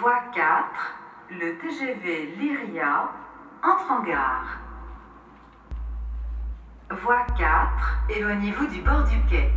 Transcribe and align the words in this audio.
Voie 0.00 0.22
4, 0.32 0.94
le 1.28 1.58
TGV 1.58 2.34
Lyria 2.38 3.10
entre 3.62 3.90
en 3.90 4.00
gare. 4.02 4.58
Voie 7.02 7.26
4, 7.36 8.06
éloignez-vous 8.08 8.66
du 8.68 8.80
bord 8.80 9.04
du 9.04 9.20
quai. 9.28 9.52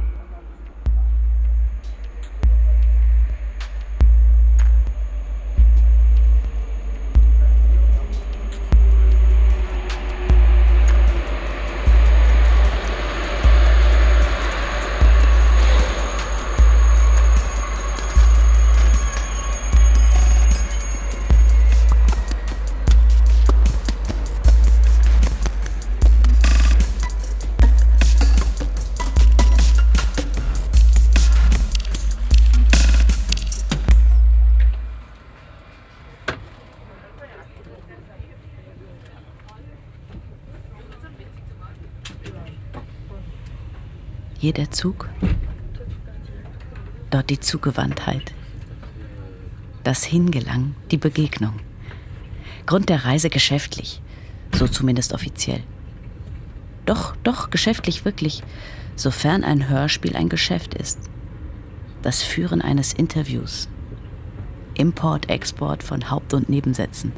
Hier 44.44 44.52
der 44.52 44.72
Zug, 44.72 45.08
dort 47.12 47.30
die 47.30 47.40
Zugewandtheit. 47.40 48.34
Das 49.86 50.04
Hingelang, 50.04 50.76
die 50.91 50.98
Begegnung. 50.98 51.62
Grund 52.66 52.90
der 52.90 53.05
Reise 53.05 53.30
geschäftlich, 53.30 54.02
so 54.54 54.68
zumindest 54.68 55.13
offiziell. 55.13 55.63
Doch, 56.85 57.16
doch, 57.24 57.52
geschäftlich 57.52 58.04
wirklich, 58.04 58.44
sofern 58.98 59.46
ein 59.46 59.70
Hörspiel 59.70 60.18
ein 60.18 60.27
Geschäft 60.27 60.74
ist. 60.74 61.00
Das 62.02 62.22
Führen 62.22 62.62
eines 62.62 62.91
Interviews. 62.91 63.70
Import, 64.73 65.30
Export 65.30 65.83
von 65.83 66.11
Haupt- 66.11 66.33
und 66.33 66.50
Nebensätzen. 66.50 67.13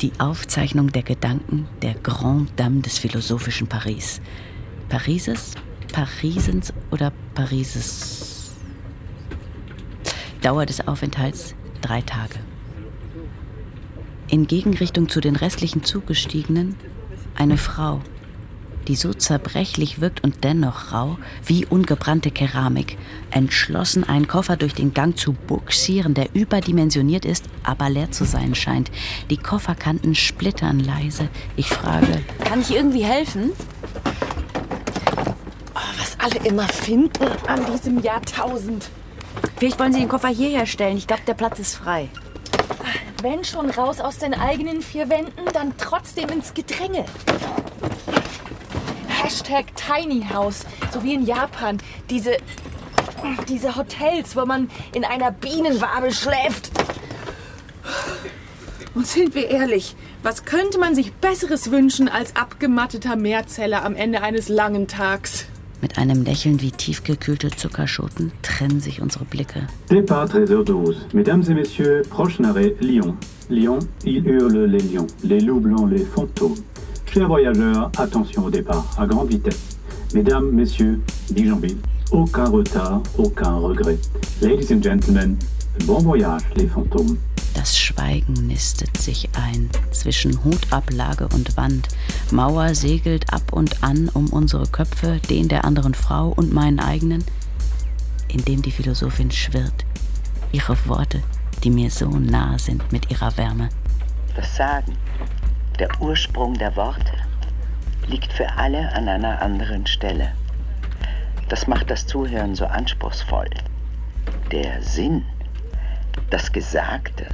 Die 0.00 0.12
Aufzeichnung 0.18 0.90
der 0.90 1.02
Gedanken 1.02 1.68
der 1.82 1.92
Grande 1.96 2.50
Dame 2.56 2.80
des 2.80 2.96
philosophischen 2.96 3.66
Paris. 3.66 4.22
Parises 4.88 5.52
Parisens 5.92 6.72
oder 6.90 7.12
Parises. 7.34 8.52
Dauer 10.40 10.66
des 10.66 10.86
Aufenthalts 10.86 11.54
drei 11.80 12.00
Tage. 12.00 12.38
In 14.28 14.46
Gegenrichtung 14.46 15.08
zu 15.08 15.20
den 15.20 15.36
restlichen 15.36 15.84
Zugestiegenen 15.84 16.76
eine 17.34 17.56
Frau, 17.56 18.00
die 18.88 18.96
so 18.96 19.12
zerbrechlich 19.12 20.00
wirkt 20.00 20.24
und 20.24 20.44
dennoch 20.44 20.92
rau 20.92 21.18
wie 21.44 21.66
ungebrannte 21.66 22.30
Keramik, 22.30 22.96
entschlossen 23.30 24.04
einen 24.04 24.28
Koffer 24.28 24.56
durch 24.56 24.74
den 24.74 24.94
Gang 24.94 25.16
zu 25.16 25.32
buxieren, 25.32 26.14
der 26.14 26.34
überdimensioniert 26.34 27.24
ist, 27.24 27.44
aber 27.62 27.90
leer 27.90 28.10
zu 28.10 28.24
sein 28.24 28.54
scheint. 28.54 28.90
Die 29.30 29.36
Kofferkanten 29.36 30.14
splittern 30.14 30.80
leise. 30.80 31.28
Ich 31.56 31.68
frage, 31.68 32.20
kann 32.44 32.60
ich 32.60 32.74
irgendwie 32.74 33.04
helfen? 33.04 33.50
Alle 36.20 36.36
immer 36.46 36.68
finden 36.68 37.26
an 37.46 37.64
diesem 37.72 38.00
Jahrtausend. 38.00 38.90
Vielleicht 39.56 39.78
wollen 39.78 39.92
Sie 39.92 40.00
den 40.00 40.08
Koffer 40.08 40.28
hierher 40.28 40.66
stellen. 40.66 40.96
Ich 40.96 41.06
glaube, 41.06 41.22
der 41.26 41.34
Platz 41.34 41.58
ist 41.58 41.76
frei. 41.76 42.08
Wenn 43.22 43.44
schon 43.44 43.70
raus 43.70 44.00
aus 44.00 44.18
den 44.18 44.34
eigenen 44.34 44.82
vier 44.82 45.08
Wänden, 45.10 45.44
dann 45.52 45.74
trotzdem 45.78 46.30
ins 46.30 46.54
Gedränge. 46.54 47.04
Hashtag 49.08 49.66
Tiny 49.76 50.24
House, 50.32 50.64
so 50.92 51.02
wie 51.02 51.14
in 51.14 51.26
Japan. 51.26 51.78
Diese, 52.08 52.36
diese 53.48 53.76
Hotels, 53.76 54.36
wo 54.36 54.46
man 54.46 54.70
in 54.94 55.04
einer 55.04 55.30
Bienenwabe 55.30 56.12
schläft. 56.12 56.70
Und 58.94 59.06
sind 59.06 59.34
wir 59.34 59.48
ehrlich, 59.50 59.94
was 60.22 60.44
könnte 60.44 60.78
man 60.78 60.94
sich 60.94 61.12
Besseres 61.12 61.70
wünschen 61.70 62.08
als 62.08 62.36
abgematteter 62.36 63.16
Meerzeller 63.16 63.84
am 63.84 63.94
Ende 63.94 64.22
eines 64.22 64.48
langen 64.48 64.88
Tags? 64.88 65.46
Mit 65.82 65.96
einem 65.96 66.24
Lächeln 66.24 66.60
wie 66.60 66.70
tiefgekühlte 66.70 67.50
Zuckerschoten 67.50 68.32
trennen 68.42 68.80
sich 68.80 69.00
unsere 69.00 69.24
Blicke. 69.24 69.66
Départ 69.90 70.30
13h12. 70.30 70.94
Mesdames 71.14 71.48
et 71.48 71.54
messieurs, 71.54 72.02
prochain 72.08 72.44
arrêt 72.44 72.74
Lyon. 72.80 73.16
Lyon, 73.48 73.78
il 74.04 74.26
hurle 74.26 74.66
les 74.66 74.82
lions, 74.82 75.06
les 75.22 75.40
loups 75.40 75.60
blancs, 75.60 75.90
les 75.90 76.04
fantômes. 76.04 76.56
Chers 77.06 77.28
voyageurs, 77.28 77.90
attention 77.96 78.44
au 78.44 78.50
départ, 78.50 78.84
à 78.98 79.06
grande 79.06 79.30
vitesse. 79.30 79.78
Mesdames, 80.14 80.50
messieurs, 80.52 81.00
Dijonville, 81.30 81.78
aucun 82.12 82.50
retard, 82.50 83.02
aucun 83.16 83.56
regret. 83.56 83.98
Ladies 84.42 84.70
and 84.72 84.82
gentlemen, 84.82 85.36
bon 85.86 85.98
voyage, 85.98 86.42
les 86.56 86.66
fantômes. 86.66 87.16
Das 87.54 87.78
Schweigen 87.78 88.32
nistet 88.46 88.96
sich 88.96 89.28
ein 89.34 89.68
zwischen 89.90 90.44
Hutablage 90.44 91.28
und 91.28 91.56
Wand. 91.56 91.88
Mauer 92.30 92.74
segelt 92.74 93.32
ab 93.32 93.52
und 93.52 93.82
an 93.82 94.08
um 94.08 94.30
unsere 94.30 94.66
Köpfe, 94.66 95.20
den 95.28 95.48
der 95.48 95.64
anderen 95.64 95.94
Frau 95.94 96.28
und 96.28 96.52
meinen 96.52 96.80
eigenen, 96.80 97.24
indem 98.28 98.62
die 98.62 98.70
Philosophin 98.70 99.30
schwirrt. 99.30 99.84
Ihre 100.52 100.76
Worte, 100.86 101.22
die 101.62 101.70
mir 101.70 101.90
so 101.90 102.08
nah 102.08 102.58
sind 102.58 102.92
mit 102.92 103.10
ihrer 103.10 103.36
Wärme. 103.36 103.68
Das 104.36 104.56
Sagen, 104.56 104.96
der 105.78 105.88
Ursprung 106.00 106.54
der 106.54 106.74
Worte, 106.76 107.12
liegt 108.06 108.32
für 108.32 108.48
alle 108.56 108.92
an 108.92 109.08
einer 109.08 109.40
anderen 109.42 109.86
Stelle. 109.86 110.32
Das 111.48 111.66
macht 111.66 111.90
das 111.90 112.06
Zuhören 112.06 112.54
so 112.54 112.64
anspruchsvoll. 112.64 113.50
Der 114.52 114.82
Sinn, 114.82 115.24
das 116.30 116.52
Gesagte, 116.52 117.26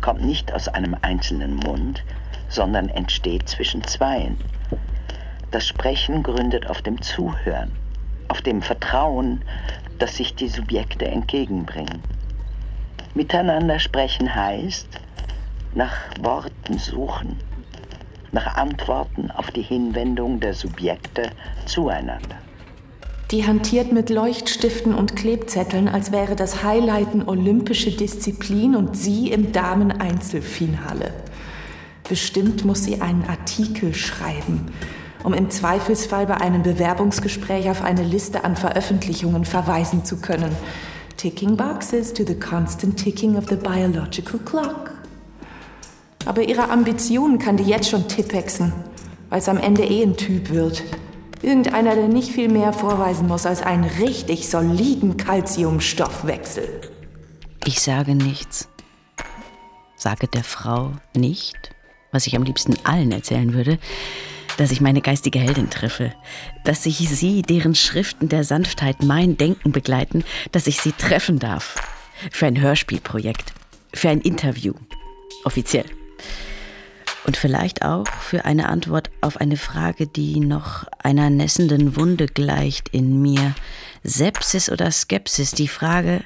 kommt 0.00 0.22
nicht 0.22 0.52
aus 0.52 0.68
einem 0.68 0.96
einzelnen 1.02 1.56
Mund, 1.56 2.04
sondern 2.48 2.88
entsteht 2.88 3.48
zwischen 3.48 3.82
zweien. 3.84 4.36
Das 5.50 5.66
Sprechen 5.66 6.22
gründet 6.22 6.68
auf 6.68 6.82
dem 6.82 7.00
Zuhören, 7.02 7.72
auf 8.28 8.42
dem 8.42 8.62
Vertrauen, 8.62 9.42
das 9.98 10.16
sich 10.16 10.34
die 10.34 10.48
Subjekte 10.48 11.06
entgegenbringen. 11.06 12.02
Miteinander 13.14 13.78
sprechen 13.78 14.34
heißt, 14.34 14.88
nach 15.74 15.96
Worten 16.20 16.78
suchen, 16.78 17.38
nach 18.32 18.56
Antworten 18.56 19.30
auf 19.30 19.50
die 19.50 19.62
Hinwendung 19.62 20.40
der 20.40 20.54
Subjekte 20.54 21.30
zueinander. 21.64 22.45
Die 23.32 23.44
hantiert 23.44 23.90
mit 23.90 24.08
Leuchtstiften 24.08 24.94
und 24.94 25.16
Klebzetteln, 25.16 25.88
als 25.88 26.12
wäre 26.12 26.36
das 26.36 26.62
Highlighten 26.62 27.28
olympische 27.28 27.90
Disziplin 27.90 28.76
und 28.76 28.96
sie 28.96 29.32
im 29.32 29.50
Damen-Einzelfinale. 29.50 31.12
Bestimmt 32.08 32.64
muss 32.64 32.84
sie 32.84 33.00
einen 33.00 33.24
Artikel 33.24 33.94
schreiben, 33.94 34.66
um 35.24 35.34
im 35.34 35.50
Zweifelsfall 35.50 36.26
bei 36.26 36.36
einem 36.36 36.62
Bewerbungsgespräch 36.62 37.68
auf 37.68 37.82
eine 37.82 38.04
Liste 38.04 38.44
an 38.44 38.54
Veröffentlichungen 38.54 39.44
verweisen 39.44 40.04
zu 40.04 40.18
können. 40.18 40.52
Ticking 41.16 41.56
boxes 41.56 42.14
to 42.14 42.22
the 42.24 42.38
constant 42.38 42.96
ticking 42.96 43.36
of 43.36 43.48
the 43.48 43.56
biological 43.56 44.38
clock. 44.38 44.92
Aber 46.26 46.42
ihre 46.42 46.70
Ambitionen 46.70 47.40
kann 47.40 47.56
die 47.56 47.64
jetzt 47.64 47.90
schon 47.90 48.06
tippexen, 48.06 48.72
weil 49.30 49.40
es 49.40 49.48
am 49.48 49.58
Ende 49.58 49.82
eh 49.82 50.04
ein 50.04 50.16
Typ 50.16 50.50
wird. 50.50 50.84
Irgendeiner, 51.46 51.94
der 51.94 52.08
nicht 52.08 52.32
viel 52.32 52.48
mehr 52.48 52.72
vorweisen 52.72 53.28
muss 53.28 53.46
als 53.46 53.62
einen 53.62 53.84
richtig 53.84 54.48
soliden 54.48 55.16
Calciumstoffwechsel. 55.16 56.80
Ich 57.64 57.80
sage 57.80 58.16
nichts. 58.16 58.68
Sage 59.94 60.26
der 60.26 60.42
Frau 60.42 60.90
nicht, 61.16 61.70
was 62.10 62.26
ich 62.26 62.34
am 62.34 62.42
liebsten 62.42 62.74
allen 62.82 63.12
erzählen 63.12 63.54
würde, 63.54 63.78
dass 64.56 64.72
ich 64.72 64.80
meine 64.80 65.00
geistige 65.00 65.38
Heldin 65.38 65.70
treffe, 65.70 66.12
dass 66.64 66.84
ich 66.84 66.96
sie, 67.08 67.42
deren 67.42 67.76
Schriften 67.76 68.28
der 68.28 68.42
Sanftheit 68.42 69.04
mein 69.04 69.36
Denken 69.36 69.70
begleiten, 69.70 70.24
dass 70.50 70.66
ich 70.66 70.80
sie 70.80 70.92
treffen 70.92 71.38
darf. 71.38 71.76
Für 72.32 72.46
ein 72.46 72.60
Hörspielprojekt, 72.60 73.52
für 73.94 74.08
ein 74.08 74.20
Interview, 74.20 74.74
offiziell. 75.44 75.86
Und 77.26 77.36
vielleicht 77.36 77.82
auch 77.82 78.06
für 78.06 78.44
eine 78.44 78.68
Antwort 78.68 79.10
auf 79.20 79.38
eine 79.38 79.56
Frage, 79.56 80.06
die 80.06 80.38
noch 80.38 80.84
einer 81.02 81.28
nässenden 81.28 81.96
Wunde 81.96 82.26
gleicht 82.26 82.88
in 82.90 83.20
mir. 83.20 83.54
Sepsis 84.04 84.70
oder 84.70 84.92
Skepsis, 84.92 85.50
die 85.50 85.66
Frage, 85.66 86.22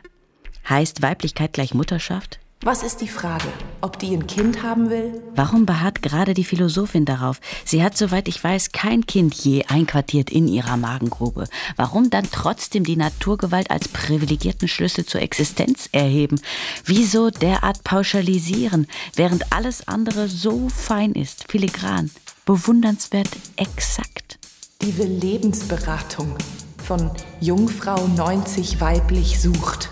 heißt 0.69 1.01
Weiblichkeit 1.01 1.55
gleich 1.55 1.73
Mutterschaft? 1.73 2.40
Was 2.63 2.83
ist 2.83 3.01
die 3.01 3.09
Frage? 3.09 3.49
Ob 3.81 3.99
die 3.99 4.15
ein 4.15 4.27
Kind 4.27 4.63
haben 4.63 4.91
will? 4.91 5.23
Warum 5.35 5.65
beharrt 5.65 6.03
gerade 6.03 6.35
die 6.35 6.45
Philosophin 6.45 7.07
darauf? 7.07 7.41
Sie 7.65 7.83
hat, 7.83 7.97
soweit 7.97 8.29
ich 8.29 8.45
weiß, 8.45 8.73
kein 8.73 9.07
Kind 9.07 9.35
je 9.35 9.65
einquartiert 9.65 10.29
in 10.29 10.47
ihrer 10.47 10.77
Magengrube. 10.77 11.47
Warum 11.77 12.11
dann 12.11 12.29
trotzdem 12.31 12.85
die 12.85 12.97
Naturgewalt 12.97 13.71
als 13.71 13.89
privilegierten 13.89 14.69
Schlüssel 14.69 15.07
zur 15.07 15.23
Existenz 15.23 15.89
erheben? 15.93 16.39
Wieso 16.85 17.31
derart 17.31 17.83
pauschalisieren, 17.83 18.87
während 19.17 19.55
alles 19.55 19.89
andere 19.89 20.29
so 20.29 20.69
fein 20.69 21.13
ist, 21.13 21.51
filigran, 21.51 22.11
bewundernswert 22.45 23.31
exakt? 23.57 24.39
Die 24.83 24.99
will 24.99 25.09
Lebensberatung 25.09 26.37
von 26.77 27.11
Jungfrau 27.41 28.07
90 28.07 28.83
weiblich 28.83 29.41
sucht. 29.41 29.89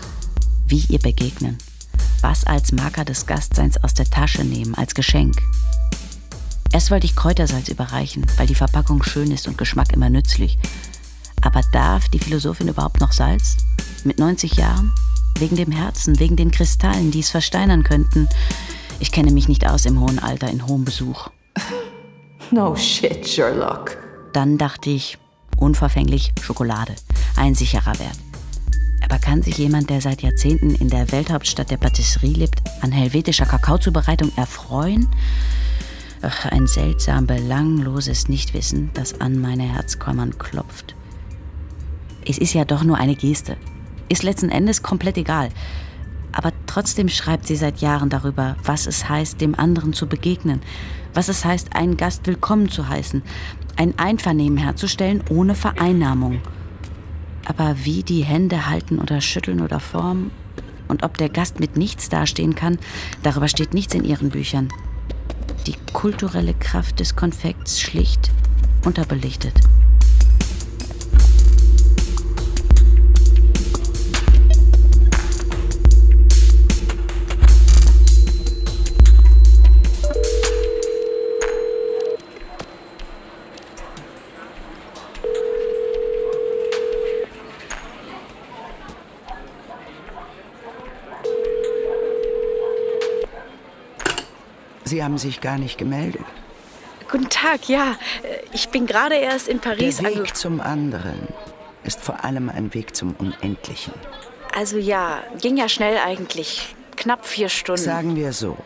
Wie 0.67 0.85
ihr 0.87 0.99
begegnen 0.99 1.57
was 2.23 2.43
als 2.43 2.71
Marker 2.71 3.05
des 3.05 3.25
Gastseins 3.25 3.83
aus 3.83 3.93
der 3.93 4.09
Tasche 4.09 4.43
nehmen, 4.43 4.75
als 4.75 4.93
Geschenk. 4.93 5.37
Erst 6.71 6.91
wollte 6.91 7.05
ich 7.05 7.15
Kräutersalz 7.15 7.69
überreichen, 7.69 8.25
weil 8.37 8.47
die 8.47 8.55
Verpackung 8.55 9.01
schön 9.03 9.31
ist 9.31 9.47
und 9.47 9.57
Geschmack 9.57 9.93
immer 9.93 10.09
nützlich. 10.09 10.57
Aber 11.41 11.61
darf 11.71 12.09
die 12.09 12.19
Philosophin 12.19 12.67
überhaupt 12.67 12.99
noch 12.99 13.11
Salz? 13.11 13.57
Mit 14.03 14.19
90 14.19 14.53
Jahren? 14.53 14.93
Wegen 15.39 15.55
dem 15.55 15.71
Herzen, 15.71 16.19
wegen 16.19 16.35
den 16.35 16.51
Kristallen, 16.51 17.11
die 17.11 17.21
es 17.21 17.29
versteinern 17.29 17.83
könnten. 17.83 18.27
Ich 18.99 19.11
kenne 19.11 19.31
mich 19.31 19.47
nicht 19.47 19.67
aus 19.67 19.85
im 19.85 19.99
hohen 19.99 20.19
Alter 20.19 20.49
in 20.49 20.67
hohem 20.67 20.85
Besuch. 20.85 21.29
No 22.51 22.75
shit, 22.75 23.27
Sherlock. 23.27 23.97
Dann 24.33 24.57
dachte 24.57 24.89
ich, 24.89 25.19
unverfänglich 25.57 26.33
Schokolade. 26.41 26.95
Ein 27.35 27.53
sicherer 27.53 27.99
Wert. 27.99 28.17
Aber 29.09 29.17
kann 29.17 29.41
sich 29.41 29.57
jemand, 29.57 29.89
der 29.89 30.01
seit 30.01 30.21
Jahrzehnten 30.21 30.75
in 30.75 30.87
der 30.87 31.11
Welthauptstadt 31.11 31.71
der 31.71 31.77
Patisserie 31.77 32.33
lebt, 32.33 32.61
an 32.81 32.91
helvetischer 32.91 33.47
Kakaozubereitung 33.47 34.31
erfreuen? 34.37 35.07
Ach, 36.21 36.45
ein 36.45 36.67
seltsam 36.67 37.25
belangloses 37.25 38.29
Nichtwissen, 38.29 38.91
das 38.93 39.19
an 39.19 39.41
meine 39.41 39.63
Herzkammern 39.63 40.37
klopft. 40.37 40.95
Es 42.23 42.37
ist 42.37 42.53
ja 42.53 42.65
doch 42.65 42.83
nur 42.83 42.97
eine 42.97 43.15
Geste. 43.15 43.57
Ist 44.09 44.21
letzten 44.21 44.49
Endes 44.49 44.83
komplett 44.83 45.17
egal. 45.17 45.49
Aber 46.31 46.51
trotzdem 46.67 47.09
schreibt 47.09 47.47
sie 47.47 47.55
seit 47.55 47.79
Jahren 47.81 48.09
darüber, 48.09 48.57
was 48.63 48.85
es 48.85 49.09
heißt, 49.09 49.41
dem 49.41 49.55
anderen 49.55 49.93
zu 49.93 50.05
begegnen, 50.05 50.61
was 51.15 51.29
es 51.29 51.43
heißt, 51.43 51.75
einen 51.75 51.97
Gast 51.97 52.27
willkommen 52.27 52.69
zu 52.69 52.87
heißen, 52.87 53.23
ein 53.75 53.97
Einvernehmen 53.97 54.59
herzustellen 54.59 55.23
ohne 55.29 55.55
Vereinnahmung. 55.55 56.41
Aber 57.49 57.83
wie 57.83 58.03
die 58.03 58.23
Hände 58.23 58.69
halten 58.69 58.99
oder 58.99 59.21
schütteln 59.21 59.59
oder 59.59 59.79
formen 59.79 60.29
und 60.87 61.03
ob 61.03 61.17
der 61.17 61.29
Gast 61.29 61.59
mit 61.59 61.77
nichts 61.77 62.07
dastehen 62.07 62.53
kann, 62.53 62.77
darüber 63.23 63.47
steht 63.47 63.73
nichts 63.73 63.95
in 63.95 64.05
ihren 64.05 64.29
Büchern. 64.29 64.69
Die 65.65 65.75
kulturelle 65.91 66.53
Kraft 66.53 66.99
des 66.99 67.15
Konfekts 67.15 67.81
schlicht 67.81 68.31
unterbelichtet. 68.85 69.53
Sie 94.99 95.03
haben 95.05 95.17
sich 95.17 95.39
gar 95.39 95.57
nicht 95.57 95.77
gemeldet. 95.77 96.25
Guten 97.09 97.29
Tag, 97.29 97.69
ja. 97.69 97.95
Ich 98.51 98.67
bin 98.67 98.85
gerade 98.85 99.15
erst 99.15 99.47
in 99.47 99.61
Paris. 99.61 99.99
Der 99.99 100.13
Weg 100.13 100.35
zum 100.35 100.59
anderen 100.59 101.29
ist 101.85 102.01
vor 102.01 102.25
allem 102.25 102.49
ein 102.49 102.73
Weg 102.73 102.97
zum 102.97 103.13
Unendlichen. 103.13 103.93
Also 104.53 104.77
ja, 104.77 105.23
ging 105.39 105.55
ja 105.55 105.69
schnell 105.69 105.99
eigentlich. 105.99 106.75
Knapp 106.97 107.25
vier 107.25 107.47
Stunden. 107.47 107.81
Sagen 107.81 108.17
wir 108.17 108.33
so. 108.33 108.57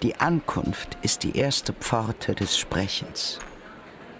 Die 0.00 0.18
Ankunft 0.18 0.96
ist 1.02 1.22
die 1.22 1.36
erste 1.36 1.74
Pforte 1.74 2.34
des 2.34 2.56
Sprechens. 2.56 3.38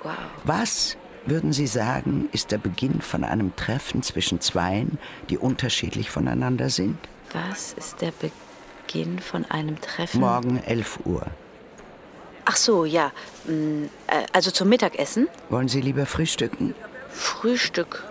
Wow. 0.02 0.12
Was, 0.44 0.98
würden 1.24 1.54
Sie 1.54 1.66
sagen, 1.66 2.28
ist 2.32 2.52
der 2.52 2.58
Beginn 2.58 3.00
von 3.00 3.24
einem 3.24 3.56
Treffen 3.56 4.02
zwischen 4.02 4.42
Zweien, 4.42 4.98
die 5.30 5.38
unterschiedlich 5.38 6.10
voneinander 6.10 6.68
sind? 6.68 6.98
Was 7.32 7.72
ist 7.72 8.02
der 8.02 8.10
Beginn? 8.10 8.51
Beginn 8.92 9.18
von 9.20 9.44
einem 9.50 9.80
Treffen? 9.80 10.20
Morgen 10.20 10.62
11 10.64 11.00
Uhr. 11.04 11.26
Ach 12.44 12.56
so, 12.56 12.84
ja. 12.84 13.12
Mm, 13.46 13.84
äh, 14.06 14.24
also 14.32 14.50
zum 14.50 14.68
Mittagessen? 14.68 15.28
Wollen 15.48 15.68
Sie 15.68 15.80
lieber 15.80 16.04
frühstücken? 16.06 16.74
Frühstück. 17.10 18.04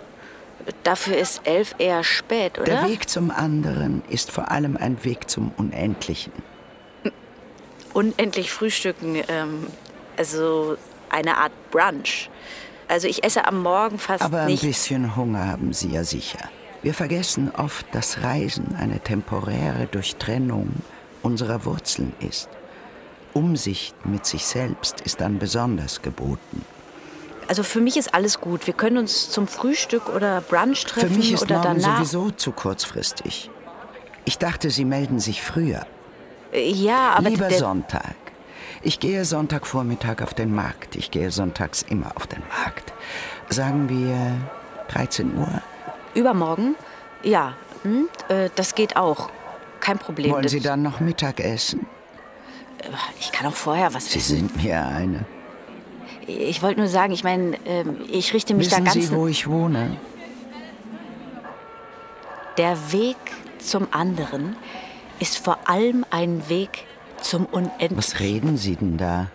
Dafür 0.84 1.16
ist 1.18 1.42
elf 1.44 1.74
eher 1.78 2.02
spät, 2.04 2.58
oder? 2.58 2.64
Der 2.64 2.88
Weg 2.88 3.08
zum 3.08 3.30
anderen 3.30 4.02
ist 4.08 4.30
vor 4.30 4.50
allem 4.50 4.76
ein 4.76 5.04
Weg 5.04 5.28
zum 5.28 5.52
Unendlichen. 5.56 6.32
Unendlich 7.92 8.50
frühstücken, 8.50 9.22
ähm, 9.28 9.66
also 10.16 10.76
eine 11.10 11.36
Art 11.36 11.52
Brunch. 11.70 12.30
Also 12.88 13.06
ich 13.06 13.22
esse 13.22 13.44
am 13.44 13.62
Morgen 13.62 13.98
fast 13.98 14.22
Aber 14.22 14.46
nicht. 14.46 14.62
ein 14.62 14.68
bisschen 14.68 15.16
Hunger 15.16 15.46
haben 15.46 15.72
Sie 15.72 15.90
ja 15.90 16.04
sicher. 16.04 16.48
Wir 16.82 16.94
vergessen 16.94 17.52
oft, 17.56 17.86
dass 17.92 18.22
Reisen 18.22 18.74
eine 18.76 18.98
temporäre 18.98 19.86
Durchtrennung 19.86 20.70
unserer 21.22 21.64
Wurzeln 21.64 22.12
ist. 22.18 22.48
Umsicht 23.34 23.94
mit 24.04 24.26
sich 24.26 24.44
selbst 24.44 25.00
ist 25.00 25.20
dann 25.20 25.38
besonders 25.38 26.02
geboten. 26.02 26.64
Also 27.48 27.62
für 27.62 27.80
mich 27.80 27.96
ist 27.96 28.14
alles 28.14 28.40
gut. 28.40 28.66
Wir 28.66 28.74
können 28.74 28.98
uns 28.98 29.30
zum 29.30 29.46
Frühstück 29.46 30.08
oder 30.08 30.40
Brunch 30.40 30.84
treffen 30.84 31.10
Für 31.10 31.16
mich 31.16 31.32
ist 31.32 31.42
oder 31.42 31.62
morgen 31.62 31.80
danach. 31.80 31.98
sowieso 31.98 32.30
zu 32.30 32.52
kurzfristig. 32.52 33.50
Ich 34.24 34.38
dachte, 34.38 34.70
Sie 34.70 34.84
melden 34.84 35.18
sich 35.20 35.42
früher. 35.42 35.86
Ja, 36.52 37.10
aber 37.16 37.30
Lieber 37.30 37.50
Sonntag. 37.50 38.14
Ich 38.82 39.00
gehe 39.00 39.24
Sonntagvormittag 39.24 40.22
auf 40.22 40.34
den 40.34 40.54
Markt. 40.54 40.96
Ich 40.96 41.10
gehe 41.10 41.30
sonntags 41.30 41.82
immer 41.82 42.16
auf 42.16 42.26
den 42.26 42.42
Markt. 42.64 42.92
Sagen 43.48 43.88
wir 43.88 44.36
13 44.88 45.36
Uhr. 45.36 45.62
Übermorgen? 46.14 46.74
Ja, 47.22 47.54
hm, 47.82 48.08
äh, 48.28 48.50
das 48.54 48.74
geht 48.74 48.96
auch. 48.96 49.30
Kein 49.80 49.98
Problem. 49.98 50.30
Wollen 50.32 50.42
Das- 50.44 50.52
Sie 50.52 50.60
dann 50.60 50.82
noch 50.82 51.00
Mittag 51.00 51.40
essen? 51.40 51.86
Ich 53.20 53.30
kann 53.32 53.46
auch 53.46 53.54
vorher 53.54 53.94
was 53.94 54.06
Sie 54.12 54.18
essen. 54.18 54.36
sind 54.50 54.62
mir 54.62 54.84
eine. 54.84 55.24
Ich 56.26 56.62
wollte 56.62 56.80
nur 56.80 56.88
sagen, 56.88 57.12
ich 57.12 57.24
meine, 57.24 57.56
ähm, 57.64 57.96
ich 58.08 58.32
richte 58.34 58.54
mich 58.54 58.66
Wissen 58.70 58.84
da 58.84 58.92
ganz. 58.92 59.06
Sie, 59.08 59.12
wo 59.14 59.26
ich 59.26 59.48
wohne? 59.48 59.96
Der 62.58 62.76
Weg 62.92 63.16
zum 63.58 63.88
anderen 63.92 64.56
ist 65.18 65.38
vor 65.38 65.58
allem 65.68 66.04
ein 66.10 66.48
Weg 66.48 66.84
zum 67.20 67.46
Unendlichen. 67.46 67.96
Was 67.96 68.20
reden 68.20 68.56
Sie 68.56 68.76
denn 68.76 68.98
da? 68.98 69.28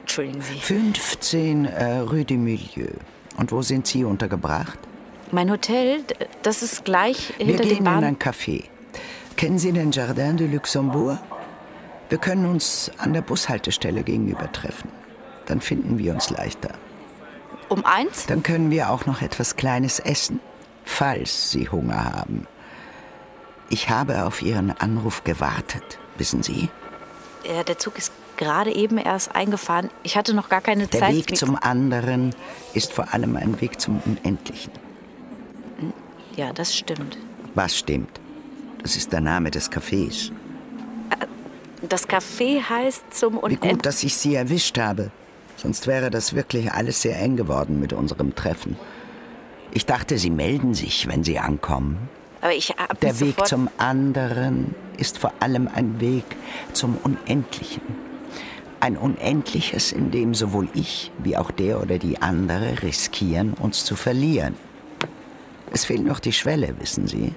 Entschuldigen 0.00 0.40
Sie. 0.42 0.58
15 0.58 1.64
äh, 1.66 1.98
Rue 1.98 2.24
du 2.24 2.34
Milieu. 2.34 2.88
Und 3.38 3.52
wo 3.52 3.62
sind 3.62 3.86
Sie 3.86 4.04
untergebracht? 4.04 4.78
Mein 5.30 5.50
Hotel, 5.50 6.04
das 6.42 6.62
ist 6.62 6.84
gleich 6.84 7.32
Wir 7.38 7.46
hinter 7.46 7.62
gehen 7.62 7.76
dem 7.76 7.78
in 7.78 7.84
Bahn. 7.84 8.04
ein 8.04 8.18
Café. 8.18 8.64
Kennen 9.36 9.58
Sie 9.58 9.72
den 9.72 9.92
Jardin 9.92 10.36
de 10.36 10.48
Luxembourg? 10.48 11.18
Wir 12.08 12.18
können 12.18 12.46
uns 12.46 12.90
an 12.98 13.12
der 13.12 13.20
Bushaltestelle 13.22 14.02
gegenüber 14.02 14.50
treffen. 14.50 14.90
Dann 15.46 15.60
finden 15.60 15.98
wir 15.98 16.12
uns 16.14 16.30
leichter. 16.30 16.70
Um 17.68 17.84
eins? 17.84 18.26
Dann 18.26 18.42
können 18.42 18.70
wir 18.70 18.90
auch 18.90 19.06
noch 19.06 19.22
etwas 19.22 19.56
Kleines 19.56 19.98
essen, 20.00 20.40
falls 20.84 21.50
Sie 21.50 21.68
Hunger 21.68 22.04
haben. 22.04 22.46
Ich 23.68 23.90
habe 23.90 24.24
auf 24.24 24.42
Ihren 24.42 24.70
Anruf 24.70 25.22
gewartet, 25.24 25.98
wissen 26.16 26.42
Sie? 26.42 26.70
Ja, 27.44 27.62
der 27.62 27.78
Zug 27.78 27.98
ist 27.98 28.10
gerade 28.38 28.72
eben 28.74 28.96
erst 28.96 29.34
eingefahren. 29.34 29.90
Ich 30.02 30.16
hatte 30.16 30.32
noch 30.32 30.48
gar 30.48 30.62
keine 30.62 30.86
Der 30.86 31.00
Zeit. 31.00 31.14
Weg 31.14 31.30
mich- 31.30 31.38
zum 31.38 31.56
anderen 31.56 32.34
ist 32.72 32.92
vor 32.94 33.12
allem 33.12 33.36
ein 33.36 33.60
Weg 33.60 33.78
zum 33.80 34.00
Unendlichen. 34.06 34.72
Ja, 36.36 36.52
das 36.54 36.74
stimmt. 36.76 37.18
Was 37.54 37.76
stimmt? 37.76 38.20
Das 38.82 38.96
ist 38.96 39.12
der 39.12 39.20
Name 39.20 39.50
des 39.50 39.70
Cafés. 39.70 40.30
Das 41.82 42.08
Café 42.08 42.62
heißt 42.62 43.04
zum 43.12 43.34
Wie 43.34 43.38
Unendlichen. 43.38 43.76
gut, 43.76 43.86
dass 43.86 44.02
ich 44.02 44.16
Sie 44.16 44.34
erwischt 44.34 44.78
habe. 44.78 45.10
Sonst 45.56 45.86
wäre 45.86 46.10
das 46.10 46.34
wirklich 46.34 46.72
alles 46.72 47.02
sehr 47.02 47.20
eng 47.20 47.36
geworden 47.36 47.78
mit 47.80 47.92
unserem 47.92 48.34
Treffen. 48.34 48.76
Ich 49.72 49.84
dachte, 49.86 50.16
Sie 50.18 50.30
melden 50.30 50.74
sich, 50.74 51.06
wenn 51.08 51.22
Sie 51.24 51.38
ankommen. 51.38 52.08
Aber 52.40 52.52
ich 52.54 52.70
hab 52.70 52.98
Der 53.00 53.18
Weg 53.20 53.46
zum 53.46 53.68
anderen 53.78 54.74
ist 54.96 55.18
vor 55.18 55.32
allem 55.40 55.68
ein 55.72 56.00
Weg 56.00 56.24
zum 56.72 56.96
Unendlichen. 57.02 57.82
Ein 58.80 58.96
unendliches, 58.96 59.90
in 59.90 60.12
dem 60.12 60.34
sowohl 60.34 60.68
ich 60.72 61.10
wie 61.18 61.36
auch 61.36 61.50
der 61.50 61.82
oder 61.82 61.98
die 61.98 62.22
andere 62.22 62.82
riskieren, 62.82 63.54
uns 63.54 63.84
zu 63.84 63.96
verlieren. 63.96 64.54
Es 65.72 65.84
fehlt 65.84 66.04
noch 66.04 66.20
die 66.20 66.32
Schwelle, 66.32 66.74
wissen 66.78 67.06
Sie. 67.08 67.34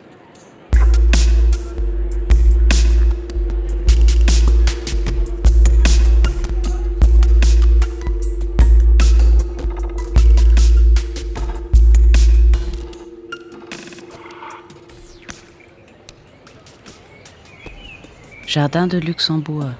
Jardin 18.53 18.89
de 18.89 18.99
Luxembourg, 18.99 19.75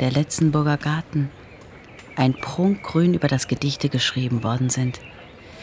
der 0.00 0.10
Letzenburger 0.10 0.76
Garten, 0.76 1.30
ein 2.16 2.34
Prunkgrün, 2.34 3.14
über 3.14 3.28
das 3.28 3.48
Gedichte 3.48 3.88
geschrieben 3.88 4.42
worden 4.42 4.70
sind. 4.70 5.00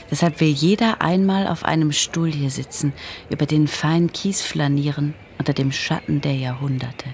Deshalb 0.10 0.42
will 0.42 0.50
jeder 0.50 1.02
einmal 1.02 1.48
auf 1.48 1.64
einem 1.64 1.92
Stuhl 1.92 2.32
hier 2.32 2.50
sitzen, 2.50 2.92
über 3.30 3.46
den 3.46 3.68
feinen 3.68 4.12
Kies 4.12 4.42
flanieren, 4.42 5.14
unter 5.38 5.54
dem 5.54 5.72
Schatten 5.72 6.20
der 6.22 6.36
Jahrhunderte. 6.36 7.06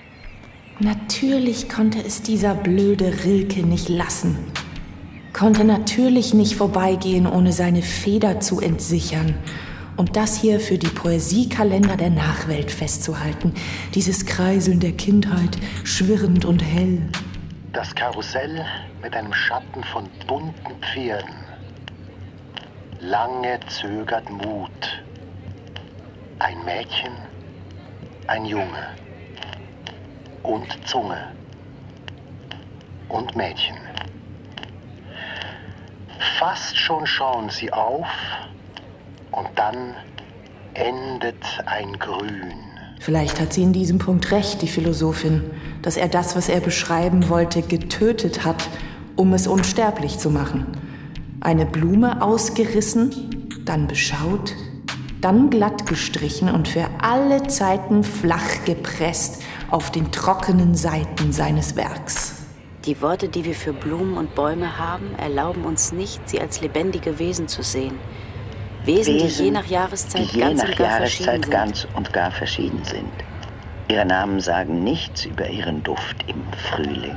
Natürlich 0.79 1.69
konnte 1.69 2.03
es 2.03 2.21
dieser 2.21 2.55
blöde 2.55 3.23
Rilke 3.23 3.63
nicht 3.65 3.89
lassen. 3.89 4.37
Konnte 5.33 5.63
natürlich 5.63 6.33
nicht 6.33 6.55
vorbeigehen, 6.55 7.27
ohne 7.27 7.51
seine 7.51 7.83
Feder 7.83 8.39
zu 8.39 8.59
entsichern. 8.59 9.35
Und 9.97 10.15
das 10.15 10.39
hier 10.39 10.59
für 10.59 10.77
die 10.77 10.89
Poesiekalender 10.89 11.97
der 11.97 12.11
Nachwelt 12.11 12.69
festzuhalten. 12.69 13.55
Dieses 13.95 14.27
Kreiseln 14.27 14.79
der 14.79 14.91
Kindheit, 14.91 15.57
schwirrend 15.83 16.45
und 16.45 16.59
hell. 16.59 17.01
Das 17.73 17.95
Karussell 17.95 18.63
mit 19.01 19.15
einem 19.15 19.33
Schatten 19.33 19.83
von 19.83 20.07
bunten 20.27 20.75
Pferden. 20.83 21.35
Lange 22.99 23.59
zögert 23.67 24.29
Mut. 24.29 25.03
Ein 26.37 26.63
Mädchen, 26.63 27.13
ein 28.27 28.45
Junge 28.45 28.95
und 30.43 30.67
Zunge 30.87 31.33
und 33.09 33.35
Mädchen. 33.35 33.77
Fast 36.37 36.77
schon 36.77 37.07
schauen 37.07 37.49
sie 37.49 37.73
auf 37.73 38.07
und 39.37 39.47
dann 39.55 39.93
endet 40.73 41.43
ein 41.65 41.93
Grün. 41.99 42.53
Vielleicht 42.99 43.39
hat 43.39 43.53
sie 43.53 43.63
in 43.63 43.73
diesem 43.73 43.99
Punkt 43.99 44.31
recht, 44.31 44.61
die 44.61 44.67
Philosophin, 44.67 45.43
dass 45.83 45.97
er 45.97 46.07
das, 46.07 46.35
was 46.35 46.49
er 46.49 46.59
beschreiben 46.59 47.29
wollte, 47.29 47.61
getötet 47.61 48.43
hat, 48.43 48.67
um 49.15 49.33
es 49.33 49.47
unsterblich 49.47 50.17
zu 50.17 50.31
machen. 50.31 50.65
Eine 51.39 51.65
Blume 51.65 52.21
ausgerissen, 52.21 53.59
dann 53.65 53.87
beschaut, 53.87 54.55
dann 55.21 55.49
glatt 55.49 55.85
gestrichen 55.85 56.49
und 56.49 56.67
für 56.67 56.87
alle 57.01 57.43
Zeiten 57.47 58.03
flach 58.03 58.65
gepresst 58.65 59.43
auf 59.69 59.91
den 59.91 60.11
trockenen 60.11 60.73
Seiten 60.75 61.31
seines 61.31 61.75
Werks. 61.75 62.33
Die 62.85 63.01
Worte, 63.01 63.27
die 63.27 63.43
wir 63.45 63.55
für 63.55 63.73
Blumen 63.73 64.17
und 64.17 64.33
Bäume 64.33 64.79
haben, 64.79 65.13
erlauben 65.17 65.65
uns 65.65 65.91
nicht, 65.91 66.27
sie 66.29 66.39
als 66.39 66.61
lebendige 66.61 67.19
Wesen 67.19 67.47
zu 67.47 67.61
sehen. 67.61 67.99
Wesen, 68.87 69.15
Wesen 69.15 69.37
die 69.37 69.43
je 69.43 69.51
nach 69.51 69.65
Jahreszeit, 69.65 70.31
je 70.31 70.39
ganz, 70.39 70.61
nach 70.61 70.69
und 70.69 70.77
gar 70.77 70.87
Jahreszeit 70.87 71.51
ganz 71.51 71.87
und 71.93 72.13
gar 72.13 72.31
verschieden 72.31 72.83
sind. 72.83 73.11
Ihre 73.89 74.05
Namen 74.05 74.39
sagen 74.39 74.83
nichts 74.83 75.25
über 75.25 75.49
ihren 75.49 75.83
Duft 75.83 76.17
im 76.27 76.41
Frühling. 76.69 77.15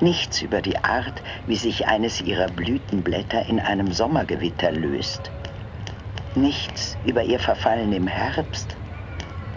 Nichts 0.00 0.42
über 0.42 0.60
die 0.60 0.76
Art, 0.78 1.22
wie 1.46 1.56
sich 1.56 1.86
eines 1.86 2.20
ihrer 2.20 2.48
Blütenblätter 2.48 3.46
in 3.46 3.60
einem 3.60 3.92
Sommergewitter 3.92 4.72
löst. 4.72 5.30
Nichts 6.34 6.96
über 7.06 7.22
ihr 7.22 7.38
Verfallen 7.38 7.92
im 7.92 8.06
Herbst 8.06 8.76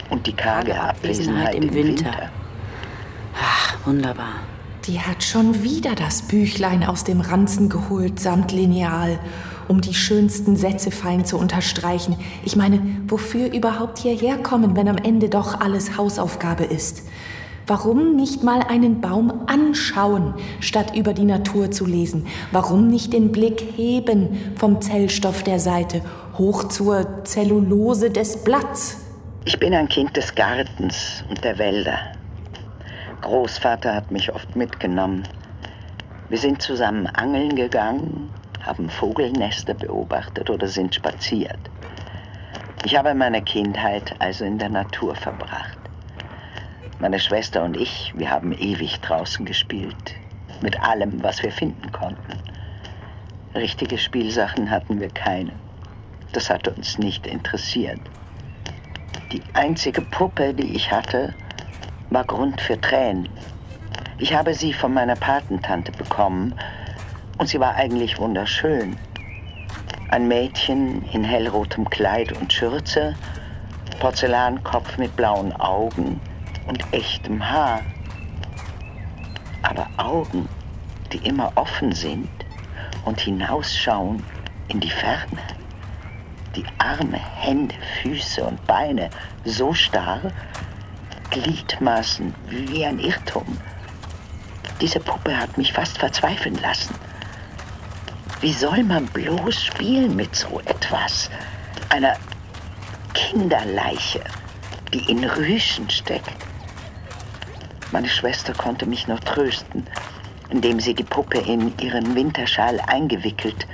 und 0.09 0.27
die 0.27 0.33
karge 0.33 0.79
Abwesenheit 0.79 1.55
im 1.55 1.73
Winter. 1.73 2.05
Winter. 2.05 2.29
Ach, 3.41 3.77
wunderbar. 3.85 4.41
Die 4.85 4.99
hat 4.99 5.23
schon 5.23 5.63
wieder 5.63 5.95
das 5.95 6.21
Büchlein 6.21 6.83
aus 6.83 7.03
dem 7.03 7.21
Ranzen 7.21 7.69
geholt 7.69 8.19
samt 8.19 8.51
Lineal, 8.51 9.19
um 9.67 9.81
die 9.81 9.93
schönsten 9.93 10.55
Sätze 10.55 10.91
fein 10.91 11.25
zu 11.25 11.37
unterstreichen. 11.37 12.17
Ich 12.43 12.55
meine, 12.55 12.81
wofür 13.07 13.51
überhaupt 13.51 13.99
hierher 13.99 14.37
kommen, 14.37 14.75
wenn 14.75 14.87
am 14.87 14.97
Ende 14.97 15.29
doch 15.29 15.59
alles 15.59 15.97
Hausaufgabe 15.97 16.63
ist? 16.63 17.03
Warum 17.67 18.15
nicht 18.15 18.43
mal 18.43 18.61
einen 18.61 19.01
Baum 19.01 19.47
anschauen, 19.47 20.35
statt 20.59 20.95
über 20.95 21.13
die 21.13 21.25
Natur 21.25 21.71
zu 21.71 21.85
lesen? 21.85 22.27
Warum 22.51 22.87
nicht 22.87 23.11
den 23.11 23.31
Blick 23.31 23.59
heben 23.75 24.53
vom 24.55 24.81
Zellstoff 24.81 25.41
der 25.41 25.59
Seite 25.59 26.01
hoch 26.37 26.67
zur 26.67 27.23
Zellulose 27.23 28.11
des 28.11 28.43
Blatts? 28.43 29.01
Ich 29.45 29.57
bin 29.59 29.73
ein 29.73 29.89
Kind 29.89 30.15
des 30.15 30.35
Gartens 30.35 31.23
und 31.27 31.43
der 31.43 31.57
Wälder. 31.57 31.97
Großvater 33.21 33.95
hat 33.95 34.11
mich 34.11 34.31
oft 34.31 34.55
mitgenommen. 34.55 35.23
Wir 36.29 36.37
sind 36.37 36.61
zusammen 36.61 37.07
angeln 37.07 37.55
gegangen, 37.55 38.29
haben 38.65 38.89
Vogelnester 38.89 39.73
beobachtet 39.73 40.49
oder 40.49 40.67
sind 40.67 40.95
spaziert. 40.95 41.59
Ich 42.85 42.97
habe 42.97 43.13
meine 43.13 43.41
Kindheit 43.41 44.15
also 44.19 44.45
in 44.45 44.57
der 44.57 44.69
Natur 44.69 45.15
verbracht. 45.15 45.77
Meine 46.99 47.19
Schwester 47.19 47.63
und 47.63 47.77
ich, 47.77 48.13
wir 48.15 48.29
haben 48.29 48.51
ewig 48.53 48.99
draußen 49.01 49.45
gespielt. 49.45 50.15
Mit 50.61 50.81
allem, 50.81 51.21
was 51.21 51.43
wir 51.43 51.51
finden 51.51 51.91
konnten. 51.91 52.39
Richtige 53.53 53.97
Spielsachen 53.97 54.69
hatten 54.69 54.99
wir 54.99 55.09
keine. 55.09 55.51
Das 56.31 56.49
hatte 56.49 56.71
uns 56.71 56.97
nicht 56.97 57.27
interessiert. 57.27 57.99
Die 59.31 59.41
einzige 59.53 60.01
Puppe, 60.01 60.53
die 60.53 60.75
ich 60.75 60.91
hatte, 60.91 61.33
war 62.09 62.23
Grund 62.23 62.61
für 62.61 62.79
Tränen. 62.79 63.29
Ich 64.17 64.33
habe 64.33 64.53
sie 64.53 64.73
von 64.73 64.93
meiner 64.93 65.15
Patentante 65.15 65.91
bekommen 65.91 66.53
und 67.37 67.47
sie 67.47 67.59
war 67.59 67.75
eigentlich 67.75 68.17
wunderschön. 68.17 68.97
Ein 70.09 70.27
Mädchen 70.27 71.03
in 71.11 71.23
hellrotem 71.23 71.89
Kleid 71.89 72.31
und 72.33 72.51
Schürze, 72.53 73.15
Porzellankopf 73.99 74.97
mit 74.97 75.15
blauen 75.15 75.51
Augen 75.53 76.19
und 76.67 76.93
echtem 76.93 77.49
Haar. 77.49 77.81
Aber 79.63 79.87
Augen, 79.97 80.47
die 81.11 81.17
immer 81.27 81.51
offen 81.55 81.91
sind 81.91 82.29
und 83.05 83.19
hinausschauen 83.19 84.23
in 84.67 84.79
die 84.79 84.89
Ferne. 84.89 85.41
Die 86.55 86.65
Arme, 86.77 87.17
Hände, 87.17 87.75
Füße 88.01 88.43
und 88.43 88.65
Beine 88.65 89.09
so 89.43 89.73
starr, 89.73 90.21
Gliedmaßen 91.31 92.33
wie 92.47 92.85
ein 92.85 92.99
Irrtum. 92.99 93.57
Diese 94.79 94.99
Puppe 94.99 95.37
hat 95.37 95.57
mich 95.57 95.73
fast 95.73 95.97
verzweifeln 95.97 96.55
lassen. 96.61 96.95
Wie 98.45 98.53
soll 98.53 98.83
man 98.83 99.07
bloß 99.07 99.59
spielen 99.59 100.15
mit 100.15 100.35
so 100.35 100.59
etwas? 100.65 101.31
Einer 101.89 102.15
Kinderleiche, 103.15 104.21
die 104.93 105.09
in 105.09 105.23
Rüschen 105.23 105.89
steckt. 105.89 106.37
Meine 107.91 108.07
Schwester 108.07 108.53
konnte 108.53 108.85
mich 108.85 109.07
noch 109.07 109.19
trösten, 109.21 109.87
indem 110.51 110.79
sie 110.79 110.93
die 110.93 111.03
Puppe 111.03 111.39
in 111.39 111.75
ihren 111.79 112.13
Winterschal 112.13 112.79
eingewickelt 112.85 113.65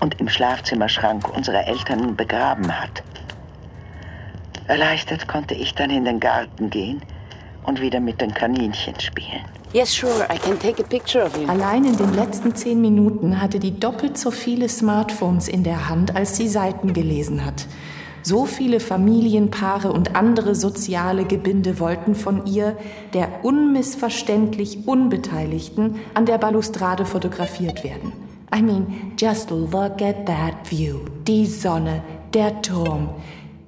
und 0.00 0.20
im 0.20 0.28
Schlafzimmerschrank 0.28 1.34
unserer 1.34 1.66
Eltern 1.66 2.14
begraben 2.14 2.70
hat. 2.78 3.02
Erleichtert 4.66 5.26
konnte 5.26 5.54
ich 5.54 5.72
dann 5.74 5.88
in 5.88 6.04
den 6.04 6.20
Garten 6.20 6.68
gehen 6.68 7.00
und 7.62 7.80
wieder 7.80 8.00
mit 8.00 8.20
den 8.20 8.34
Kaninchen 8.34 9.00
spielen. 9.00 9.46
Yes, 9.72 9.94
sure, 9.94 10.26
I 10.28 10.36
can 10.36 10.58
take 10.58 10.78
a 10.82 10.86
picture 10.86 11.24
of 11.24 11.34
you. 11.34 11.48
Allein 11.48 11.86
in 11.86 11.96
den 11.96 12.12
letzten 12.12 12.54
zehn 12.54 12.82
Minuten 12.82 13.40
hatte 13.40 13.58
die 13.58 13.80
doppelt 13.80 14.18
so 14.18 14.30
viele 14.30 14.68
Smartphones 14.68 15.48
in 15.48 15.64
der 15.64 15.88
Hand, 15.88 16.14
als 16.14 16.36
sie 16.36 16.46
Seiten 16.46 16.92
gelesen 16.92 17.42
hat. 17.42 17.66
So 18.22 18.44
viele 18.44 18.80
Familienpaare 18.80 19.90
und 19.90 20.14
andere 20.14 20.54
soziale 20.54 21.24
Gebinde 21.24 21.80
wollten 21.80 22.14
von 22.14 22.44
ihr, 22.44 22.76
der 23.14 23.46
unmissverständlich 23.46 24.86
Unbeteiligten, 24.86 25.96
an 26.12 26.26
der 26.26 26.36
Balustrade 26.36 27.06
fotografiert 27.06 27.82
werden. 27.82 28.12
I 28.54 28.60
mean, 28.60 29.12
just 29.18 29.50
look 29.50 30.02
at 30.02 30.26
that 30.26 30.70
view. 30.70 30.98
Die 31.26 31.46
Sonne, 31.46 32.02
der 32.34 32.60
Turm. 32.60 33.08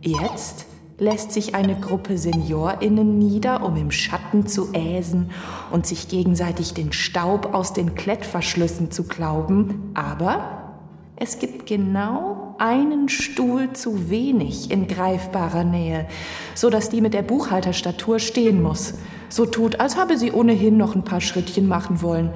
Jetzt 0.03 0.67
lässt 1.05 1.33
sich 1.33 1.55
eine 1.55 1.77
Gruppe 1.79 2.17
SeniorInnen 2.17 3.19
nieder, 3.19 3.63
um 3.63 3.77
im 3.77 3.91
Schatten 3.91 4.47
zu 4.47 4.73
äsen 4.73 5.31
und 5.71 5.87
sich 5.87 6.09
gegenseitig 6.09 6.73
den 6.73 6.93
Staub 6.93 7.53
aus 7.53 7.75
den 7.75 7.95
Klettverschlüssen 7.95 8.91
zu 8.91 9.05
klauben. 9.05 9.93
Aber 9.93 10.73
es 11.17 11.39
gibt 11.39 11.67
genau 11.67 12.57
einen 12.59 13.11
Stuhl 13.11 13.73
zu 13.75 14.09
wenig 14.09 14.71
in 14.71 14.89
greifbarer 14.89 15.65
Nähe, 15.65 16.07
so 16.55 16.71
dass 16.71 16.89
die 16.89 17.03
mit 17.03 17.13
der 17.13 17.23
Buchhalterstatur 17.23 18.19
stehen 18.19 18.63
muss. 18.63 18.95
So 19.29 19.45
tut, 19.45 19.81
als 19.81 19.97
habe 19.97 20.17
sie 20.17 20.33
ohnehin 20.33 20.79
noch 20.79 20.95
ein 20.95 21.05
paar 21.05 21.21
Schrittchen 21.21 21.69
machen 21.69 22.01
wollen. 22.01 22.31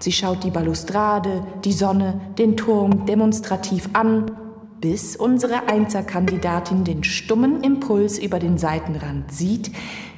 Sie 0.00 0.12
schaut 0.12 0.42
die 0.42 0.50
Balustrade, 0.50 1.44
die 1.64 1.72
Sonne, 1.72 2.20
den 2.36 2.56
Turm 2.56 3.06
demonstrativ 3.06 3.88
an 3.92 4.26
bis 4.80 5.16
unsere 5.16 5.68
Einserkandidatin 5.68 6.84
den 6.84 7.04
stummen 7.04 7.62
Impuls 7.62 8.18
über 8.18 8.38
den 8.38 8.58
Seitenrand 8.58 9.32
sieht, 9.32 9.70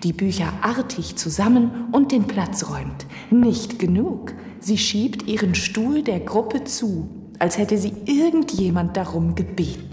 die 0.02 0.12
Bücher 0.12 0.52
artig 0.62 1.16
zusammen 1.16 1.88
und 1.92 2.12
den 2.12 2.24
Platz 2.26 2.68
räumt. 2.68 3.06
Nicht 3.30 3.78
genug. 3.78 4.32
Sie 4.60 4.78
schiebt 4.78 5.26
ihren 5.26 5.54
Stuhl 5.54 6.02
der 6.02 6.20
Gruppe 6.20 6.64
zu, 6.64 7.08
als 7.38 7.56
hätte 7.56 7.78
sie 7.78 7.94
irgendjemand 8.04 8.96
darum 8.96 9.34
gebeten. 9.34 9.88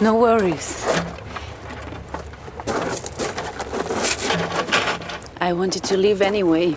No 0.00 0.20
worries. 0.20 0.76
I 5.40 5.52
wanted 5.52 5.82
to 5.84 5.96
leave 5.96 6.24
anyway. 6.24 6.76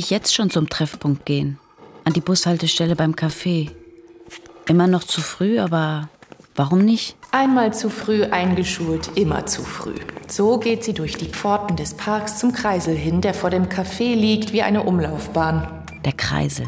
Nicht 0.00 0.08
jetzt 0.08 0.34
schon 0.34 0.48
zum 0.48 0.70
Treffpunkt 0.70 1.26
gehen? 1.26 1.58
An 2.04 2.14
die 2.14 2.22
Bushaltestelle 2.22 2.96
beim 2.96 3.12
Café. 3.12 3.70
Immer 4.66 4.86
noch 4.86 5.04
zu 5.04 5.20
früh, 5.20 5.58
aber 5.58 6.08
warum 6.54 6.78
nicht? 6.78 7.16
Einmal 7.32 7.74
zu 7.74 7.90
früh 7.90 8.24
eingeschult, 8.24 9.10
immer 9.18 9.44
zu 9.44 9.62
früh. 9.62 9.96
So 10.26 10.58
geht 10.58 10.84
sie 10.84 10.94
durch 10.94 11.18
die 11.18 11.28
Pforten 11.28 11.76
des 11.76 11.92
Parks 11.92 12.38
zum 12.38 12.52
Kreisel 12.52 12.96
hin, 12.96 13.20
der 13.20 13.34
vor 13.34 13.50
dem 13.50 13.66
Café 13.66 14.14
liegt 14.14 14.54
wie 14.54 14.62
eine 14.62 14.84
Umlaufbahn. 14.84 15.68
Der 16.06 16.14
Kreisel. 16.14 16.66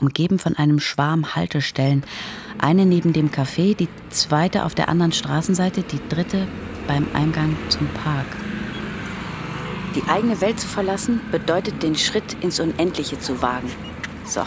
Umgeben 0.00 0.38
von 0.38 0.54
einem 0.54 0.78
Schwarm 0.78 1.34
Haltestellen. 1.34 2.04
Eine 2.60 2.86
neben 2.86 3.12
dem 3.12 3.32
Café, 3.32 3.74
die 3.74 3.88
zweite 4.10 4.64
auf 4.64 4.76
der 4.76 4.88
anderen 4.88 5.10
Straßenseite, 5.10 5.82
die 5.82 5.98
dritte 6.08 6.46
beim 6.86 7.08
Eingang 7.14 7.56
zum 7.68 7.88
Park. 7.88 8.26
Die 9.94 10.08
eigene 10.08 10.40
Welt 10.40 10.58
zu 10.58 10.68
verlassen 10.68 11.20
bedeutet 11.30 11.82
den 11.82 11.94
Schritt 11.96 12.36
ins 12.40 12.60
Unendliche 12.60 13.18
zu 13.18 13.42
wagen. 13.42 13.70
So, 14.24 14.40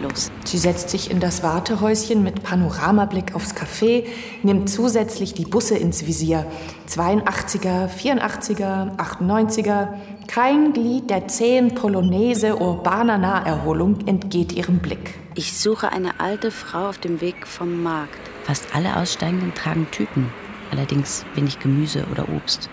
los. 0.00 0.30
Sie 0.44 0.56
setzt 0.56 0.88
sich 0.88 1.10
in 1.10 1.20
das 1.20 1.42
Wartehäuschen 1.42 2.22
mit 2.22 2.42
Panoramablick 2.42 3.34
aufs 3.34 3.54
Café, 3.54 4.04
nimmt 4.42 4.70
zusätzlich 4.70 5.34
die 5.34 5.44
Busse 5.44 5.76
ins 5.76 6.06
Visier. 6.06 6.46
82er, 6.88 7.90
84er, 7.90 8.96
98er. 8.96 9.88
Kein 10.28 10.72
Glied 10.72 11.10
der 11.10 11.28
zähen 11.28 11.74
Polonaise 11.74 12.56
urbaner 12.56 13.18
Naherholung 13.18 14.06
entgeht 14.06 14.52
ihrem 14.52 14.78
Blick. 14.78 15.14
Ich 15.34 15.58
suche 15.58 15.92
eine 15.92 16.20
alte 16.20 16.50
Frau 16.50 16.88
auf 16.88 16.98
dem 16.98 17.20
Weg 17.20 17.46
vom 17.46 17.82
Markt. 17.82 18.18
Fast 18.44 18.74
alle 18.74 18.96
Aussteigenden 18.96 19.52
tragen 19.54 19.86
Tüten. 19.90 20.30
Allerdings 20.70 21.26
wenig 21.34 21.58
Gemüse 21.60 22.06
oder 22.10 22.28
Obst. 22.28 22.70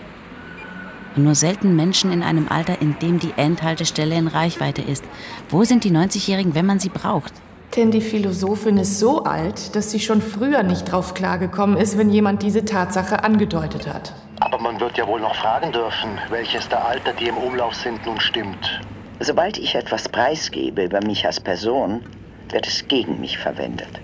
Und 1.16 1.24
nur 1.24 1.34
selten 1.34 1.76
Menschen 1.76 2.12
in 2.12 2.22
einem 2.22 2.48
Alter, 2.48 2.80
in 2.80 2.98
dem 2.98 3.20
die 3.20 3.32
Endhaltestelle 3.36 4.16
in 4.16 4.26
Reichweite 4.26 4.82
ist. 4.82 5.04
Wo 5.48 5.64
sind 5.64 5.84
die 5.84 5.92
90-Jährigen, 5.92 6.54
wenn 6.54 6.66
man 6.66 6.80
sie 6.80 6.88
braucht? 6.88 7.32
Denn 7.76 7.90
die 7.90 8.00
Philosophin 8.00 8.76
ist 8.76 8.98
so 8.98 9.24
alt, 9.24 9.74
dass 9.74 9.90
sie 9.90 10.00
schon 10.00 10.22
früher 10.22 10.62
nicht 10.62 10.84
drauf 10.84 11.14
klargekommen 11.14 11.76
ist, 11.76 11.98
wenn 11.98 12.10
jemand 12.10 12.42
diese 12.42 12.64
Tatsache 12.64 13.24
angedeutet 13.24 13.86
hat. 13.92 14.12
Aber 14.40 14.58
man 14.60 14.78
wird 14.78 14.96
ja 14.96 15.06
wohl 15.06 15.20
noch 15.20 15.34
fragen 15.34 15.72
dürfen, 15.72 16.10
welches 16.30 16.68
der 16.68 16.84
Alter, 16.84 17.12
die 17.12 17.28
im 17.28 17.36
Umlauf 17.36 17.74
sind, 17.74 18.04
nun 18.06 18.20
stimmt. 18.20 18.80
Sobald 19.20 19.58
ich 19.58 19.74
etwas 19.74 20.08
preisgebe 20.08 20.84
über 20.84 21.00
mich 21.04 21.24
als 21.26 21.40
Person, 21.40 22.02
wird 22.50 22.66
es 22.66 22.86
gegen 22.86 23.20
mich 23.20 23.38
verwendet. 23.38 24.00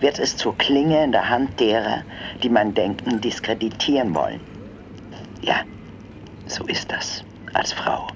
Wird 0.00 0.18
es 0.18 0.36
zur 0.36 0.56
Klinge 0.58 1.02
in 1.02 1.12
der 1.12 1.28
Hand 1.28 1.58
derer, 1.58 2.02
die 2.42 2.48
mein 2.48 2.74
Denken 2.74 3.20
diskreditieren 3.20 4.14
wollen. 4.14 4.40
Ja, 5.42 5.56
so 6.46 6.64
ist 6.64 6.90
das 6.90 7.22
als 7.52 7.72
Frau. 7.72 8.08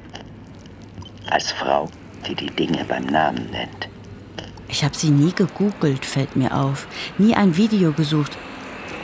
Als 1.30 1.52
Frau, 1.52 1.88
die 2.26 2.34
die 2.34 2.50
Dinge 2.50 2.84
beim 2.84 3.04
Namen 3.04 3.50
nennt. 3.50 3.88
Ich 4.68 4.84
habe 4.84 4.94
sie 4.94 5.10
nie 5.10 5.32
gegoogelt, 5.32 6.04
fällt 6.04 6.36
mir 6.36 6.54
auf. 6.54 6.86
Nie 7.16 7.34
ein 7.34 7.56
Video 7.56 7.92
gesucht. 7.92 8.36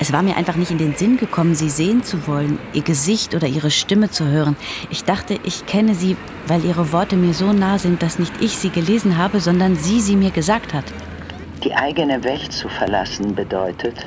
Es 0.00 0.12
war 0.12 0.22
mir 0.22 0.36
einfach 0.36 0.56
nicht 0.56 0.70
in 0.70 0.78
den 0.78 0.94
Sinn 0.94 1.16
gekommen, 1.16 1.54
sie 1.54 1.70
sehen 1.70 2.02
zu 2.02 2.26
wollen, 2.26 2.58
ihr 2.72 2.82
Gesicht 2.82 3.34
oder 3.34 3.46
ihre 3.46 3.70
Stimme 3.70 4.10
zu 4.10 4.26
hören. 4.26 4.56
Ich 4.90 5.04
dachte, 5.04 5.38
ich 5.44 5.66
kenne 5.66 5.94
sie, 5.94 6.16
weil 6.46 6.64
ihre 6.64 6.92
Worte 6.92 7.16
mir 7.16 7.32
so 7.32 7.52
nah 7.52 7.78
sind, 7.78 8.02
dass 8.02 8.18
nicht 8.18 8.32
ich 8.40 8.56
sie 8.58 8.70
gelesen 8.70 9.16
habe, 9.16 9.40
sondern 9.40 9.76
sie 9.76 10.00
sie 10.00 10.16
mir 10.16 10.30
gesagt 10.30 10.74
hat. 10.74 10.84
Die 11.62 11.74
eigene 11.74 12.22
Welt 12.24 12.52
zu 12.52 12.68
verlassen 12.68 13.34
bedeutet, 13.34 14.04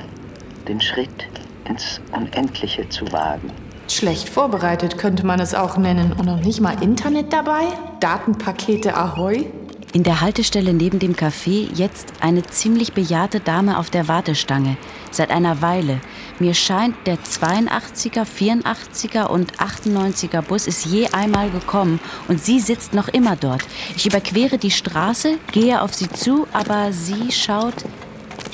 den 0.68 0.82
Schritt 0.82 1.28
ins 1.66 2.02
Unendliche 2.12 2.88
zu 2.90 3.10
wagen. 3.12 3.52
Schlecht 3.92 4.30
vorbereitet 4.30 4.98
könnte 4.98 5.26
man 5.26 5.40
es 5.40 5.56
auch 5.56 5.78
nennen. 5.78 6.14
Und 6.14 6.26
noch 6.26 6.42
nicht 6.42 6.62
mal 6.62 6.82
Internet 6.82 7.34
dabei? 7.34 7.64
Datenpakete 8.00 8.96
Ahoi? 8.96 9.46
In 9.94 10.04
der 10.04 10.22
Haltestelle 10.22 10.74
neben 10.74 11.00
dem 11.00 11.16
Café 11.16 11.70
jetzt 11.74 12.14
eine 12.20 12.44
ziemlich 12.44 12.94
bejahrte 12.94 13.40
Dame 13.40 13.80
auf 13.80 13.90
der 13.90 14.08
Wartestange. 14.08 14.78
Seit 15.12 15.32
einer 15.32 15.62
Weile. 15.62 16.02
Mir 16.40 16.54
scheint, 16.54 16.96
der 17.08 17.18
82er, 17.18 18.26
84er 18.26 19.26
und 19.26 19.54
98er 19.54 20.42
Bus 20.42 20.68
ist 20.68 20.86
je 20.86 21.08
einmal 21.08 21.50
gekommen 21.50 22.00
und 22.28 22.44
sie 22.44 22.60
sitzt 22.60 22.94
noch 22.94 23.08
immer 23.08 23.36
dort. 23.36 23.64
Ich 23.96 24.06
überquere 24.06 24.58
die 24.58 24.72
Straße, 24.72 25.40
gehe 25.52 25.82
auf 25.82 25.96
sie 25.96 26.10
zu, 26.10 26.48
aber 26.54 26.92
sie 26.92 27.32
schaut 27.32 27.86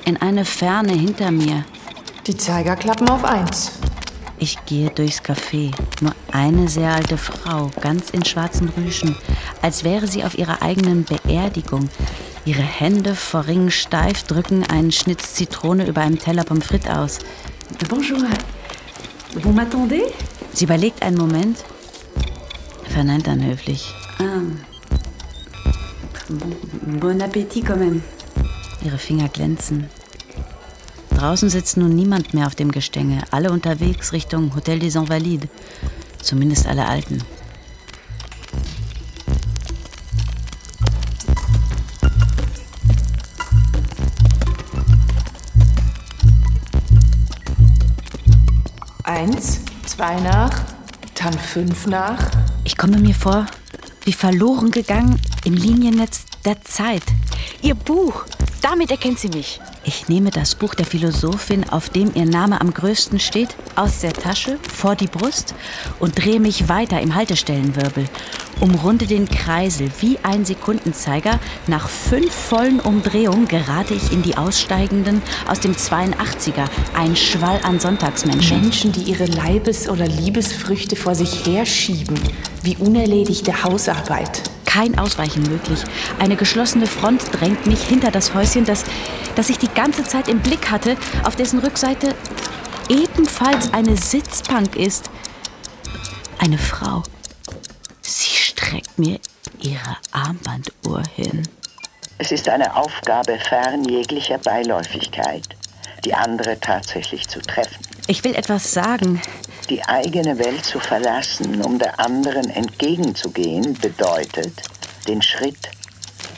in 0.05 0.17
eine 0.17 0.45
Ferne 0.45 0.93
hinter 0.93 1.31
mir. 1.31 1.65
Die 2.25 2.37
Zeiger 2.37 2.75
klappen 2.77 3.09
auf 3.09 3.25
eins. 3.25 3.82
Ich 4.39 4.57
gehe 4.65 4.89
durchs 4.89 5.21
Café. 5.21 5.71
Nur 6.01 6.13
eine 6.31 6.67
sehr 6.67 6.93
alte 6.93 7.17
Frau, 7.17 7.71
ganz 7.81 8.09
in 8.09 8.25
schwarzen 8.25 8.69
Rüschen, 8.69 9.15
als 9.61 9.83
wäre 9.83 10.07
sie 10.07 10.23
auf 10.23 10.37
ihrer 10.37 10.61
eigenen 10.61 11.05
Beerdigung. 11.05 11.89
Ihre 12.45 12.61
Hände 12.61 13.15
vor 13.15 13.47
Ringen 13.47 13.71
steif 13.71 14.23
drücken 14.23 14.65
einen 14.65 14.91
Schnitz 14.91 15.35
Zitrone 15.35 15.87
über 15.87 16.01
einem 16.01 16.19
Teller 16.19 16.43
Pommes 16.43 16.65
frites 16.65 16.89
aus. 16.89 17.19
Bonjour. 17.87 18.27
Vous 19.35 19.53
m'attendez? 19.53 20.11
Sie 20.53 20.65
überlegt 20.65 21.01
einen 21.01 21.17
Moment, 21.17 21.57
verneint 22.89 23.25
dann 23.27 23.43
höflich. 23.43 23.93
Ah. 24.19 24.41
Bon 26.99 27.21
appétit 27.21 27.65
quand 27.65 27.79
même. 27.79 28.03
Ihre 28.83 28.97
Finger 28.97 29.29
glänzen. 29.29 29.89
Draußen 31.23 31.49
sitzt 31.49 31.77
nun 31.77 31.95
niemand 31.95 32.33
mehr 32.33 32.47
auf 32.47 32.55
dem 32.55 32.69
Gestänge. 32.69 33.23
Alle 33.31 33.49
unterwegs 33.49 34.11
Richtung 34.11 34.53
Hotel 34.55 34.79
des 34.79 34.95
Invalides. 34.95 35.47
Zumindest 36.21 36.67
alle 36.67 36.85
Alten. 36.85 37.19
Eins, 49.03 49.61
zwei 49.85 50.19
nach, 50.19 50.61
dann 51.15 51.39
fünf 51.39 51.87
nach. 51.87 52.19
Ich 52.65 52.75
komme 52.75 52.97
mir 52.97 53.15
vor, 53.15 53.45
wie 54.03 54.11
verloren 54.11 54.71
gegangen 54.71 55.21
im 55.45 55.53
Liniennetz 55.53 56.25
der 56.43 56.61
Zeit. 56.63 57.03
Ihr 57.61 57.75
Buch, 57.75 58.25
damit 58.61 58.91
erkennt 58.91 59.19
sie 59.19 59.29
mich. 59.29 59.61
Ich 59.85 60.07
nehme 60.07 60.29
das 60.29 60.55
Buch 60.55 60.75
der 60.75 60.85
Philosophin, 60.85 61.69
auf 61.69 61.89
dem 61.89 62.11
ihr 62.15 62.25
Name 62.25 62.61
am 62.61 62.73
größten 62.73 63.19
steht, 63.19 63.55
aus 63.75 63.99
der 63.99 64.13
Tasche 64.13 64.57
vor 64.73 64.95
die 64.95 65.07
Brust 65.07 65.55
und 65.99 66.23
drehe 66.23 66.39
mich 66.39 66.69
weiter 66.69 67.01
im 67.01 67.15
Haltestellenwirbel. 67.15 68.05
Umrunde 68.61 69.07
den 69.07 69.27
Kreisel 69.27 69.91
wie 69.99 70.19
ein 70.23 70.45
Sekundenzeiger. 70.45 71.37
Nach 71.67 71.89
fünf 71.89 72.33
vollen 72.33 72.79
Umdrehungen 72.79 73.49
gerate 73.49 73.93
ich 73.93 74.13
in 74.13 74.21
die 74.21 74.37
Aussteigenden 74.37 75.21
aus 75.47 75.59
dem 75.59 75.73
82er. 75.73 76.69
Ein 76.95 77.17
Schwall 77.17 77.59
an 77.63 77.81
Sonntagsmenschen. 77.81 78.61
Menschen, 78.61 78.93
die 78.93 79.01
ihre 79.01 79.25
Leibes- 79.25 79.89
oder 79.89 80.07
Liebesfrüchte 80.07 80.95
vor 80.95 81.15
sich 81.15 81.45
herschieben, 81.45 82.17
wie 82.61 82.77
unerledigte 82.77 83.63
Hausarbeit 83.63 84.52
kein 84.73 84.97
Ausweichen 84.97 85.43
möglich. 85.43 85.83
Eine 86.19 86.35
geschlossene 86.35 86.87
Front 86.87 87.23
drängt 87.31 87.67
mich 87.67 87.83
hinter 87.83 88.09
das 88.11 88.33
Häuschen, 88.33 88.65
das, 88.65 88.83
das 89.35 89.49
ich 89.49 89.59
die 89.59 89.67
ganze 89.67 90.03
Zeit 90.03 90.27
im 90.27 90.39
Blick 90.39 90.71
hatte, 90.71 90.97
auf 91.23 91.35
dessen 91.35 91.59
Rückseite 91.59 92.15
ebenfalls 92.89 93.71
eine 93.73 93.95
Sitzbank 93.95 94.75
ist. 94.75 95.09
Eine 96.39 96.57
Frau. 96.57 97.03
Sie 98.01 98.35
streckt 98.35 98.97
mir 98.97 99.19
ihre 99.61 99.97
Armbanduhr 100.11 101.03
hin. 101.15 101.47
Es 102.17 102.31
ist 102.31 102.47
eine 102.49 102.75
Aufgabe 102.75 103.37
fern 103.37 103.83
jeglicher 103.83 104.39
Beiläufigkeit, 104.39 105.47
die 106.03 106.13
andere 106.13 106.59
tatsächlich 106.59 107.27
zu 107.27 107.39
treffen. 107.41 107.77
Ich 108.07 108.23
will 108.23 108.33
etwas 108.35 108.73
sagen. 108.73 109.21
Die 109.69 109.83
eigene 109.83 110.37
Welt 110.39 110.65
zu 110.65 110.79
verlassen, 110.79 111.61
um 111.61 111.79
der 111.79 111.99
anderen 111.99 112.49
entgegenzugehen, 112.49 113.73
bedeutet, 113.75 114.61
den 115.07 115.21
Schritt 115.21 115.69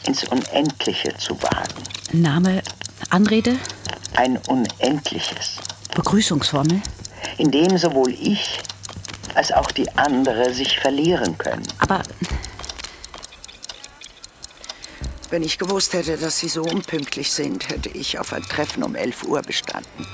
ins 0.05 0.23
Unendliche 0.25 1.15
zu 1.17 1.41
wagen. 1.41 1.83
Name, 2.11 2.61
Anrede? 3.09 3.57
Ein 4.15 4.37
Unendliches. 4.47 5.57
Begrüßungsformel? 5.95 6.81
In 7.37 7.51
dem 7.51 7.77
sowohl 7.77 8.11
ich 8.11 8.59
als 9.33 9.51
auch 9.51 9.71
die 9.71 9.89
andere 9.97 10.53
sich 10.53 10.79
verlieren 10.79 11.37
können. 11.37 11.63
Aber 11.79 12.03
Wenn 15.31 15.41
ich 15.41 15.57
gewusst 15.57 15.93
hätte, 15.93 16.17
dass 16.17 16.39
Sie 16.39 16.47
so 16.47 16.61
unpünktlich 16.63 17.31
sind, 17.31 17.69
hätte 17.69 17.89
ich 17.89 18.19
auf 18.19 18.31
ein 18.31 18.43
Treffen 18.43 18.83
um 18.83 18.95
11 18.95 19.23
Uhr 19.23 19.41
bestanden. 19.41 20.07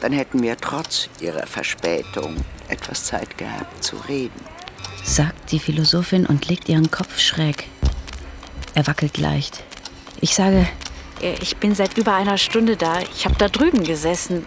Dann 0.00 0.12
hätten 0.12 0.42
wir 0.42 0.56
trotz 0.56 1.08
Ihrer 1.20 1.46
Verspätung 1.46 2.36
etwas 2.68 3.04
Zeit 3.04 3.36
gehabt 3.36 3.82
zu 3.84 3.96
reden. 4.08 4.40
sagt 5.04 5.52
die 5.52 5.58
Philosophin 5.58 6.26
und 6.26 6.48
legt 6.48 6.68
ihren 6.68 6.90
Kopf 6.90 7.18
schräg. 7.18 7.68
Er 8.74 8.86
wackelt 8.86 9.18
leicht. 9.18 9.62
Ich 10.20 10.34
sage, 10.34 10.66
Ich 11.42 11.56
bin 11.58 11.74
seit 11.74 11.98
über 11.98 12.14
einer 12.14 12.38
Stunde 12.38 12.76
da. 12.76 13.00
Ich 13.14 13.24
habe 13.26 13.34
da 13.36 13.48
drüben 13.48 13.84
gesessen. 13.84 14.46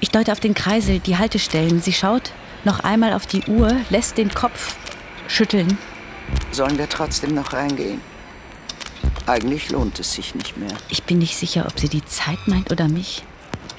ich 0.00 0.10
deute 0.10 0.32
auf 0.32 0.40
den 0.40 0.52
Kreisel, 0.54 0.98
die 1.00 1.16
Haltestellen. 1.16 1.80
Sie 1.80 1.92
schaut 1.94 2.32
noch 2.64 2.80
einmal 2.80 3.12
auf 3.14 3.26
die 3.26 3.42
Uhr, 3.44 3.74
lässt 3.90 4.18
den 4.18 4.32
Kopf 4.34 4.74
schütteln. 5.28 5.78
Sollen 6.50 6.76
wir 6.76 6.88
trotzdem 6.88 7.34
noch 7.34 7.52
reingehen? 7.54 8.00
Eigentlich 9.26 9.70
lohnt 9.70 9.98
es 10.00 10.12
sich 10.12 10.34
nicht 10.34 10.56
mehr. 10.58 10.72
Ich 10.90 11.04
bin 11.04 11.18
nicht 11.18 11.36
sicher, 11.36 11.64
ob 11.66 11.78
sie 11.80 11.88
die 11.88 12.04
Zeit 12.04 12.38
meint 12.46 12.70
oder 12.70 12.88
mich. 12.88 13.22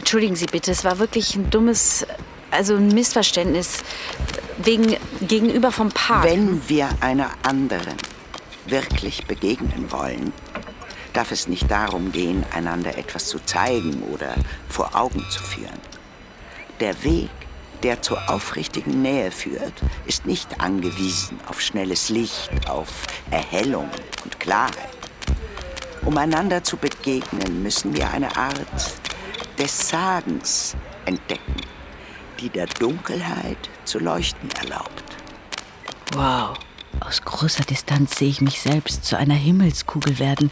Entschuldigen 0.05 0.35
Sie 0.35 0.45
bitte, 0.45 0.69
es 0.69 0.83
war 0.83 0.99
wirklich 0.99 1.35
ein 1.35 1.49
dummes, 1.49 2.05
also 2.51 2.75
ein 2.75 2.89
Missverständnis. 2.89 3.79
Wegen 4.57 4.97
gegenüber 5.21 5.71
vom 5.71 5.89
Park. 5.89 6.25
Wenn 6.25 6.69
wir 6.69 6.89
einer 6.99 7.31
anderen 7.41 7.97
wirklich 8.67 9.25
begegnen 9.25 9.91
wollen, 9.91 10.31
darf 11.13 11.31
es 11.31 11.47
nicht 11.47 11.71
darum 11.71 12.11
gehen, 12.11 12.45
einander 12.53 12.95
etwas 12.99 13.25
zu 13.25 13.39
zeigen 13.39 14.03
oder 14.13 14.35
vor 14.69 14.95
Augen 14.95 15.25
zu 15.31 15.41
führen. 15.41 15.81
Der 16.79 17.03
Weg, 17.03 17.31
der 17.81 18.03
zur 18.03 18.29
aufrichtigen 18.29 19.01
Nähe 19.01 19.31
führt, 19.31 19.73
ist 20.05 20.27
nicht 20.27 20.61
angewiesen 20.61 21.39
auf 21.47 21.59
schnelles 21.61 22.09
Licht, 22.09 22.51
auf 22.69 23.07
Erhellung 23.31 23.89
und 24.23 24.39
Klarheit. 24.39 24.75
Um 26.03 26.15
einander 26.19 26.63
zu 26.63 26.77
begegnen, 26.77 27.63
müssen 27.63 27.97
wir 27.97 28.11
eine 28.11 28.37
Art 28.37 28.93
des 29.57 29.89
Sagens 29.89 30.75
entdecken, 31.05 31.55
die 32.39 32.49
der 32.49 32.67
Dunkelheit 32.67 33.69
zu 33.85 33.99
leuchten 33.99 34.49
erlaubt. 34.51 35.03
Wow. 36.13 36.57
Aus 36.99 37.21
großer 37.21 37.63
Distanz 37.63 38.17
sehe 38.17 38.29
ich 38.29 38.41
mich 38.41 38.61
selbst 38.61 39.03
zu 39.03 39.17
einer 39.17 39.35
Himmelskugel 39.35 40.17
werden, 40.19 40.51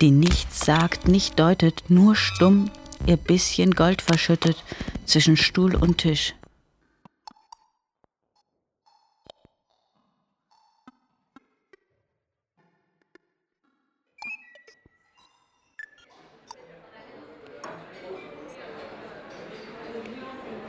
die 0.00 0.10
nichts 0.10 0.64
sagt, 0.64 1.06
nicht 1.06 1.38
deutet, 1.38 1.84
nur 1.88 2.16
stumm 2.16 2.70
ihr 3.06 3.16
bisschen 3.16 3.72
Gold 3.72 4.02
verschüttet 4.02 4.62
zwischen 5.04 5.36
Stuhl 5.36 5.74
und 5.74 5.98
Tisch. 5.98 6.34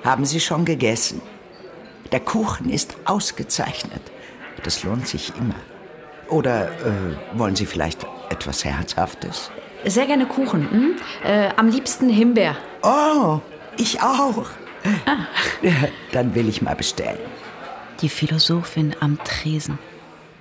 Haben 0.04 0.26
Sie 0.26 0.40
schon 0.40 0.66
gegessen? 0.66 1.22
Der 2.12 2.20
Kuchen 2.20 2.70
ist 2.70 2.96
ausgezeichnet. 3.06 4.02
Das 4.64 4.84
lohnt 4.84 5.08
sich 5.08 5.32
immer. 5.38 5.56
Oder 6.28 6.68
äh, 6.70 7.38
wollen 7.38 7.56
Sie 7.56 7.66
vielleicht 7.66 8.06
etwas 8.30 8.66
Herzhaftes? 8.66 9.52
Sehr 9.86 10.06
gerne 10.06 10.26
Kuchen. 10.26 10.70
Hm? 10.72 10.96
Äh, 11.24 11.50
am 11.56 11.70
liebsten 11.70 12.10
Himbeer. 12.10 12.56
Oh, 12.84 13.40
ich 13.78 14.02
auch. 14.02 14.46
Dann 16.12 16.34
will 16.34 16.50
ich 16.50 16.62
mal 16.62 16.76
bestellen. 16.76 17.20
Die 18.02 18.10
Philosophin 18.10 18.96
am 19.00 19.20
Tresen, 19.24 19.78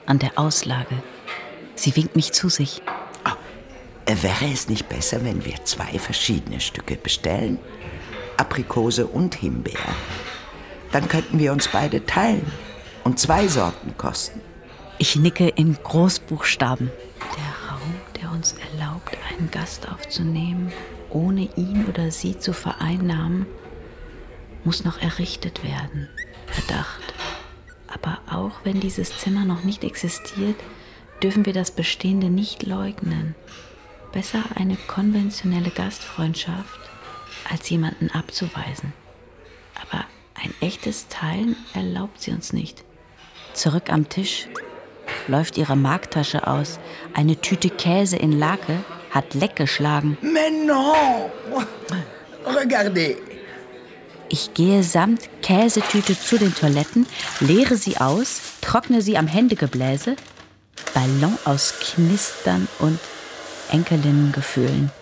an 0.07 0.19
der 0.19 0.39
Auslage. 0.39 1.03
Sie 1.75 1.95
winkt 1.97 2.17
mich 2.17 2.33
zu 2.33 2.49
sich. 2.49 2.81
Äh, 4.07 4.17
Wäre 4.23 4.53
es 4.53 4.69
nicht 4.69 4.89
besser, 4.89 5.25
wenn 5.25 5.45
wir 5.45 5.63
zwei 5.65 5.99
verschiedene 5.99 6.61
Stücke 6.61 6.97
bestellen? 6.97 7.59
Aprikose 8.41 9.07
und 9.07 9.35
Himbeer. 9.35 9.79
Dann 10.93 11.09
könnten 11.09 11.39
wir 11.39 11.53
uns 11.53 11.69
beide 11.69 12.05
teilen 12.07 12.51
und 13.05 13.19
zwei 13.19 13.47
Sorten 13.47 13.97
kosten. 13.97 14.41
Ich 14.99 15.15
nicke 15.17 15.49
in 15.49 15.75
Großbuchstaben. 15.83 16.91
Der 17.37 17.71
Raum, 17.71 17.95
der 18.21 18.31
uns 18.33 18.55
erlaubt, 18.73 19.17
einen 19.29 19.51
Gast 19.51 19.89
aufzunehmen, 19.91 20.73
ohne 21.11 21.49
ihn 21.57 21.87
oder 21.87 22.11
sie 22.11 22.39
zu 22.39 22.53
vereinnahmen, 22.53 23.47
muss 24.65 24.85
noch 24.85 25.01
errichtet 25.01 25.63
werden. 25.63 26.09
Verdacht. 26.47 27.15
Aber 27.89 28.21
auch 28.31 28.61
wenn 28.65 28.81
dieses 28.81 29.19
Zimmer 29.19 29.45
noch 29.45 29.65
nicht 29.65 29.85
existiert, 29.85 30.57
dürfen 31.23 31.45
wir 31.45 31.53
das 31.53 31.71
Bestehende 31.71 32.31
nicht 32.31 32.65
leugnen. 32.65 33.35
Besser 34.13 34.43
eine 34.55 34.77
konventionelle 34.77 35.71
Gastfreundschaft, 35.71 36.90
als 37.51 37.69
jemanden 37.69 38.11
abzuweisen. 38.11 38.93
Aber 39.81 40.05
ein 40.43 40.55
echtes 40.61 41.09
Teilen 41.09 41.57
erlaubt 41.75 42.23
sie 42.23 42.31
uns 42.31 42.53
nicht. 42.53 42.85
Zurück 43.53 43.91
am 43.91 44.09
Tisch 44.09 44.47
läuft 45.27 45.59
ihre 45.59 45.77
Marktasche 45.77 46.47
aus. 46.47 46.79
Eine 47.15 47.41
Tüte 47.41 47.71
Käse 47.71 48.17
in 48.17 48.39
Lake 48.39 48.85
hat 49.11 49.35
leck 49.35 49.57
geschlagen. 49.57 50.17
Mais 50.23 50.53
non! 50.67 51.31
Regardez! 52.47 53.17
Ich 54.29 54.55
gehe 54.55 54.85
samt 54.85 55.29
Käsetüte 55.43 56.19
zu 56.19 56.39
den 56.39 56.55
Toiletten, 56.55 57.07
leere 57.41 57.77
sie 57.77 57.97
aus, 57.97 58.41
trockne 58.61 59.03
sie 59.03 59.19
am 59.19 59.27
Händegebläse. 59.27 60.15
Ballon 60.95 61.37
aus 61.45 61.75
Knistern 61.81 62.69
und 62.79 63.01
Enkelinnengefühlen. 63.73 64.93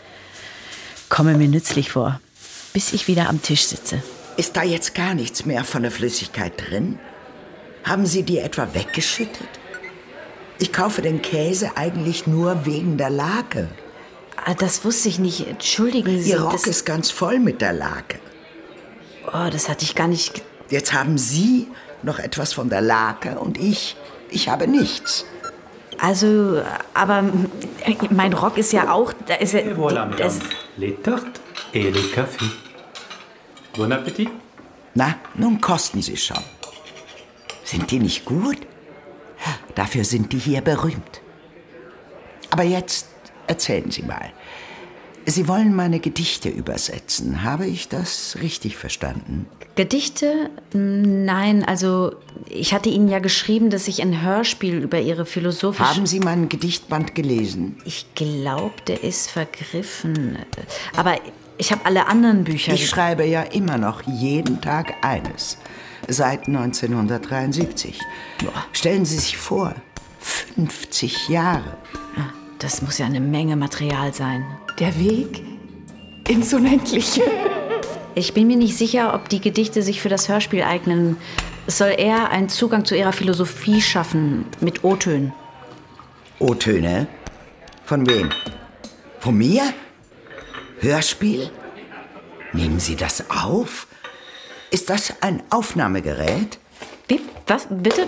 Komme 1.08 1.34
mir 1.34 1.48
nützlich 1.48 1.90
vor, 1.90 2.20
bis 2.72 2.92
ich 2.92 3.08
wieder 3.08 3.28
am 3.28 3.42
Tisch 3.42 3.64
sitze. 3.66 4.02
Ist 4.36 4.56
da 4.56 4.62
jetzt 4.62 4.94
gar 4.94 5.14
nichts 5.14 5.46
mehr 5.46 5.64
von 5.64 5.82
der 5.82 5.90
Flüssigkeit 5.90 6.52
drin? 6.56 6.98
Haben 7.84 8.06
Sie 8.06 8.22
die 8.22 8.38
etwa 8.38 8.68
weggeschüttet? 8.74 9.48
Ich 10.58 10.72
kaufe 10.72 11.02
den 11.02 11.22
Käse 11.22 11.72
eigentlich 11.76 12.26
nur 12.26 12.66
wegen 12.66 12.98
der 12.98 13.10
Lake. 13.10 13.68
Ah, 14.44 14.54
Das 14.54 14.84
wusste 14.84 15.08
ich 15.08 15.18
nicht. 15.18 15.46
Entschuldigen 15.46 16.20
Sie. 16.20 16.30
Ihr 16.30 16.40
Rock 16.42 16.52
das, 16.52 16.66
ist 16.66 16.84
ganz 16.84 17.10
voll 17.10 17.38
mit 17.38 17.60
der 17.60 17.72
Lake. 17.72 18.18
oh, 19.26 19.48
das 19.50 19.68
hatte 19.68 19.84
ich 19.84 19.94
gar 19.94 20.08
nicht. 20.08 20.42
Jetzt 20.68 20.92
haben 20.92 21.16
Sie 21.18 21.68
noch 22.02 22.18
etwas 22.18 22.52
von 22.52 22.68
der 22.68 22.80
Lake 22.80 23.38
und 23.38 23.58
ich, 23.58 23.96
ich 24.30 24.48
habe 24.48 24.68
nichts. 24.68 25.24
Also, 26.00 26.62
aber 26.94 27.24
mein 28.10 28.32
Rock 28.32 28.58
ist 28.58 28.72
ja 28.72 28.92
auch. 28.92 29.12
Da 29.26 29.34
ist 29.34 29.54
ja, 29.54 29.62
das, 30.16 30.38
les 30.78 30.94
tartes 30.94 31.40
et 31.74 31.90
le 31.90 32.00
café. 32.14 32.46
Bon 33.76 33.90
appétit. 33.90 34.28
Na, 34.94 35.18
nun 35.34 35.60
kosten 35.60 36.02
Sie 36.02 36.16
schon. 36.16 36.42
Sind 37.64 37.90
die 37.90 37.98
nicht 37.98 38.24
gut? 38.24 38.58
Dafür 39.74 40.04
sind 40.04 40.32
die 40.32 40.38
hier 40.38 40.62
berühmt. 40.62 41.20
Aber 42.50 42.62
jetzt 42.62 43.08
erzählen 43.46 43.90
Sie 43.90 44.02
mal. 44.02 44.32
Sie 45.30 45.46
wollen 45.46 45.76
meine 45.76 46.00
Gedichte 46.00 46.48
übersetzen. 46.48 47.42
Habe 47.42 47.66
ich 47.66 47.88
das 47.88 48.38
richtig 48.40 48.78
verstanden? 48.78 49.44
Gedichte? 49.74 50.48
Nein, 50.72 51.64
also 51.64 52.12
ich 52.48 52.72
hatte 52.72 52.88
Ihnen 52.88 53.08
ja 53.08 53.18
geschrieben, 53.18 53.68
dass 53.68 53.88
ich 53.88 54.00
ein 54.00 54.22
Hörspiel 54.22 54.78
über 54.78 54.98
Ihre 55.00 55.26
philosophische. 55.26 55.86
Haben 55.86 56.06
Sie 56.06 56.20
meinen 56.20 56.48
Gedichtband 56.48 57.14
gelesen? 57.14 57.76
Ich 57.84 58.06
glaube, 58.14 58.72
der 58.86 59.04
ist 59.04 59.30
vergriffen. 59.30 60.38
Aber 60.96 61.16
ich 61.58 61.72
habe 61.72 61.84
alle 61.84 62.06
anderen 62.06 62.44
Bücher. 62.44 62.72
Ich 62.72 62.88
schreibe 62.88 63.26
ja 63.26 63.42
immer 63.42 63.76
noch 63.76 64.00
jeden 64.06 64.62
Tag 64.62 64.94
eines. 65.02 65.58
Seit 66.08 66.46
1973. 66.48 68.00
Stellen 68.72 69.04
Sie 69.04 69.18
sich 69.18 69.36
vor, 69.36 69.74
50 70.20 71.28
Jahre. 71.28 71.76
Ah, 72.16 72.32
Das 72.60 72.80
muss 72.80 72.96
ja 72.96 73.04
eine 73.04 73.20
Menge 73.20 73.56
Material 73.56 74.14
sein. 74.14 74.42
Der 74.78 74.96
Weg 74.98 75.42
ins 76.28 76.54
Unendliche. 76.54 77.22
Ich 78.14 78.32
bin 78.32 78.46
mir 78.46 78.56
nicht 78.56 78.76
sicher, 78.76 79.12
ob 79.14 79.28
die 79.28 79.40
Gedichte 79.40 79.82
sich 79.82 80.00
für 80.00 80.08
das 80.08 80.28
Hörspiel 80.28 80.62
eignen. 80.62 81.16
Es 81.66 81.78
soll 81.78 81.94
eher 81.96 82.30
einen 82.30 82.48
Zugang 82.48 82.84
zu 82.84 82.96
ihrer 82.96 83.12
Philosophie 83.12 83.80
schaffen, 83.80 84.46
mit 84.60 84.84
O-Tönen. 84.84 85.32
O-Töne? 86.38 87.08
Von 87.84 88.08
wem? 88.08 88.30
Von 89.18 89.36
mir? 89.36 89.72
Hörspiel? 90.80 91.50
Nehmen 92.52 92.78
Sie 92.78 92.94
das 92.94 93.30
auf? 93.30 93.88
Ist 94.70 94.90
das 94.90 95.14
ein 95.22 95.42
Aufnahmegerät? 95.50 96.58
Wie? 97.08 97.20
Was? 97.46 97.66
Bitte? 97.70 98.06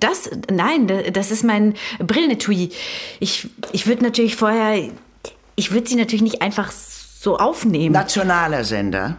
Das? 0.00 0.30
Nein, 0.50 0.86
das 1.12 1.30
ist 1.30 1.42
mein 1.42 1.74
Brillenetui. 1.98 2.70
Ich, 3.18 3.48
ich 3.72 3.86
würde 3.86 4.04
natürlich 4.04 4.36
vorher. 4.36 4.90
Ich 5.56 5.72
würde 5.72 5.86
sie 5.88 5.96
natürlich 5.96 6.22
nicht 6.22 6.42
einfach 6.42 6.72
so 6.72 7.38
aufnehmen. 7.38 7.92
Nationaler 7.92 8.64
Sender. 8.64 9.16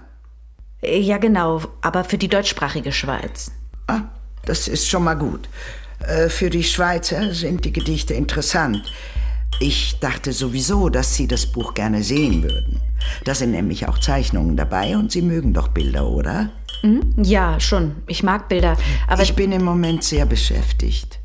Ja, 0.83 1.17
genau. 1.17 1.61
Aber 1.81 2.03
für 2.03 2.17
die 2.17 2.27
deutschsprachige 2.27 2.91
Schweiz. 2.91 3.51
Ah, 3.87 4.01
das 4.45 4.67
ist 4.67 4.87
schon 4.87 5.03
mal 5.03 5.15
gut. 5.15 5.47
Äh, 5.99 6.29
Für 6.29 6.49
die 6.49 6.63
Schweizer 6.63 7.33
sind 7.33 7.65
die 7.65 7.73
Gedichte 7.73 8.13
interessant. 8.13 8.83
Ich 9.59 9.99
dachte 9.99 10.33
sowieso, 10.33 10.89
dass 10.89 11.15
Sie 11.15 11.27
das 11.27 11.45
Buch 11.45 11.73
gerne 11.73 12.03
sehen 12.03 12.43
würden. 12.43 12.81
Da 13.23 13.33
sind 13.33 13.51
nämlich 13.51 13.87
auch 13.87 13.99
Zeichnungen 13.99 14.57
dabei 14.57 14.97
und 14.97 15.11
Sie 15.11 15.21
mögen 15.21 15.53
doch 15.53 15.69
Bilder, 15.69 16.07
oder? 16.07 16.49
Hm? 16.81 17.13
Ja, 17.23 17.59
schon. 17.59 17.95
Ich 18.07 18.21
mag 18.21 18.49
Bilder. 18.49 18.75
Aber 19.07 19.23
ich 19.23 19.33
bin 19.33 19.51
im 19.53 19.63
Moment 19.63 20.03
sehr 20.03 20.25
beschäftigt. 20.25 21.19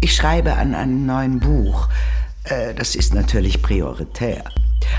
Ich 0.00 0.14
schreibe 0.14 0.54
an 0.54 0.74
einem 0.74 1.06
neuen 1.06 1.40
Buch. 1.40 1.88
Äh, 2.46 2.74
das 2.74 2.94
ist 2.94 3.14
natürlich 3.14 3.62
prioritär. 3.62 4.44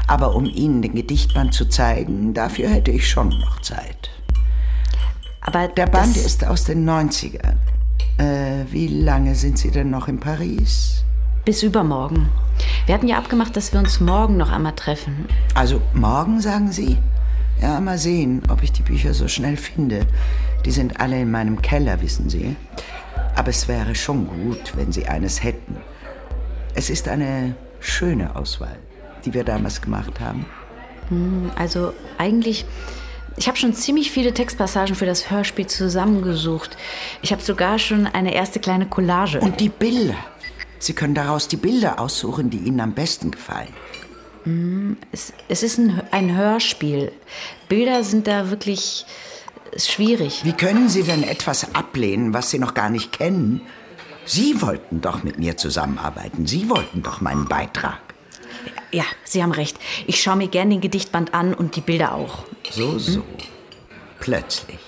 Aber 0.08 0.36
um 0.36 0.46
Ihnen 0.46 0.82
den 0.82 0.96
Gedichtband 0.96 1.54
zu 1.54 1.66
zeigen, 1.66 2.34
dafür 2.34 2.70
hätte 2.70 2.92
ich 2.92 3.10
schon 3.10 3.30
noch 3.30 3.62
Zeit. 3.62 4.10
Aber 5.42 5.68
der 5.70 5.88
Band 5.88 6.18
ist 6.18 6.46
aus 6.46 6.66
den 6.66 6.88
90ern. 6.88 7.56
Äh, 8.18 8.66
wie 8.72 8.88
lange 8.88 9.36
sind 9.36 9.58
Sie 9.58 9.72
denn 9.72 9.90
noch 9.90 10.08
in 10.08 10.20
Paris? 10.20 11.06
Bis 11.46 11.64
übermorgen. 11.64 12.30
Wir 12.86 12.96
hatten 12.96 13.08
ja 13.08 13.18
abgemacht, 13.18 13.56
dass 13.56 13.72
wir 13.72 13.80
uns 13.80 14.02
morgen 14.02 14.36
noch 14.36 14.52
einmal 14.52 14.76
treffen. 14.76 15.28
Also 15.54 15.82
morgen, 15.94 16.42
sagen 16.42 16.72
Sie? 16.72 16.98
Ja, 17.62 17.80
mal 17.80 17.98
sehen, 17.98 18.44
ob 18.50 18.62
ich 18.62 18.72
die 18.72 18.84
Bücher 18.84 19.14
so 19.14 19.28
schnell 19.28 19.56
finde. 19.56 20.06
Die 20.66 20.72
sind 20.72 21.00
alle 21.00 21.22
in 21.22 21.32
meinem 21.32 21.62
Keller, 21.62 22.02
wissen 22.02 22.30
Sie. 22.30 22.56
Aber 23.36 23.50
es 23.50 23.68
wäre 23.68 23.96
schon 23.96 24.28
gut, 24.28 24.76
wenn 24.76 24.92
Sie 24.92 25.08
eines 25.08 25.44
hätten. 25.44 25.78
Es 26.78 26.92
ist 26.92 27.08
eine 27.08 27.56
schöne 27.80 28.36
Auswahl, 28.36 28.78
die 29.26 29.34
wir 29.34 29.44
damals 29.44 29.82
gemacht 29.82 30.20
haben. 30.20 30.46
Hm, 31.10 31.50
also 31.56 31.92
eigentlich, 32.20 32.66
ich 33.36 33.48
habe 33.48 33.58
schon 33.58 33.74
ziemlich 33.74 34.12
viele 34.12 34.32
Textpassagen 34.32 34.94
für 34.94 35.08
das 35.08 35.32
Hörspiel 35.32 35.66
zusammengesucht. 35.66 36.78
Ich 37.24 37.32
habe 37.32 37.42
sogar 37.42 37.80
schon 37.80 38.06
eine 38.06 38.36
erste 38.36 38.60
kleine 38.60 38.86
Collage. 38.86 39.40
Und 39.40 39.60
die 39.60 39.70
Bilder. 39.70 40.14
Sie 40.78 40.94
können 40.94 41.16
daraus 41.16 41.48
die 41.48 41.58
Bilder 41.58 42.00
aussuchen, 42.00 42.52
die 42.52 42.60
Ihnen 42.60 42.80
am 42.80 42.94
besten 42.94 43.32
gefallen. 43.32 43.74
Hm, 44.44 44.98
es, 45.12 45.34
es 45.48 45.64
ist 45.64 45.80
ein, 45.80 46.04
ein 46.12 46.38
Hörspiel. 46.38 47.12
Bilder 47.70 48.04
sind 48.04 48.28
da 48.28 48.52
wirklich 48.52 49.08
schwierig. 49.76 50.42
Wie 50.44 50.54
können 50.54 50.90
Sie 50.90 51.02
denn 51.02 51.24
etwas 51.24 51.74
ablehnen, 51.74 52.36
was 52.36 52.52
Sie 52.52 52.60
noch 52.60 52.76
gar 52.76 52.92
nicht 52.92 53.14
kennen? 53.14 53.62
Sie 54.28 54.62
wollten 54.62 55.00
doch 55.00 55.24
mit 55.24 55.40
mir 55.40 55.56
zusammenarbeiten. 55.56 56.46
Sie 56.46 56.70
wollten 56.70 57.02
doch 57.02 57.22
meinen 57.22 57.48
Beitrag. 57.48 58.00
Ja, 58.92 59.06
Sie 59.24 59.42
haben 59.42 59.54
recht. 59.54 59.78
Ich 60.06 60.22
schaue 60.22 60.36
mir 60.36 60.50
gern 60.50 60.70
den 60.70 60.82
Gedichtband 60.82 61.34
an 61.34 61.54
und 61.54 61.78
die 61.78 61.82
Bilder 61.82 62.14
auch. 62.14 62.44
So, 62.70 63.00
so. 63.00 63.22
Hm? 63.22 63.24
Plötzlich. 64.20 64.80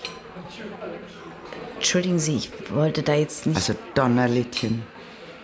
Entschuldigen 1.76 2.20
Sie, 2.20 2.36
ich 2.36 2.52
wollte 2.74 3.02
da 3.02 3.14
jetzt 3.14 3.46
nicht. 3.46 3.56
Also, 3.56 3.76
Donnerlittchen. 3.96 4.84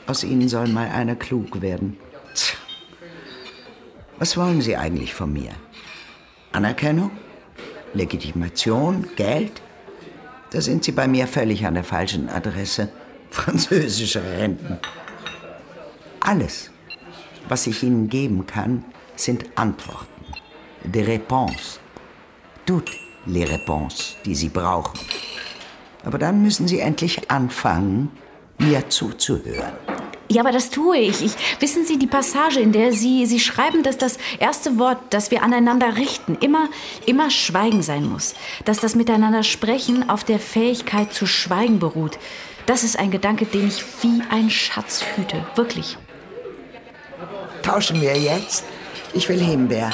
Aus 0.08 0.26
Ihnen 0.26 0.50
soll 0.50 0.68
mal 0.68 0.90
einer 0.90 1.16
klug 1.16 1.62
werden. 1.62 1.98
Tch. 2.34 2.58
Was 4.20 4.36
wollen 4.36 4.62
Sie 4.62 4.76
eigentlich 4.76 5.14
von 5.14 5.32
mir? 5.32 5.52
Anerkennung? 6.52 7.12
Legitimation? 7.94 9.08
Geld? 9.16 9.62
Da 10.50 10.60
sind 10.60 10.84
Sie 10.84 10.92
bei 10.92 11.08
mir 11.08 11.28
völlig 11.28 11.66
an 11.66 11.76
der 11.76 11.86
falschen 11.86 12.28
Adresse. 12.28 12.90
Französische 13.36 14.24
Renten. 14.24 14.80
Alles, 16.22 16.72
was 17.50 17.68
ich 17.68 17.84
Ihnen 17.84 18.08
geben 18.08 18.48
kann, 18.48 18.86
sind 19.18 19.44
Antworten. 19.56 20.08
Des 20.86 21.06
réponses. 21.06 21.80
Toutes 22.66 22.92
les 23.26 23.46
réponses, 23.46 24.16
die 24.24 24.36
Sie 24.36 24.48
brauchen. 24.48 24.98
Aber 26.06 26.18
dann 26.18 26.42
müssen 26.42 26.68
Sie 26.68 26.80
endlich 26.80 27.30
anfangen, 27.30 28.10
mir 28.58 28.88
zuzuhören. 28.90 29.74
Ja, 30.30 30.42
aber 30.42 30.54
das 30.54 30.70
tue 30.70 30.98
ich. 30.98 31.22
ich. 31.22 31.36
Wissen 31.60 31.86
Sie, 31.86 32.00
die 32.00 32.08
Passage, 32.08 32.62
in 32.62 32.72
der 32.72 32.94
Sie, 32.94 33.26
Sie 33.26 33.42
schreiben, 33.42 33.84
dass 33.84 33.98
das 33.98 34.18
erste 34.40 34.80
Wort, 34.80 34.98
das 35.10 35.30
wir 35.30 35.44
aneinander 35.44 35.98
richten, 35.98 36.36
immer, 36.36 36.70
immer 37.06 37.30
Schweigen 37.30 37.84
sein 37.84 38.10
muss. 38.10 38.34
Dass 38.64 38.80
das 38.80 38.96
Miteinander 38.96 39.44
sprechen 39.44 40.10
auf 40.10 40.24
der 40.24 40.40
Fähigkeit 40.40 41.14
zu 41.14 41.26
schweigen 41.26 41.80
beruht. 41.80 42.18
Das 42.66 42.84
ist 42.84 42.98
ein 42.98 43.12
Gedanke, 43.12 43.46
den 43.46 43.68
ich 43.68 43.84
wie 44.02 44.22
ein 44.30 44.50
Schatz 44.50 45.04
hüte. 45.16 45.46
Wirklich. 45.56 45.98
Tauschen 47.62 48.02
wir 48.02 48.18
jetzt? 48.18 48.66
Ich 49.14 49.30
will 49.30 49.40
Himbeer. 49.40 49.92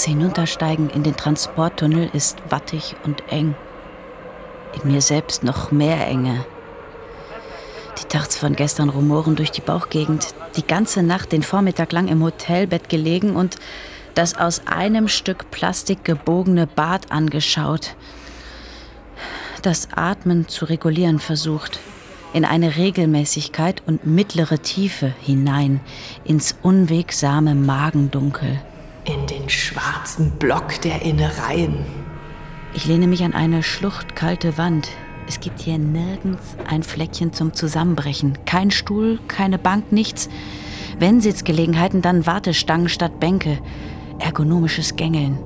Das 0.00 0.06
Hinuntersteigen 0.06 0.88
in 0.88 1.02
den 1.02 1.14
Transporttunnel 1.14 2.08
ist 2.14 2.38
wattig 2.48 2.96
und 3.04 3.22
eng. 3.30 3.54
In 4.72 4.92
mir 4.92 5.02
selbst 5.02 5.44
noch 5.44 5.72
mehr 5.72 6.06
Enge. 6.06 6.46
Die 8.00 8.08
Tachts 8.08 8.38
von 8.38 8.56
gestern 8.56 8.88
rumoren 8.88 9.36
durch 9.36 9.50
die 9.50 9.60
Bauchgegend. 9.60 10.28
Die 10.56 10.66
ganze 10.66 11.02
Nacht 11.02 11.32
den 11.32 11.42
Vormittag 11.42 11.92
lang 11.92 12.08
im 12.08 12.22
Hotelbett 12.22 12.88
gelegen 12.88 13.36
und 13.36 13.56
das 14.14 14.38
aus 14.38 14.62
einem 14.66 15.06
Stück 15.06 15.50
Plastik 15.50 16.02
gebogene 16.02 16.66
Bad 16.66 17.12
angeschaut. 17.12 17.94
Das 19.60 19.88
Atmen 19.94 20.48
zu 20.48 20.64
regulieren 20.64 21.18
versucht. 21.18 21.78
In 22.32 22.46
eine 22.46 22.76
Regelmäßigkeit 22.76 23.82
und 23.86 24.06
mittlere 24.06 24.60
Tiefe 24.60 25.12
hinein, 25.20 25.80
ins 26.24 26.56
unwegsame 26.62 27.54
Magendunkel 27.54 28.62
schwarzen 29.50 30.32
Block 30.38 30.80
der 30.82 31.02
Innereien. 31.02 31.84
Ich 32.72 32.86
lehne 32.86 33.06
mich 33.06 33.24
an 33.24 33.34
eine 33.34 33.62
schluchtkalte 33.62 34.56
Wand. 34.56 34.88
Es 35.26 35.40
gibt 35.40 35.60
hier 35.60 35.78
nirgends 35.78 36.56
ein 36.68 36.82
Fleckchen 36.82 37.32
zum 37.32 37.52
Zusammenbrechen. 37.52 38.38
Kein 38.46 38.70
Stuhl, 38.70 39.18
keine 39.28 39.58
Bank, 39.58 39.92
nichts. 39.92 40.28
Wenn 40.98 41.20
Sitzgelegenheiten, 41.20 42.02
dann 42.02 42.26
Wartestangen 42.26 42.88
statt 42.88 43.20
Bänke. 43.20 43.58
Ergonomisches 44.18 44.96
Gängeln. 44.96 45.38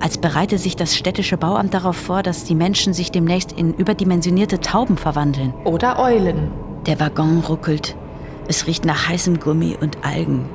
Als 0.00 0.18
bereite 0.18 0.58
sich 0.58 0.76
das 0.76 0.96
städtische 0.96 1.38
Bauamt 1.38 1.72
darauf 1.72 1.96
vor, 1.96 2.22
dass 2.22 2.44
die 2.44 2.54
Menschen 2.54 2.92
sich 2.92 3.10
demnächst 3.10 3.52
in 3.52 3.72
überdimensionierte 3.72 4.60
Tauben 4.60 4.98
verwandeln. 4.98 5.54
Oder 5.64 5.98
Eulen. 5.98 6.50
Der 6.86 7.00
Waggon 7.00 7.38
ruckelt. 7.40 7.96
Es 8.48 8.66
riecht 8.66 8.84
nach 8.84 9.08
heißem 9.08 9.40
Gummi 9.40 9.76
und 9.80 10.04
Algen. 10.04 10.48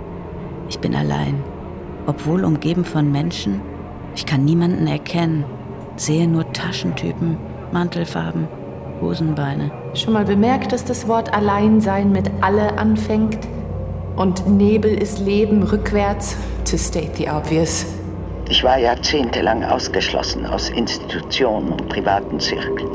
Ich 0.70 0.80
bin 0.80 0.96
allein 0.96 1.44
obwohl 2.08 2.44
umgeben 2.44 2.86
von 2.86 3.12
Menschen. 3.12 3.62
Ich 4.16 4.26
kann 4.26 4.46
niemanden 4.46 4.88
erkennen, 4.88 5.46
sehe 5.96 6.28
nur 6.28 6.52
Taschentypen, 6.52 7.38
Mantelfarben, 7.72 8.48
Hosenbeine. 9.02 9.72
Schon 9.94 10.14
mal 10.14 10.26
bemerkt, 10.26 10.72
dass 10.72 10.84
das 10.84 11.08
Wort 11.08 11.34
Alleinsein 11.34 12.12
mit 12.12 12.30
alle 12.42 12.78
anfängt? 12.78 13.40
Und 14.16 14.48
Nebel 14.48 14.94
ist 14.94 15.20
Leben 15.20 15.64
rückwärts, 15.64 16.36
to 16.70 16.78
state 16.78 17.12
the 17.16 17.30
obvious. 17.30 17.86
Ich 18.50 18.64
war 18.64 18.78
jahrzehntelang 18.78 19.64
ausgeschlossen 19.64 20.46
aus 20.46 20.70
Institutionen 20.70 21.72
und 21.72 21.88
privaten 21.88 22.40
Zirkeln. 22.40 22.90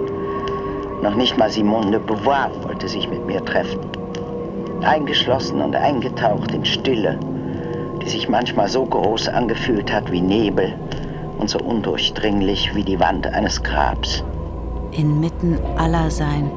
Noch 1.03 1.15
nicht 1.15 1.39
mal 1.39 1.51
Simone 1.51 1.93
de 1.93 2.01
Beauvoir 2.01 2.51
wollte 2.63 2.89
sich 2.89 3.09
mit 3.09 3.25
mir 3.27 3.43
treffen. 3.45 3.81
Eingeschlossen 4.83 5.63
und 5.63 5.75
eingetaucht 5.75 6.53
in 6.53 6.65
Stille, 6.65 7.19
die 8.07 8.13
sich 8.13 8.29
manchmal 8.29 8.69
so 8.69 8.85
groß 8.85 9.29
angefühlt 9.29 9.93
hat 9.93 10.13
wie 10.13 10.21
Nebel 10.21 10.73
und 11.39 11.51
so 11.51 11.59
undurchdringlich 11.59 12.73
wie 12.73 12.85
die 12.85 13.01
Wand 13.01 13.27
eines 13.27 13.61
Grabs. 13.65 14.23
Inmitten 14.93 15.59
aller 15.77 16.09
Sein. 16.09 16.53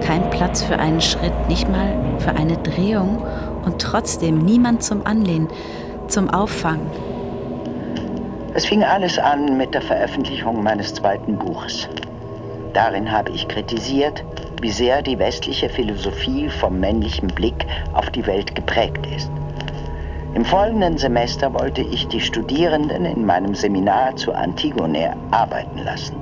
Kein 0.00 0.30
Platz 0.30 0.62
für 0.62 0.78
einen 0.78 1.02
Schritt, 1.02 1.34
nicht 1.48 1.68
mal 1.68 1.94
für 2.18 2.30
eine 2.30 2.56
Drehung 2.56 3.22
und 3.66 3.78
trotzdem 3.78 4.38
niemand 4.38 4.82
zum 4.82 5.06
Anlehnen, 5.06 5.48
zum 6.08 6.30
Auffangen. 6.30 6.86
Es 8.54 8.64
fing 8.64 8.82
alles 8.82 9.18
an 9.18 9.58
mit 9.58 9.74
der 9.74 9.82
Veröffentlichung 9.82 10.62
meines 10.62 10.94
zweiten 10.94 11.36
Buches. 11.36 11.90
Darin 12.72 13.12
habe 13.12 13.30
ich 13.32 13.46
kritisiert, 13.48 14.24
wie 14.62 14.70
sehr 14.70 15.02
die 15.02 15.18
westliche 15.18 15.68
Philosophie 15.68 16.48
vom 16.48 16.80
männlichen 16.80 17.28
Blick 17.28 17.66
auf 17.92 18.08
die 18.10 18.26
Welt 18.26 18.54
geprägt 18.54 19.06
ist. 19.14 19.30
Im 20.34 20.44
folgenden 20.44 20.98
Semester 20.98 21.54
wollte 21.54 21.82
ich 21.82 22.08
die 22.08 22.20
Studierenden 22.20 23.04
in 23.04 23.24
meinem 23.24 23.54
Seminar 23.54 24.16
zu 24.16 24.32
Antigone 24.32 25.14
arbeiten 25.30 25.78
lassen. 25.78 26.16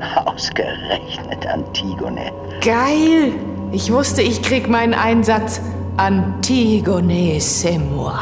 Ausgerechnet 0.24 1.46
Antigone. 1.46 2.32
Geil! 2.62 3.34
Ich 3.70 3.92
wusste, 3.92 4.22
ich 4.22 4.40
krieg 4.40 4.70
meinen 4.70 4.94
Einsatz. 4.94 5.60
Antigone 5.98 7.38
c'est 7.38 7.78
moi. 7.78 8.18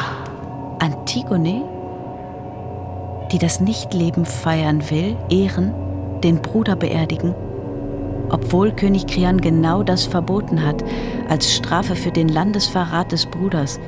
Antigone? 0.80 1.62
Die 3.30 3.38
das 3.38 3.60
Nichtleben 3.60 4.24
feiern 4.24 4.90
will, 4.90 5.16
ehren, 5.28 5.72
den 6.24 6.42
Bruder 6.42 6.74
beerdigen? 6.74 7.36
Obwohl 8.30 8.72
König 8.72 9.06
Krian 9.06 9.40
genau 9.40 9.84
das 9.84 10.06
verboten 10.06 10.66
hat, 10.66 10.82
als 11.28 11.54
Strafe 11.54 11.94
für 11.94 12.10
den 12.10 12.28
Landesverrat 12.28 13.12
des 13.12 13.26
Bruders. 13.26 13.78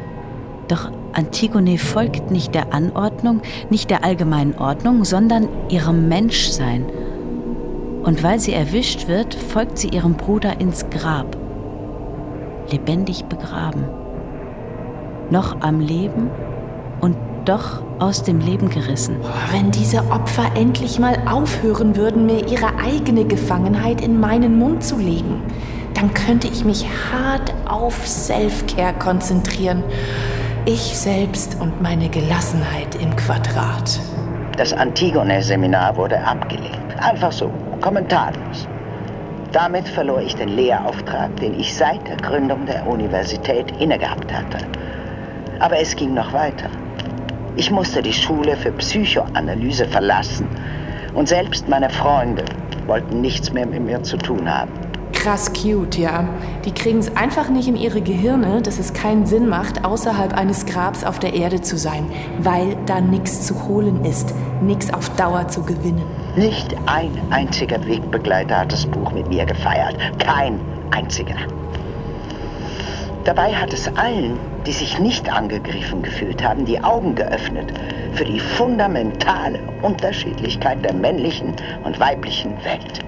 Doch 0.69 0.93
Antigone 1.13 1.79
folgt 1.79 2.31
nicht 2.31 2.55
der 2.55 2.73
Anordnung, 2.73 3.43
nicht 3.71 3.91
der 3.91 4.05
allgemeinen 4.05 4.57
Ordnung, 4.59 5.05
sondern 5.05 5.49
ihrem 5.69 6.09
Menschsein. 6.09 6.87
Und 8.03 8.23
weil 8.23 8.41
sie 8.41 8.53
erwischt 8.53 9.09
wird, 9.09 9.35
folgt 9.35 9.79
sie 9.79 9.89
ihrem 9.89 10.15
Bruder 10.15 10.61
ins 10.61 10.89
Grab, 10.91 11.37
lebendig 12.71 13.25
begraben, 13.27 13.85
noch 15.31 15.61
am 15.61 15.81
Leben 15.81 16.31
und 17.01 17.17
doch 17.45 17.83
aus 17.99 18.23
dem 18.23 18.41
Leben 18.41 18.71
gerissen. 18.71 19.17
Wenn 19.51 19.71
diese 19.71 19.99
Opfer 20.11 20.53
endlich 20.57 20.99
mal 20.99 21.17
aufhören 21.31 21.97
würden, 21.97 22.27
mir 22.27 22.49
ihre 22.49 22.77
eigene 22.79 23.25
Gefangenheit 23.25 24.01
in 24.01 24.19
meinen 24.19 24.59
Mund 24.59 24.85
zu 24.85 24.97
legen, 24.97 25.43
dann 25.95 26.15
könnte 26.15 26.49
ich 26.49 26.65
mich 26.65 26.87
hart 27.13 27.53
auf 27.69 28.07
Self-Care 28.07 28.95
konzentrieren. 28.95 29.85
Ich 30.65 30.97
selbst 30.97 31.61
und 31.61 31.83
meine 31.83 32.09
Gelassenheit 32.09 32.95
im 32.95 33.17
Quadrat. 33.17 33.99
Das 34.57 34.73
Antigone-Seminar 34.73 35.97
wurde 35.97 36.23
abgelehnt. 36.23 36.97
Einfach 37.01 37.33
so, 37.33 37.51
kommentarlos. 37.81 38.69
Damit 39.51 39.89
verlor 39.89 40.21
ich 40.21 40.37
den 40.37 40.51
Lehrauftrag, 40.51 41.35
den 41.41 41.59
ich 41.59 41.75
seit 41.75 42.07
der 42.07 42.17
Gründung 42.19 42.65
der 42.67 42.87
Universität 42.87 43.73
innegehabt 43.81 44.33
hatte. 44.33 44.59
Aber 45.59 45.81
es 45.81 45.97
ging 45.97 46.15
noch 46.15 46.33
weiter. 46.33 46.71
Ich 47.57 47.73
musste 47.73 48.01
die 48.01 48.13
Schule 48.13 48.57
für 48.57 48.71
Psychoanalyse 48.71 49.89
verlassen 49.89 50.47
und 51.15 51.29
selbst 51.29 51.69
meine 51.69 51.91
Freunde 51.91 52.45
wollten 52.87 53.21
nichts 53.21 53.53
mehr 53.53 53.67
mit 53.67 53.83
mir 53.83 54.01
zu 54.05 54.17
tun 54.17 54.49
haben 54.49 54.92
krass 55.13 55.53
cute, 55.53 55.99
ja. 55.99 56.29
Die 56.65 56.73
kriegen 56.73 56.99
es 56.99 57.17
einfach 57.17 57.49
nicht 57.49 57.69
in 57.69 57.77
ihre 57.77 58.01
Gehirne, 58.01 58.63
dass 58.63 58.79
es 58.79 58.93
keinen 58.93 59.27
Sinn 59.27 59.49
macht, 59.49 59.85
außerhalb 59.85 60.35
eines 60.35 60.67
Grabs 60.67 61.05
auf 61.05 61.19
der 61.19 61.35
Erde 61.35 61.61
zu 61.61 61.77
sein, 61.77 62.11
weil 62.39 62.77
da 62.87 63.01
nichts 63.01 63.47
zu 63.47 63.67
holen 63.69 64.05
ist, 64.05 64.35
nichts 64.61 64.93
auf 64.93 65.09
Dauer 65.17 65.49
zu 65.49 65.63
gewinnen. 65.63 66.05
Nicht 66.37 66.75
ein 66.87 67.11
einziger 67.31 67.85
Wegbegleiter 67.87 68.59
hat 68.61 68.73
das 68.73 68.87
Buch 68.87 69.13
mit 69.13 69.29
mir 69.29 69.45
gefeiert. 69.45 69.97
Kein 70.19 70.61
einziger. 70.91 71.37
Dabei 73.25 73.55
hat 73.55 73.73
es 73.73 73.87
allen, 73.97 74.39
die 74.67 74.73
sich 74.73 74.99
nicht 74.99 75.33
angegriffen 75.33 76.03
gefühlt 76.03 76.43
haben, 76.43 76.65
die 76.65 76.83
Augen 76.83 77.15
geöffnet 77.15 77.73
für 78.15 78.25
die 78.25 78.41
fundamentale 78.41 79.61
Unterschiedlichkeit 79.83 80.85
der 80.85 80.93
männlichen 80.93 81.55
und 81.85 82.01
weiblichen 82.01 82.53
Welt 82.65 83.05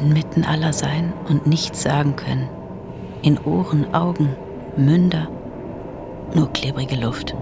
inmitten 0.00 0.44
aller 0.44 0.72
sein 0.72 1.12
und 1.28 1.46
nichts 1.46 1.82
sagen 1.82 2.16
können. 2.16 2.48
In 3.22 3.38
Ohren, 3.44 3.94
Augen, 3.94 4.34
Münder, 4.76 5.28
nur 6.34 6.52
klebrige 6.52 6.96
Luft. 6.96 7.34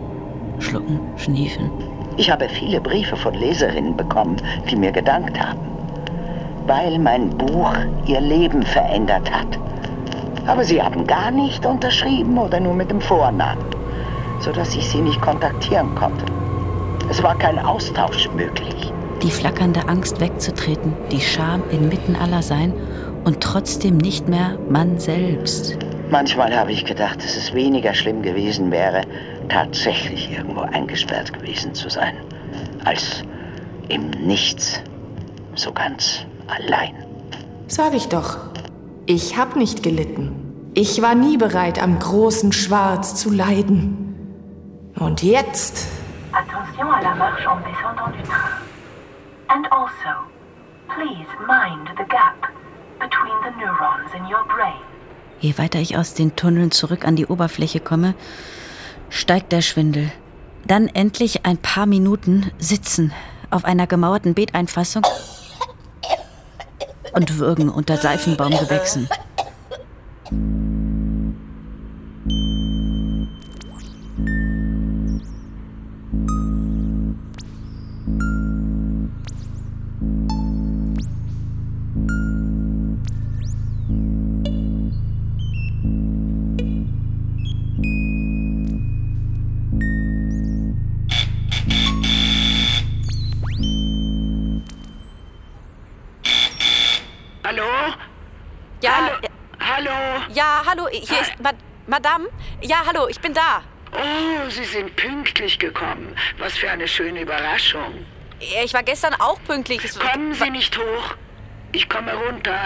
Schlucken, 0.58 1.00
schniefen. 1.16 1.70
Ich 2.16 2.30
habe 2.30 2.48
viele 2.48 2.80
Briefe 2.80 3.16
von 3.16 3.34
Leserinnen 3.34 3.96
bekommen, 3.96 4.36
die 4.68 4.76
mir 4.76 4.90
gedankt 4.90 5.38
haben, 5.40 5.60
weil 6.66 6.98
mein 6.98 7.30
Buch 7.30 7.72
ihr 8.06 8.20
Leben 8.20 8.62
verändert 8.62 9.30
hat. 9.30 9.58
Aber 10.46 10.64
sie 10.64 10.82
haben 10.82 11.06
gar 11.06 11.30
nicht 11.30 11.64
unterschrieben 11.64 12.38
oder 12.38 12.58
nur 12.58 12.74
mit 12.74 12.90
dem 12.90 13.00
Vornamen, 13.00 13.62
sodass 14.40 14.74
ich 14.74 14.88
sie 14.88 15.00
nicht 15.00 15.20
kontaktieren 15.20 15.94
konnte. 15.94 16.24
Es 17.08 17.22
war 17.22 17.36
kein 17.36 17.58
Austausch 17.58 18.28
möglich 18.34 18.92
die 19.22 19.30
flackernde 19.30 19.88
Angst 19.88 20.20
wegzutreten, 20.20 20.94
die 21.10 21.20
Scham 21.20 21.62
inmitten 21.70 22.16
aller 22.16 22.42
sein 22.42 22.72
und 23.24 23.40
trotzdem 23.40 23.96
nicht 23.96 24.28
mehr 24.28 24.58
man 24.68 24.98
selbst. 24.98 25.76
Manchmal 26.10 26.56
habe 26.56 26.72
ich 26.72 26.84
gedacht, 26.84 27.22
dass 27.22 27.36
es 27.36 27.52
weniger 27.52 27.92
schlimm 27.94 28.22
gewesen 28.22 28.70
wäre, 28.70 29.02
tatsächlich 29.48 30.30
irgendwo 30.30 30.60
eingesperrt 30.60 31.32
gewesen 31.32 31.74
zu 31.74 31.90
sein, 31.90 32.14
als 32.84 33.22
im 33.88 34.10
Nichts, 34.10 34.80
so 35.54 35.72
ganz 35.72 36.24
allein. 36.46 36.94
Sag 37.66 37.94
ich 37.94 38.08
doch, 38.08 38.38
ich 39.06 39.36
hab 39.36 39.56
nicht 39.56 39.82
gelitten. 39.82 40.70
Ich 40.74 41.02
war 41.02 41.14
nie 41.14 41.36
bereit, 41.36 41.82
am 41.82 41.98
großen 41.98 42.52
Schwarz 42.52 43.14
zu 43.14 43.30
leiden. 43.30 44.92
Und 44.98 45.22
jetzt? 45.22 45.86
Attention 46.32 46.88
à 46.88 47.02
la 47.02 47.14
marche 47.14 47.48
en 47.48 47.58
descendant 47.64 48.14
du 48.16 48.22
train. 48.22 48.67
And 49.48 49.66
also, 49.70 50.28
please 50.88 51.28
mind 51.46 51.88
the 51.96 52.04
gap 52.04 52.52
between 52.98 53.36
the 53.44 53.50
neurons 53.58 54.12
in 54.14 54.24
your 54.24 54.44
brain. 54.46 54.82
Je 55.40 55.56
weiter 55.56 55.78
ich 55.78 55.96
aus 55.96 56.14
den 56.14 56.36
Tunneln 56.36 56.70
zurück 56.70 57.06
an 57.06 57.16
die 57.16 57.26
Oberfläche 57.26 57.80
komme, 57.80 58.14
steigt 59.08 59.52
der 59.52 59.62
Schwindel. 59.62 60.10
Dann 60.66 60.88
endlich 60.88 61.46
ein 61.46 61.56
paar 61.58 61.86
Minuten 61.86 62.50
sitzen 62.58 63.12
auf 63.50 63.64
einer 63.64 63.86
gemauerten 63.86 64.34
Beeteinfassung 64.34 65.02
und 67.12 67.38
würgen 67.38 67.70
unter 67.70 67.96
Seifenbaumgewächsen. 67.96 69.08
Ja, 100.38 100.62
hallo, 100.64 100.86
hier 100.92 101.20
ist 101.20 101.32
Ma 101.40 101.50
Madame. 101.88 102.28
Ja, 102.60 102.84
hallo, 102.86 103.08
ich 103.08 103.18
bin 103.18 103.34
da. 103.34 103.60
Oh, 103.90 104.48
Sie 104.48 104.62
sind 104.62 104.94
pünktlich 104.94 105.58
gekommen. 105.58 106.14
Was 106.38 106.56
für 106.56 106.70
eine 106.70 106.86
schöne 106.86 107.22
Überraschung. 107.22 108.06
Ich 108.38 108.72
war 108.72 108.84
gestern 108.84 109.14
auch 109.14 109.42
pünktlich. 109.42 109.82
Es 109.82 109.98
Kommen 109.98 110.34
Sie 110.34 110.48
nicht 110.50 110.78
hoch. 110.78 111.16
Ich 111.72 111.88
komme 111.88 112.14
runter. 112.14 112.56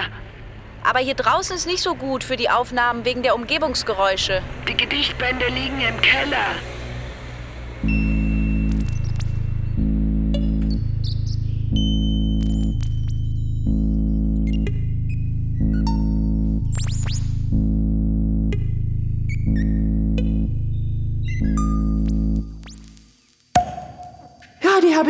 Aber 0.85 0.99
hier 0.99 1.15
draußen 1.15 1.57
ist 1.57 1.67
nicht 1.67 1.83
so 1.83 1.95
gut 1.95 2.25
für 2.25 2.37
die 2.37 2.51
Aufnahmen 2.51 3.07
wegen 3.07 3.23
der 3.23 3.35
Umgebungsgeräusche. 3.35 4.43
Die 4.69 4.77
Gedichtbände 4.77 5.47
liegen 5.49 5.81
im 5.81 5.99
Keller. 6.03 6.57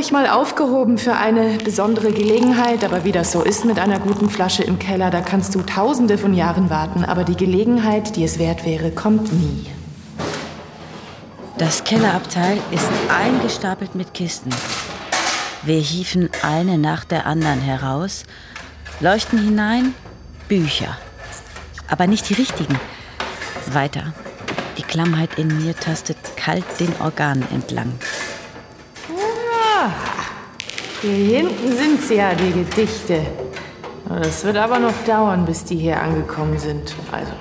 Ich 0.03 0.11
mal 0.11 0.29
aufgehoben 0.29 0.99
für 0.99 1.15
eine 1.15 1.59
besondere 1.59 2.11
Gelegenheit, 2.11 2.83
aber 2.83 3.05
wie 3.05 3.13
das 3.13 3.31
so 3.31 3.43
ist 3.43 3.65
mit 3.65 3.79
einer 3.79 4.01
guten 4.01 4.29
Flasche 4.29 4.65
im 4.65 4.81
Keller, 4.81 5.11
da 5.11 5.21
kannst 5.21 5.55
du 5.55 5.63
tausende 5.63 6.19
von 6.19 6.35
Jahren 6.35 6.71
warten, 6.71 7.05
aber 7.05 7.23
die 7.23 7.37
Gelegenheit, 7.37 8.17
die 8.17 8.25
es 8.25 8.41
wert 8.41 8.65
wäre, 8.65 8.91
kommt 8.91 9.33
nie. 9.33 9.67
Das 11.57 11.85
Kellerabteil 11.85 12.59
ist 12.73 12.89
eingestapelt 13.09 13.95
mit 13.95 14.13
Kisten. 14.13 14.51
Wir 15.63 15.79
hieven 15.79 16.29
eine 16.43 16.79
nach 16.79 17.05
der 17.05 17.25
anderen 17.25 17.61
heraus, 17.61 18.25
leuchten 18.99 19.39
hinein, 19.39 19.95
Bücher. 20.49 20.99
Aber 21.87 22.09
nicht 22.09 22.29
die 22.29 22.35
richtigen. 22.35 22.77
Weiter. 23.73 24.13
Die 24.79 24.83
Klammheit 24.83 25.39
in 25.39 25.65
mir 25.65 25.77
tastet 25.77 26.17
kalt 26.37 26.65
den 26.81 26.93
Organen 27.01 27.47
entlang. 27.53 27.93
Hier 31.01 31.39
hinten 31.39 31.73
sind 31.77 32.03
sie 32.03 32.15
ja, 32.15 32.35
die 32.35 32.53
Gedichte. 32.53 33.27
Es 34.21 34.45
wird 34.45 34.57
aber 34.57 34.79
noch 34.79 34.95
dauern, 35.07 35.45
bis 35.45 35.65
die 35.65 35.77
hier 35.77 36.01
angekommen 36.01 36.59
sind. 36.59 36.95
Also, 37.11 37.33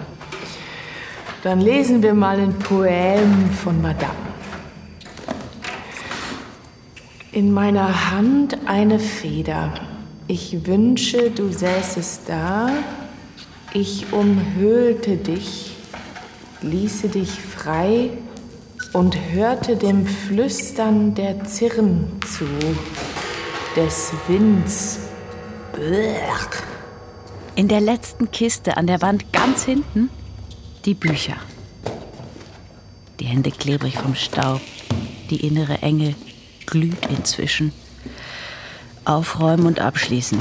dann 1.43 1.59
lesen 1.59 2.01
wir 2.01 2.13
mal 2.13 2.39
ein 2.39 2.57
Poem 2.57 3.49
von 3.51 3.81
Madame. 3.81 4.13
In 7.31 7.53
meiner 7.53 8.11
Hand 8.11 8.57
eine 8.65 8.99
Feder, 8.99 9.73
Ich 10.27 10.65
wünsche, 10.65 11.29
du 11.29 11.51
säßest 11.51 12.29
da, 12.29 12.69
ich 13.73 14.13
umhüllte 14.13 15.17
dich, 15.17 15.75
ließe 16.61 17.09
dich 17.09 17.31
frei 17.31 18.11
und 18.93 19.17
hörte 19.31 19.75
dem 19.75 20.05
Flüstern 20.05 21.15
der 21.15 21.43
Zirn 21.45 22.19
zu, 22.27 22.45
des 23.75 24.11
Winds. 24.27 24.99
In 27.55 27.67
der 27.67 27.79
letzten 27.79 28.31
Kiste 28.31 28.75
an 28.75 28.87
der 28.87 29.01
Wand 29.01 29.31
ganz 29.31 29.63
hinten 29.63 30.09
die 30.83 30.93
Bücher. 30.93 31.37
Die 33.19 33.25
Hände 33.25 33.51
klebrig 33.51 33.97
vom 33.97 34.15
Staub, 34.15 34.61
die 35.29 35.45
innere 35.45 35.81
Enge 35.81 36.15
glüht 36.65 37.05
inzwischen. 37.09 37.71
Aufräumen 39.05 39.65
und 39.65 39.79
abschließen. 39.79 40.39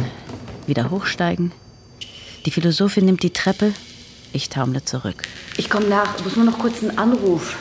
Wieder 0.66 0.90
hochsteigen. 0.90 1.53
Die 2.44 2.51
Philosophin 2.51 3.05
nimmt 3.05 3.22
die 3.22 3.32
Treppe. 3.32 3.72
Ich 4.32 4.48
taumle 4.48 4.84
zurück. 4.84 5.22
Ich 5.57 5.70
komme 5.70 5.86
nach. 5.86 6.16
Ich 6.18 6.24
muss 6.24 6.36
nur 6.36 6.44
noch 6.44 6.59
kurz 6.59 6.82
einen 6.82 6.98
Anruf. 6.98 7.57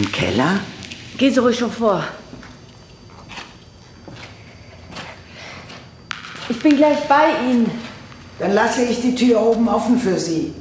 Im 0.00 0.10
Keller? 0.12 0.60
Gehen 1.18 1.34
Sie 1.34 1.40
ruhig 1.40 1.58
schon 1.58 1.70
vor. 1.70 2.02
Ich 6.48 6.58
bin 6.58 6.74
gleich 6.78 7.00
bei 7.06 7.26
Ihnen. 7.46 7.70
Dann 8.38 8.54
lasse 8.54 8.82
ich 8.82 9.02
die 9.02 9.14
Tür 9.14 9.42
oben 9.42 9.68
offen 9.68 9.98
für 9.98 10.18
Sie. 10.18 10.54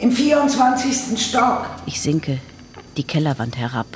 Im 0.00 0.12
24. 0.12 1.18
Stock. 1.18 1.64
Ich 1.86 1.98
sinke 2.02 2.40
die 2.98 3.04
Kellerwand 3.04 3.56
herab. 3.56 3.86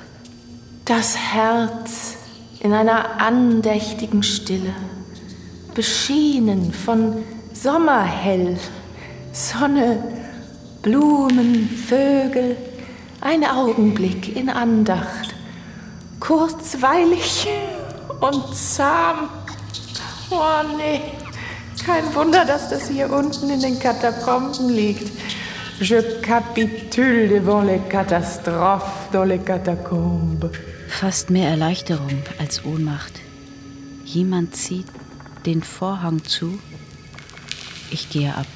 Das 0.86 1.18
Herz 1.18 2.16
in 2.60 2.72
einer 2.72 3.20
andächtigen 3.20 4.22
Stille, 4.22 4.72
beschienen 5.74 6.72
von 6.72 7.22
Sommerhell, 7.52 8.58
Sonne, 9.34 10.02
Blumen, 10.80 11.68
Vögel, 11.68 12.56
ein 13.26 13.44
Augenblick 13.44 14.36
in 14.36 14.48
Andacht, 14.48 15.34
kurzweilig 16.20 17.48
und 18.20 18.54
zahm. 18.54 19.28
Oh 20.30 20.62
nee, 20.76 21.00
kein 21.84 22.14
Wunder, 22.14 22.44
dass 22.44 22.68
das 22.68 22.88
hier 22.88 23.10
unten 23.12 23.50
in 23.50 23.60
den 23.60 23.80
Katakomben 23.80 24.68
liegt. 24.68 25.10
Je 25.80 26.00
capitule 26.22 27.28
devant 27.28 27.66
les 27.66 27.80
catastrophes 27.88 29.10
dans 29.12 29.26
les 29.26 29.44
catacombes. 29.44 30.50
Fast 30.88 31.28
mehr 31.28 31.50
Erleichterung 31.50 32.22
als 32.38 32.64
Ohnmacht. 32.64 33.20
Jemand 34.04 34.54
zieht 34.54 34.86
den 35.44 35.64
Vorhang 35.64 36.22
zu. 36.24 36.60
Ich 37.90 38.08
gehe 38.08 38.32
ab. 38.34 38.46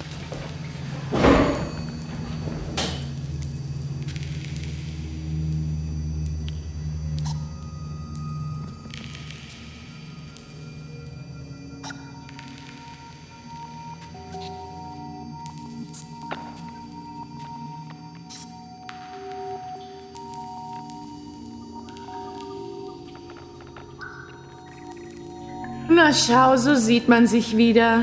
Na 25.93 26.12
schau, 26.12 26.57
so 26.57 26.76
sieht 26.76 27.09
man 27.09 27.26
sich 27.26 27.57
wieder. 27.57 28.03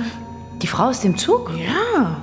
Die 0.61 0.67
Frau 0.67 0.89
ist 0.89 1.05
im 1.05 1.17
Zug? 1.17 1.51
Ja. 1.57 2.17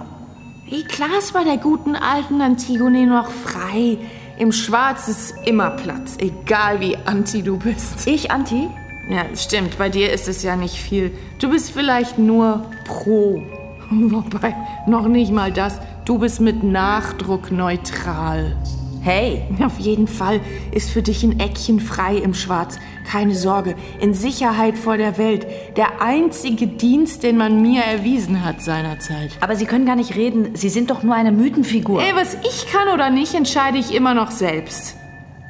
Wie 0.69 0.85
klar 0.85 1.19
ist 1.19 1.33
bei 1.33 1.43
der 1.43 1.57
guten 1.57 1.97
alten 1.97 2.43
Antigone 2.43 3.07
noch 3.07 3.31
frei. 3.31 3.97
Im 4.39 4.53
Schwarz 4.53 5.09
ist 5.09 5.35
immer 5.47 5.71
Platz, 5.71 6.19
egal 6.19 6.81
wie 6.81 6.99
anti 7.07 7.43
du 7.43 7.57
bist. 7.57 8.07
Ich 8.07 8.31
anti? 8.31 8.69
Ja, 9.09 9.25
stimmt. 9.35 9.79
Bei 9.79 9.89
dir 9.89 10.13
ist 10.13 10.29
es 10.29 10.43
ja 10.43 10.55
nicht 10.55 10.75
viel. 10.75 11.13
Du 11.39 11.49
bist 11.49 11.71
vielleicht 11.71 12.19
nur 12.19 12.67
pro. 12.85 13.43
Wobei, 13.91 14.55
noch 14.87 15.09
nicht 15.09 15.33
mal 15.33 15.51
das. 15.51 15.81
Du 16.05 16.19
bist 16.19 16.43
mit 16.43 16.63
Nachdruck 16.63 17.51
neutral. 17.51 18.55
Hey. 19.01 19.43
Auf 19.63 19.79
jeden 19.79 20.09
Fall 20.09 20.41
ist 20.73 20.91
für 20.91 21.03
dich 21.03 21.23
ein 21.23 21.39
Eckchen 21.39 21.81
frei 21.81 22.17
im 22.17 22.35
Schwarz. 22.35 22.79
Keine 23.05 23.35
Sorge, 23.35 23.75
in 24.01 24.15
Sicherheit 24.15 24.79
vor 24.79 24.97
der 24.97 25.19
Welt. 25.19 25.47
Der 25.77 26.01
einzige 26.01 26.67
Dienst, 26.67 27.23
den 27.23 27.37
man 27.37 27.61
mir 27.61 27.83
erwiesen 27.83 28.45
hat 28.45 28.63
seinerzeit. 28.63 29.31
Aber 29.41 29.57
Sie 29.57 29.67
können 29.67 29.87
gar 29.87 29.97
nicht 29.97 30.17
reden. 30.17 30.55
Sie 30.55 30.69
sind 30.69 30.91
doch 30.91 31.03
nur 31.03 31.15
eine 31.15 31.33
Mythenfigur. 31.33 32.03
Ey, 32.03 32.15
was 32.15 32.35
ich 32.43 32.67
kann 32.73 32.89
oder 32.89 33.11
nicht, 33.11 33.35
entscheide 33.35 33.79
ich 33.79 33.95
immer 33.95 34.15
noch 34.15 34.31
selbst. 34.31 34.97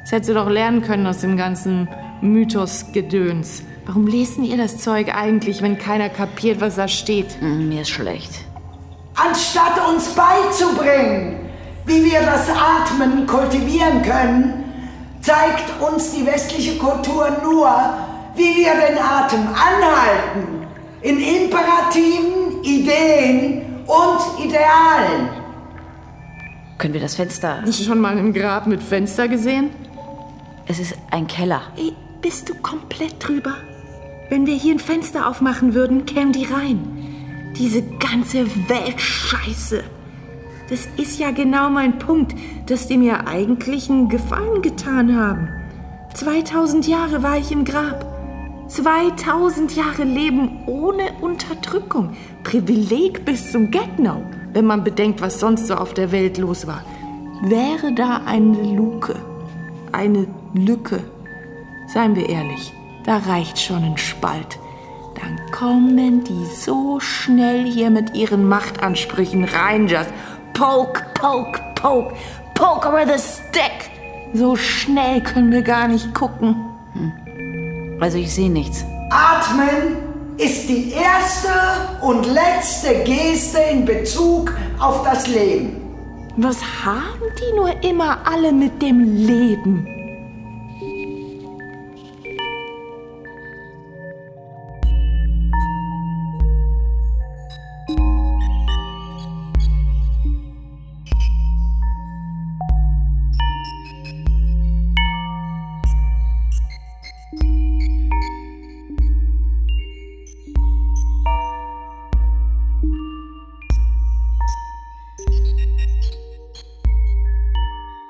Das 0.01 0.11
hättest 0.11 0.29
du 0.29 0.33
doch 0.33 0.49
lernen 0.49 0.81
können 0.81 1.07
aus 1.07 1.19
dem 1.19 1.37
ganzen 1.37 1.87
Mythos-Gedöns. 2.21 3.63
Warum 3.85 4.07
lesen 4.07 4.43
ihr 4.43 4.57
das 4.57 4.79
Zeug 4.79 5.15
eigentlich, 5.15 5.61
wenn 5.61 5.77
keiner 5.77 6.09
kapiert, 6.09 6.59
was 6.59 6.75
da 6.75 6.87
steht? 6.87 7.41
Mm, 7.41 7.69
mir 7.69 7.81
ist 7.81 7.89
schlecht. 7.89 8.31
Anstatt 9.15 9.79
uns 9.89 10.09
beizubringen, 10.09 11.49
wie 11.85 12.03
wir 12.03 12.21
das 12.21 12.49
Atmen 12.49 13.25
kultivieren 13.27 14.01
können, 14.01 14.64
zeigt 15.25 15.81
uns 15.81 16.11
die 16.13 16.25
westliche 16.25 16.77
Kultur 16.77 17.29
nur, 17.41 17.67
wie 18.35 18.55
wir 18.57 18.73
den 18.75 18.97
Atem 18.97 19.47
anhalten. 19.47 20.67
In 21.01 21.19
Imperativen, 21.19 22.63
Ideen 22.63 23.83
und 23.87 24.45
Idealen. 24.45 25.29
Können 26.77 26.93
wir 26.93 27.01
das 27.01 27.15
Fenster. 27.15 27.61
Hast 27.61 27.79
du 27.79 27.83
schon 27.83 27.99
mal 27.99 28.17
ein 28.17 28.33
Grab 28.33 28.67
mit 28.67 28.83
Fenster 28.83 29.27
gesehen? 29.27 29.71
Es 30.67 30.79
ist 30.79 30.95
ein 31.11 31.25
Keller. 31.27 31.61
Ey, 31.75 31.93
bist 32.21 32.49
du 32.49 32.55
komplett 32.55 33.15
drüber? 33.19 33.55
Wenn 34.29 34.45
wir 34.45 34.55
hier 34.55 34.75
ein 34.75 34.79
Fenster 34.79 35.27
aufmachen 35.27 35.73
würden, 35.73 36.05
kämen 36.05 36.33
die 36.33 36.45
rein. 36.45 37.53
Diese 37.57 37.81
ganze 37.81 38.45
Weltscheiße. 38.67 39.83
Das 40.69 40.87
ist 40.97 41.19
ja 41.19 41.31
genau 41.31 41.69
mein 41.69 41.99
Punkt, 41.99 42.35
dass 42.65 42.87
die 42.87 42.97
mir 42.97 43.27
eigentlich 43.27 43.89
einen 43.89 44.09
Gefallen 44.09 44.61
getan 44.61 45.15
haben. 45.15 45.49
2000 46.13 46.87
Jahre 46.87 47.21
war 47.21 47.37
ich 47.37 47.51
im 47.51 47.65
Grab. 47.65 48.05
2000 48.67 49.75
Jahre 49.75 50.03
Leben 50.03 50.63
ohne 50.65 51.11
Unterdrückung. 51.21 52.15
Privileg 52.43 53.25
bis 53.25 53.51
zum 53.51 53.69
Get-No, 53.69 54.23
wenn 54.53 54.65
man 54.65 54.83
bedenkt, 54.83 55.21
was 55.21 55.39
sonst 55.39 55.67
so 55.67 55.75
auf 55.75 55.93
der 55.93 56.11
Welt 56.11 56.39
los 56.39 56.65
war. 56.65 56.83
Wäre 57.43 57.93
da 57.93 58.21
eine 58.25 58.75
Luke, 58.75 59.15
eine 59.91 60.25
Lücke, 60.53 61.03
seien 61.87 62.15
wir 62.15 62.27
ehrlich, 62.27 62.73
da 63.03 63.17
reicht 63.17 63.59
schon 63.59 63.83
ein 63.83 63.97
Spalt. 63.97 64.57
Dann 65.21 65.39
kommen 65.51 66.23
die 66.23 66.45
so 66.45 66.99
schnell 66.99 67.65
hier 67.65 67.89
mit 67.89 68.15
ihren 68.15 68.47
Machtansprüchen 68.47 69.43
rein, 69.43 69.87
just 69.87 70.09
poke, 70.55 71.03
poke, 71.13 71.59
poke, 71.75 72.15
poke 72.55 72.91
with 72.91 73.09
a 73.09 73.19
stick. 73.19 73.91
So 74.33 74.55
schnell 74.55 75.21
können 75.21 75.51
wir 75.51 75.61
gar 75.61 75.87
nicht 75.87 76.13
gucken. 76.13 76.55
Also 77.99 78.17
ich 78.17 78.33
sehe 78.33 78.49
nichts. 78.49 78.83
Atmen 79.11 79.97
ist 80.37 80.67
die 80.67 80.91
erste 80.91 81.49
und 82.01 82.25
letzte 82.25 83.03
Geste 83.03 83.59
in 83.71 83.85
Bezug 83.85 84.53
auf 84.79 85.03
das 85.03 85.27
Leben. 85.27 85.81
Was 86.37 86.57
haben 86.83 87.21
die 87.39 87.55
nur 87.55 87.71
immer 87.83 88.17
alle 88.25 88.51
mit 88.51 88.81
dem 88.81 88.99
Leben? 89.03 89.94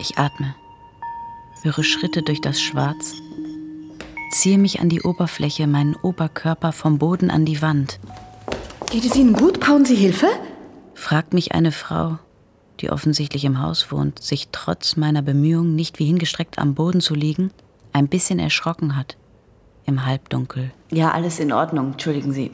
Ich 0.07 0.19
atme, 0.19 0.53
höre 1.63 1.83
Schritte 1.83 2.21
durch 2.21 2.39
das 2.39 2.61
Schwarz, 2.61 3.15
ziehe 4.29 4.59
mich 4.59 4.79
an 4.79 4.87
die 4.87 5.01
Oberfläche, 5.01 5.65
meinen 5.65 5.95
Oberkörper 5.95 6.73
vom 6.73 6.99
Boden 6.99 7.31
an 7.31 7.43
die 7.43 7.63
Wand. 7.63 7.99
Geht 8.91 9.03
es 9.05 9.15
Ihnen 9.15 9.33
gut? 9.33 9.59
Brauchen 9.59 9.83
Sie 9.83 9.95
Hilfe? 9.95 10.27
Fragt 10.93 11.33
mich 11.33 11.55
eine 11.55 11.71
Frau, 11.71 12.19
die 12.81 12.91
offensichtlich 12.91 13.45
im 13.45 13.63
Haus 13.63 13.91
wohnt, 13.91 14.21
sich 14.21 14.49
trotz 14.51 14.95
meiner 14.95 15.23
Bemühungen, 15.23 15.73
nicht 15.73 15.97
wie 15.97 16.05
hingestreckt 16.05 16.59
am 16.59 16.75
Boden 16.75 17.01
zu 17.01 17.15
liegen, 17.15 17.49
ein 17.91 18.07
bisschen 18.07 18.37
erschrocken 18.37 18.95
hat. 18.95 19.17
Im 19.85 20.05
Halbdunkel. 20.05 20.71
Ja, 20.91 21.13
alles 21.13 21.39
in 21.39 21.51
Ordnung. 21.51 21.93
Entschuldigen 21.93 22.31
Sie. 22.31 22.51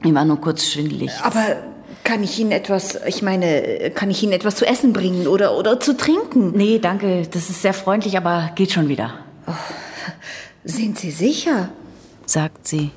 Mir 0.00 0.14
war 0.14 0.24
nur 0.24 0.40
kurz 0.40 0.66
schwindelig. 0.66 1.12
Aber 1.22 1.62
kann 2.04 2.22
ich 2.22 2.38
Ihnen 2.38 2.52
etwas, 2.52 2.98
ich 3.06 3.22
meine, 3.22 3.90
kann 3.94 4.10
ich 4.10 4.22
Ihnen 4.22 4.32
etwas 4.32 4.56
zu 4.56 4.66
essen 4.66 4.92
bringen 4.92 5.26
oder, 5.26 5.56
oder 5.56 5.80
zu 5.80 5.96
trinken? 5.96 6.52
Nee, 6.56 6.78
danke. 6.78 7.26
Das 7.30 7.50
ist 7.50 7.62
sehr 7.62 7.74
freundlich, 7.74 8.16
aber 8.16 8.50
geht 8.54 8.72
schon 8.72 8.88
wieder. 8.88 9.14
Oh, 9.46 9.52
sind 10.64 10.98
Sie 10.98 11.10
sicher? 11.10 11.70
sagt 12.26 12.66
sie, 12.66 12.90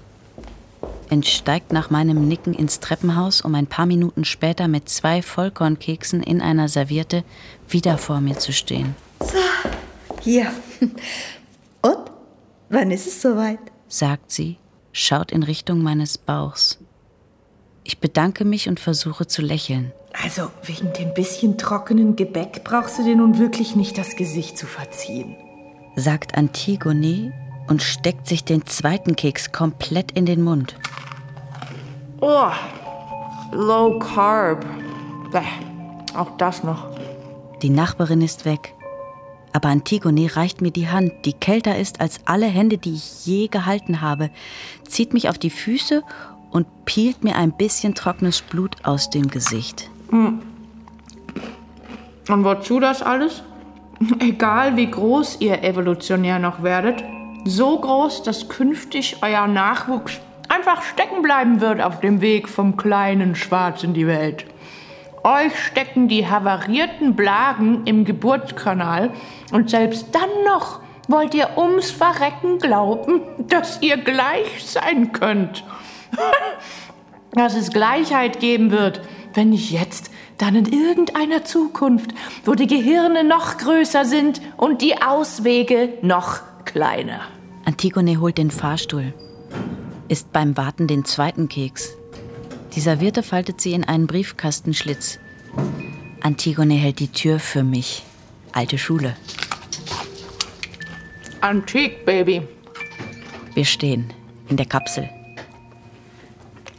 entsteigt 1.10 1.74
nach 1.74 1.90
meinem 1.90 2.28
Nicken 2.28 2.54
ins 2.54 2.80
Treppenhaus, 2.80 3.42
um 3.42 3.54
ein 3.56 3.68
paar 3.68 3.86
Minuten 3.86 4.26
später 4.26 4.68
mit 4.68 4.90
zwei 4.90 5.22
Vollkornkeksen 5.22 6.24
in 6.24 6.42
einer 6.42 6.70
Serviette 6.70 7.24
wieder 7.68 7.98
vor 7.98 8.22
mir 8.22 8.38
zu 8.38 8.54
stehen. 8.54 8.96
So, 9.20 9.38
hier. 10.22 10.52
Und? 11.82 11.98
Wann 12.70 12.92
ist 12.92 13.08
es 13.08 13.22
soweit? 13.22 13.60
sagt 13.88 14.32
sie, 14.32 14.58
schaut 14.92 15.32
in 15.32 15.44
Richtung 15.44 15.84
meines 15.84 16.18
Bauchs. 16.18 16.80
Ich 17.88 18.00
bedanke 18.00 18.46
mich 18.46 18.68
und 18.68 18.80
versuche 18.80 19.28
zu 19.28 19.44
lächeln. 19.44 19.94
Also 20.24 20.50
wegen 20.64 20.92
dem 20.94 21.14
bisschen 21.14 21.56
trockenen 21.60 22.16
Gebäck 22.16 22.64
brauchst 22.64 22.98
du 22.98 23.04
dir 23.04 23.16
nun 23.16 23.38
wirklich 23.38 23.76
nicht 23.76 23.96
das 24.00 24.16
Gesicht 24.16 24.58
zu 24.58 24.66
verziehen, 24.66 25.36
sagt 25.96 26.36
Antigone 26.36 27.32
und 27.68 27.84
steckt 27.84 28.28
sich 28.28 28.44
den 28.44 28.66
zweiten 28.66 29.16
Keks 29.16 29.52
komplett 29.52 30.14
in 30.14 30.26
den 30.26 30.42
Mund. 30.42 30.76
Oh, 32.22 32.50
low 33.52 34.00
carb. 34.00 34.66
Bäh, 35.32 35.42
auch 36.16 36.36
das 36.38 36.64
noch. 36.64 36.88
Die 37.62 37.70
Nachbarin 37.70 38.22
ist 38.22 38.46
weg. 38.46 38.74
Aber 39.54 39.70
Antigone 39.70 40.36
reicht 40.36 40.60
mir 40.60 40.72
die 40.72 40.90
Hand, 40.90 41.14
die 41.24 41.34
kälter 41.34 41.78
ist 41.78 42.02
als 42.02 42.20
alle 42.26 42.48
Hände, 42.48 42.78
die 42.78 42.96
ich 42.96 43.26
je 43.26 43.48
gehalten 43.48 44.02
habe, 44.02 44.32
zieht 44.88 45.14
mich 45.14 45.30
auf 45.30 45.38
die 45.38 45.50
Füße 45.50 46.04
und 46.56 46.86
pielt 46.86 47.22
mir 47.26 47.36
ein 47.36 47.52
bisschen 47.52 47.96
trockenes 47.96 48.42
Blut 48.42 48.78
aus 48.84 49.10
dem 49.10 49.28
Gesicht. 49.28 49.90
Hm. 50.10 50.42
Und 52.30 52.44
wozu 52.46 52.80
das 52.80 53.02
alles? 53.02 53.44
Egal 54.20 54.78
wie 54.78 54.90
groß 54.90 55.42
ihr 55.42 55.64
evolutionär 55.64 56.40
noch 56.40 56.64
werdet, 56.64 57.04
so 57.44 57.78
groß, 57.78 58.24
dass 58.24 58.48
künftig 58.48 59.18
euer 59.22 59.48
Nachwuchs 59.48 60.22
einfach 60.48 60.82
stecken 60.82 61.22
bleiben 61.22 61.60
wird 61.60 61.82
auf 61.82 62.00
dem 62.00 62.22
Weg 62.22 62.48
vom 62.48 62.78
kleinen 62.78 63.36
Schwarz 63.36 63.84
in 63.84 63.94
die 63.94 64.08
Welt. 64.08 64.46
Euch 65.24 65.60
stecken 65.60 66.08
die 66.08 66.26
havarierten 66.26 67.18
Blagen 67.18 67.82
im 67.84 68.06
Geburtskanal 68.06 69.12
und 69.52 69.70
selbst 69.70 70.08
dann 70.16 70.30
noch 70.46 70.80
wollt 71.10 71.34
ihr 71.34 71.58
ums 71.58 71.92
Verrecken 71.92 72.60
glauben, 72.60 73.22
dass 73.50 73.82
ihr 73.82 73.98
gleich 73.98 74.64
sein 74.64 75.12
könnt. 75.12 75.66
dass 77.34 77.56
es 77.56 77.72
Gleichheit 77.72 78.40
geben 78.40 78.72
wird, 78.72 79.02
wenn 79.34 79.50
nicht 79.50 79.72
jetzt, 79.72 80.12
dann 80.38 80.56
in 80.56 80.66
irgendeiner 80.66 81.46
Zukunft, 81.46 82.12
wo 82.44 82.54
die 82.54 82.68
Gehirne 82.68 83.24
noch 83.24 83.58
größer 83.58 84.06
sind 84.06 84.42
und 84.58 84.82
die 84.82 85.02
Auswege 85.02 85.94
noch 86.02 86.42
kleiner. 86.66 87.22
Antigone 87.66 88.20
holt 88.20 88.38
den 88.38 88.52
Fahrstuhl, 88.52 89.14
isst 90.08 90.32
beim 90.32 90.58
Warten 90.58 90.88
den 90.88 91.06
zweiten 91.06 91.50
Keks. 91.50 91.96
Die 92.76 92.82
Serviette 92.82 93.24
faltet 93.24 93.62
sie 93.62 93.74
in 93.74 93.86
einen 93.86 94.08
Briefkastenschlitz. 94.08 95.20
Antigone 96.22 96.74
hält 96.74 97.00
die 97.00 97.08
Tür 97.08 97.40
für 97.40 97.64
mich. 97.64 98.04
Alte 98.52 98.78
Schule. 98.78 99.16
Antik, 101.42 102.06
Baby. 102.06 102.42
Wir 103.54 103.66
stehen 103.66 104.12
in 104.50 104.58
der 104.58 104.66
Kapsel. 104.66 105.10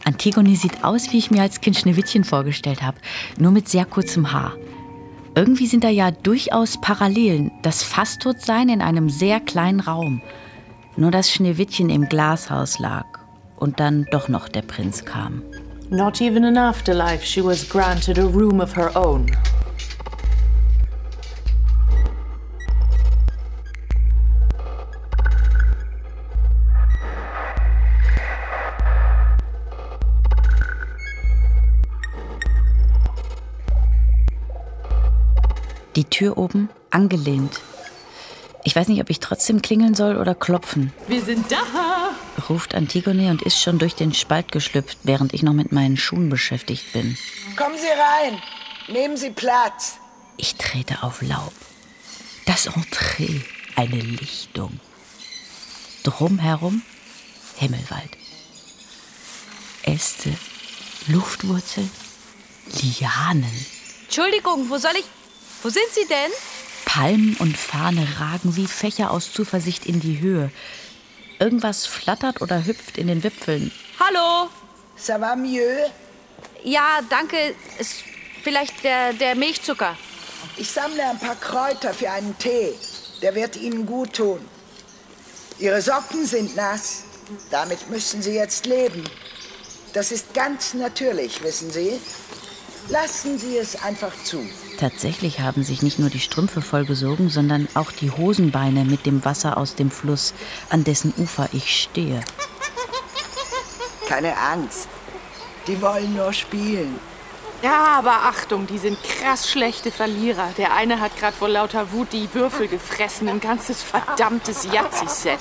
Antigone 0.07 0.55
sieht 0.55 0.85
aus, 0.85 1.11
wie 1.11 1.17
ich 1.17 1.31
mir 1.31 1.41
als 1.41 1.59
Kind 1.59 1.75
Schneewittchen 1.75 2.23
vorgestellt 2.23 2.81
habe, 2.81 2.97
nur 3.37 3.51
mit 3.51 3.67
sehr 3.67 3.83
kurzem 3.83 4.31
Haar. 4.31 4.53
Irgendwie 5.35 5.67
sind 5.67 5.83
da 5.83 5.89
ja 5.89 6.11
durchaus 6.11 6.79
Parallelen. 6.79 7.51
Das 7.61 7.83
Fasttotsein 7.83 8.69
in 8.69 8.81
einem 8.81 9.09
sehr 9.09 9.41
kleinen 9.41 9.81
Raum. 9.81 10.21
Nur 10.95 11.11
dass 11.11 11.29
Schneewittchen 11.29 11.89
im 11.89 12.07
Glashaus 12.07 12.79
lag 12.79 13.05
und 13.57 13.81
dann 13.81 14.07
doch 14.09 14.29
noch 14.29 14.47
der 14.47 14.61
Prinz 14.61 15.03
kam. 15.03 15.43
Not 15.89 16.21
even 16.21 16.45
in 16.45 16.57
afterlife 16.57 17.25
she 17.25 17.43
was 17.43 17.67
granted 17.67 18.17
a 18.17 18.25
room 18.25 18.61
of 18.61 18.75
her 18.77 18.95
own. 18.95 19.25
Die 35.97 36.05
Tür 36.05 36.37
oben 36.37 36.69
angelehnt. 36.91 37.59
Ich 38.63 38.75
weiß 38.75 38.87
nicht, 38.87 39.01
ob 39.01 39.09
ich 39.09 39.19
trotzdem 39.19 39.63
klingeln 39.63 39.95
soll 39.95 40.15
oder 40.17 40.35
klopfen. 40.35 40.93
Wir 41.07 41.23
sind 41.23 41.51
da! 41.51 42.11
ruft 42.47 42.75
Antigone 42.75 43.31
und 43.31 43.41
ist 43.41 43.59
schon 43.59 43.79
durch 43.79 43.95
den 43.95 44.13
Spalt 44.13 44.51
geschlüpft, 44.51 44.99
während 45.01 45.33
ich 45.33 45.41
noch 45.41 45.53
mit 45.53 45.71
meinen 45.71 45.97
Schuhen 45.97 46.29
beschäftigt 46.29 46.93
bin. 46.93 47.17
Kommen 47.55 47.77
Sie 47.79 47.87
rein. 47.87 48.39
Nehmen 48.89 49.17
Sie 49.17 49.31
Platz. 49.31 49.97
Ich 50.37 50.53
trete 50.53 51.01
auf 51.01 51.23
Laub. 51.23 51.51
Das 52.45 52.67
Entree, 52.67 53.41
eine 53.75 53.99
Lichtung. 53.99 54.79
Drumherum 56.03 56.83
Himmelwald. 57.55 58.11
Äste, 59.81 60.31
Luftwurzeln, 61.07 61.89
Lianen. 62.83 63.65
Entschuldigung, 64.03 64.69
wo 64.69 64.77
soll 64.77 64.93
ich. 64.99 65.05
Wo 65.63 65.69
sind 65.69 65.87
Sie 65.93 66.05
denn? 66.07 66.31
Palmen 66.85 67.35
und 67.39 67.57
Fahne 67.57 68.07
ragen 68.19 68.55
wie 68.55 68.67
Fächer 68.67 69.11
aus 69.11 69.33
Zuversicht 69.33 69.85
in 69.85 69.99
die 69.99 70.19
Höhe. 70.19 70.51
Irgendwas 71.39 71.85
flattert 71.85 72.41
oder 72.41 72.65
hüpft 72.65 72.97
in 72.97 73.07
den 73.07 73.23
Wipfeln. 73.23 73.71
Hallo? 73.99 74.49
Ça 74.97 75.19
va 75.19 75.35
mieux? 75.35 75.91
Ja, 76.63 77.01
danke. 77.09 77.55
Ist 77.77 78.03
vielleicht 78.43 78.83
der, 78.83 79.13
der 79.13 79.35
Milchzucker. 79.35 79.97
Ich 80.57 80.71
sammle 80.71 81.03
ein 81.03 81.19
paar 81.19 81.35
Kräuter 81.35 81.93
für 81.93 82.09
einen 82.09 82.37
Tee. 82.37 82.73
Der 83.21 83.35
wird 83.35 83.55
Ihnen 83.55 83.85
gut 83.85 84.13
tun. 84.13 84.39
Ihre 85.59 85.81
Socken 85.81 86.25
sind 86.25 86.55
nass. 86.55 87.03
Damit 87.51 87.89
müssen 87.89 88.21
Sie 88.21 88.33
jetzt 88.33 88.65
leben. 88.65 89.03
Das 89.93 90.11
ist 90.11 90.33
ganz 90.33 90.73
natürlich, 90.73 91.41
wissen 91.43 91.71
Sie. 91.71 91.99
Lassen 92.89 93.37
Sie 93.37 93.57
es 93.57 93.75
einfach 93.83 94.13
zu. 94.23 94.47
Tatsächlich 94.77 95.39
haben 95.39 95.63
sich 95.63 95.81
nicht 95.81 95.97
nur 95.97 96.09
die 96.09 96.19
Strümpfe 96.19 96.61
vollgesogen, 96.61 97.29
sondern 97.29 97.67
auch 97.73 97.91
die 97.91 98.11
Hosenbeine 98.11 98.85
mit 98.85 99.05
dem 99.07 99.25
Wasser 99.25 99.57
aus 99.57 99.73
dem 99.73 99.89
Fluss, 99.89 100.33
an 100.69 100.83
dessen 100.83 101.13
Ufer 101.17 101.49
ich 101.51 101.81
stehe. 101.81 102.21
Keine 104.07 104.37
Angst. 104.37 104.87
Die 105.65 105.81
wollen 105.81 106.15
nur 106.15 106.31
spielen. 106.31 106.99
Ja, 107.63 107.97
aber 107.97 108.11
Achtung, 108.11 108.67
die 108.67 108.77
sind 108.77 108.99
krass 109.03 109.49
schlechte 109.49 109.91
Verlierer. 109.91 110.49
Der 110.59 110.75
eine 110.75 110.99
hat 110.99 111.17
gerade 111.17 111.35
vor 111.35 111.49
lauter 111.49 111.91
Wut 111.91 112.13
die 112.13 112.31
Würfel 112.33 112.67
gefressen. 112.67 113.27
Ein 113.27 113.39
ganzes 113.39 113.81
verdammtes 113.81 114.67
Yazzi-Set. 114.71 115.39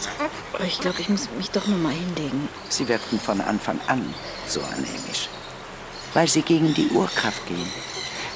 Ich 0.67 0.81
glaube, 0.81 1.01
ich 1.03 1.11
muss 1.11 1.29
mich 1.37 1.51
doch 1.51 1.67
noch 1.67 1.77
mal 1.77 1.93
hinlegen. 1.93 2.49
Sie 2.71 2.89
wirkten 2.89 3.21
von 3.21 3.43
Anfang 3.43 3.79
an 3.87 4.15
so 4.49 4.63
anhängig. 4.63 5.29
Weil 6.15 6.27
sie 6.27 6.41
gegen 6.41 6.73
die 6.73 6.89
Urkraft 6.89 7.47
gehen. 7.47 7.71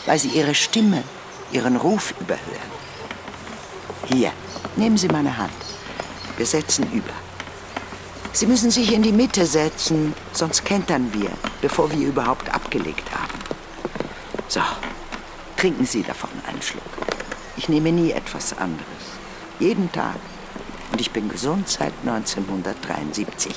Weil 0.07 0.19
sie 0.19 0.29
ihre 0.29 0.55
Stimme, 0.55 1.03
ihren 1.53 1.77
Ruf 1.77 2.15
überhören. 2.21 2.71
Hier, 4.13 4.33
nehmen 4.77 4.97
Sie 4.97 5.09
meine 5.09 5.37
Hand. 5.37 5.53
Wir 6.37 6.47
setzen 6.47 6.91
über. 6.93 7.13
Sie 8.33 8.47
müssen 8.47 8.71
sich 8.71 8.93
in 8.93 9.03
die 9.03 9.13
Mitte 9.13 9.45
setzen, 9.45 10.15
sonst 10.33 10.65
kentern 10.65 11.13
wir, 11.13 11.31
bevor 11.61 11.91
wir 11.91 12.09
überhaupt 12.09 12.53
abgelegt 12.53 13.11
haben. 13.13 13.39
So, 14.49 14.61
trinken 15.57 15.85
Sie 15.85 16.03
davon 16.03 16.31
einen 16.47 16.63
Schluck. 16.63 16.83
Ich 17.57 17.69
nehme 17.69 17.93
nie 17.93 18.13
etwas 18.13 18.57
anderes. 18.57 18.87
Jeden 19.59 19.93
Tag. 19.93 20.17
Und 20.93 21.01
ich 21.01 21.11
bin 21.11 21.29
gesund 21.29 21.69
seit 21.69 21.93
1973. 22.05 23.55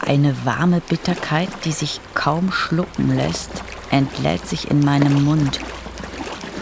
Eine 0.00 0.34
warme 0.44 0.80
Bitterkeit, 0.80 1.50
die 1.64 1.72
sich 1.72 2.00
kaum 2.14 2.50
schlucken 2.50 3.14
lässt, 3.14 3.50
entlädt 3.90 4.46
sich 4.46 4.70
in 4.70 4.80
meinem 4.80 5.24
Mund. 5.24 5.60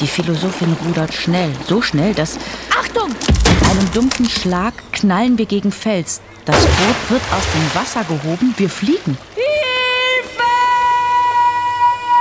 Die 0.00 0.06
Philosophin 0.06 0.76
rudert 0.84 1.12
schnell, 1.12 1.50
so 1.66 1.82
schnell, 1.82 2.14
dass... 2.14 2.38
Achtung! 2.78 3.08
Mit 3.08 3.70
einem 3.70 3.92
dumpfen 3.92 4.28
Schlag 4.28 4.74
knallen 4.92 5.38
wir 5.38 5.46
gegen 5.46 5.72
Fels. 5.72 6.20
Das 6.44 6.56
Boot 6.56 7.10
wird 7.10 7.22
aus 7.32 7.44
dem 7.52 7.80
Wasser 7.80 8.04
gehoben. 8.04 8.54
Wir 8.56 8.70
fliegen. 8.70 9.18
Hilfe! 9.34 10.42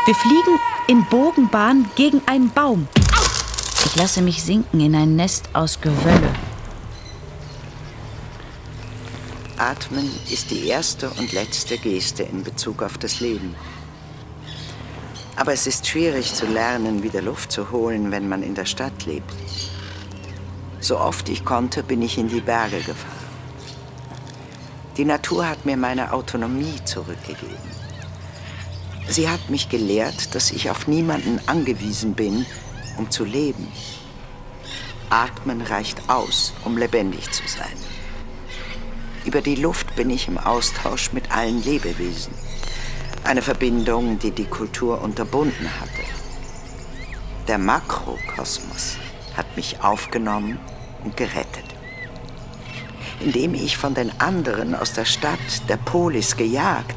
Wir 0.05 0.15
fliegen 0.15 0.59
in 0.87 1.05
Bogenbahn 1.09 1.89
gegen 1.95 2.21
einen 2.25 2.49
Baum. 2.49 2.87
Ich 3.85 3.95
lasse 3.95 4.21
mich 4.21 4.43
sinken 4.43 4.79
in 4.79 4.95
ein 4.95 5.15
Nest 5.15 5.49
aus 5.53 5.79
Gewölle. 5.79 6.33
Atmen 9.57 10.09
ist 10.29 10.51
die 10.51 10.67
erste 10.67 11.09
und 11.11 11.31
letzte 11.31 11.77
Geste 11.77 12.23
in 12.23 12.43
Bezug 12.43 12.83
auf 12.83 12.97
das 12.97 13.19
Leben. 13.19 13.55
Aber 15.37 15.53
es 15.53 15.67
ist 15.67 15.85
schwierig 15.85 16.33
zu 16.33 16.47
lernen, 16.47 17.03
wieder 17.03 17.21
Luft 17.21 17.51
zu 17.51 17.69
holen, 17.71 18.11
wenn 18.11 18.27
man 18.27 18.41
in 18.41 18.55
der 18.55 18.65
Stadt 18.65 19.05
lebt. 19.05 19.31
So 20.79 20.99
oft 20.99 21.29
ich 21.29 21.45
konnte, 21.45 21.83
bin 21.83 22.01
ich 22.01 22.17
in 22.17 22.27
die 22.27 22.41
Berge 22.41 22.77
gefahren. 22.77 23.13
Die 24.97 25.05
Natur 25.05 25.47
hat 25.47 25.63
mir 25.63 25.77
meine 25.77 26.11
Autonomie 26.11 26.83
zurückgegeben. 26.85 27.77
Sie 29.07 29.29
hat 29.29 29.51
mich 29.51 29.69
gelehrt, 29.69 30.33
dass 30.33 30.49
ich 30.49 30.71
auf 30.71 30.87
niemanden 30.87 31.39
angewiesen 31.45 32.15
bin, 32.15 32.47
um 32.97 33.11
zu 33.11 33.23
leben. 33.23 33.71
Atmen 35.11 35.61
reicht 35.61 36.09
aus, 36.09 36.51
um 36.65 36.79
lebendig 36.79 37.31
zu 37.31 37.47
sein. 37.47 37.77
Über 39.23 39.41
die 39.41 39.55
Luft 39.55 39.95
bin 39.95 40.09
ich 40.09 40.27
im 40.27 40.39
Austausch 40.39 41.13
mit 41.13 41.31
allen 41.31 41.63
Lebewesen. 41.63 42.33
Eine 43.27 43.41
Verbindung, 43.41 44.17
die 44.19 44.31
die 44.31 44.45
Kultur 44.45 45.01
unterbunden 45.01 45.69
hatte. 45.81 46.01
Der 47.49 47.57
Makrokosmos 47.57 48.95
hat 49.35 49.57
mich 49.57 49.83
aufgenommen 49.83 50.57
und 51.03 51.17
gerettet. 51.17 51.65
Indem 53.19 53.53
ich 53.53 53.75
von 53.75 53.93
den 53.93 54.17
anderen 54.21 54.73
aus 54.73 54.93
der 54.93 55.03
Stadt, 55.03 55.67
der 55.67 55.75
Polis, 55.75 56.37
gejagt 56.37 56.95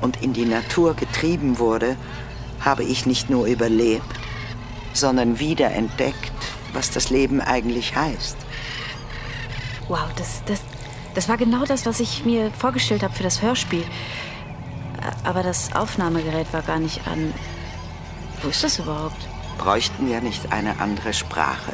und 0.00 0.20
in 0.20 0.32
die 0.32 0.46
Natur 0.46 0.94
getrieben 0.94 1.60
wurde, 1.60 1.96
habe 2.58 2.82
ich 2.82 3.06
nicht 3.06 3.30
nur 3.30 3.46
überlebt, 3.46 4.18
sondern 4.92 5.38
wiederentdeckt, 5.38 6.32
was 6.72 6.90
das 6.90 7.08
Leben 7.08 7.40
eigentlich 7.40 7.94
heißt. 7.94 8.36
Wow, 9.86 10.08
das, 10.16 10.42
das, 10.44 10.60
das 11.14 11.28
war 11.28 11.36
genau 11.36 11.64
das, 11.64 11.86
was 11.86 12.00
ich 12.00 12.24
mir 12.24 12.50
vorgestellt 12.50 13.04
habe 13.04 13.14
für 13.14 13.22
das 13.22 13.42
Hörspiel. 13.42 13.84
Aber 15.24 15.42
das 15.42 15.72
Aufnahmegerät 15.74 16.52
war 16.52 16.62
gar 16.62 16.78
nicht 16.78 17.06
an. 17.06 17.32
Wo 18.42 18.48
ist 18.48 18.64
das 18.64 18.78
überhaupt? 18.78 19.28
Bräuchten 19.58 20.08
wir 20.08 20.20
nicht 20.20 20.52
eine 20.52 20.80
andere 20.80 21.12
Sprache? 21.12 21.72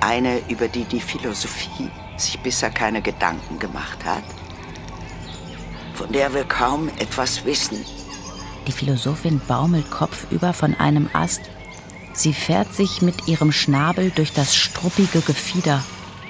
Eine, 0.00 0.40
über 0.48 0.68
die 0.68 0.84
die 0.84 1.00
Philosophie 1.00 1.90
sich 2.16 2.38
bisher 2.40 2.70
keine 2.70 3.02
Gedanken 3.02 3.58
gemacht 3.58 4.04
hat? 4.04 4.22
Von 5.94 6.12
der 6.12 6.32
wir 6.34 6.44
kaum 6.44 6.88
etwas 6.98 7.44
wissen. 7.44 7.84
Die 8.66 8.72
Philosophin 8.72 9.40
baumelt 9.46 9.90
kopfüber 9.90 10.52
von 10.52 10.74
einem 10.74 11.08
Ast. 11.12 11.42
Sie 12.12 12.32
fährt 12.32 12.74
sich 12.74 13.02
mit 13.02 13.28
ihrem 13.28 13.52
Schnabel 13.52 14.10
durch 14.10 14.32
das 14.32 14.54
struppige 14.54 15.20
Gefieder. 15.20 15.82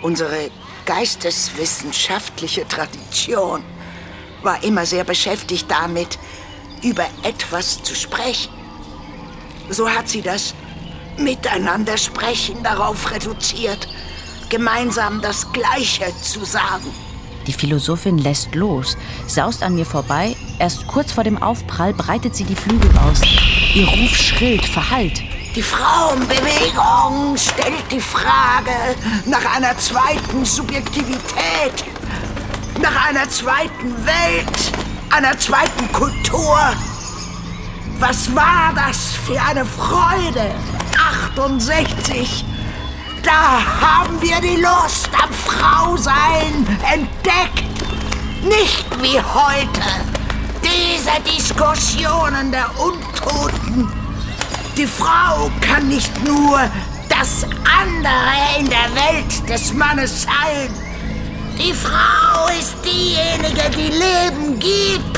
Unsere 0.03 0.51
geisteswissenschaftliche 0.84 2.66
Tradition 2.68 3.62
war 4.47 4.64
immer 4.64 4.86
sehr 4.86 5.05
beschäftigt 5.05 5.66
damit, 5.68 6.18
über 6.82 7.05
etwas 7.22 7.82
zu 7.82 7.94
sprechen. 7.94 8.53
So 9.68 9.90
hat 9.90 10.09
sie 10.09 10.22
das 10.22 10.55
Miteinander 11.18 11.97
sprechen 11.99 12.62
darauf 12.62 13.11
reduziert, 13.11 13.88
gemeinsam 14.49 15.20
das 15.20 15.51
Gleiche 15.53 16.07
zu 16.22 16.44
sagen. 16.44 16.86
Die 17.47 17.53
Philosophin 17.53 18.18
lässt 18.18 18.55
los, 18.55 18.97
saust 19.26 19.62
an 19.62 19.74
mir 19.74 19.86
vorbei. 19.86 20.36
Erst 20.59 20.86
kurz 20.86 21.12
vor 21.12 21.24
dem 21.24 21.42
Aufprall 21.42 21.94
breitet 21.94 22.34
sie 22.34 22.44
die 22.44 22.57
Flügel 22.57 22.90
aus. 22.99 23.20
Ihr 23.74 23.86
Ruf 23.86 24.16
schrillt, 24.16 24.64
verhallt. 24.64 25.22
Die 25.55 25.62
Frauenbewegung 25.62 27.36
stellt 27.36 27.90
die 27.90 28.01
Frage 28.01 28.94
nach 29.26 29.57
einer 29.57 29.76
zweiten 29.78 30.44
Subjektivität, 30.44 31.84
nach 32.81 33.09
einer 33.09 33.29
zweiten 33.29 33.95
Welt, 34.07 34.72
einer 35.11 35.39
zweiten 35.39 35.91
Kultur. 35.93 36.59
Was 37.99 38.35
war 38.35 38.72
das 38.74 39.14
für 39.27 39.41
eine 39.41 39.64
Freude? 39.64 40.55
68. 41.35 42.45
Da 43.22 43.61
haben 43.81 44.20
wir 44.20 44.41
die 44.41 44.61
Lust 44.61 45.09
am 45.20 45.33
Frausein 45.33 46.66
entdeckt. 46.93 47.64
Nicht 48.43 48.87
wie 49.03 49.20
heute. 49.20 49.81
Diese 50.62 51.20
Diskussionen 51.37 52.53
der 52.53 52.68
Untoten. 52.79 53.91
Die 54.77 54.87
Frau 54.87 55.51
kann 55.61 55.89
nicht 55.89 56.12
nur 56.24 56.61
das 57.09 57.45
andere 57.64 58.61
in 58.61 58.68
der 58.68 58.95
Welt 58.95 59.49
des 59.49 59.72
Mannes 59.72 60.22
sein. 60.22 60.86
Die 61.59 61.72
Frau 61.72 62.48
ist 62.48 62.76
diejenige, 62.84 63.70
die 63.70 63.88
Leben 63.88 64.59
gibt. 64.59 65.16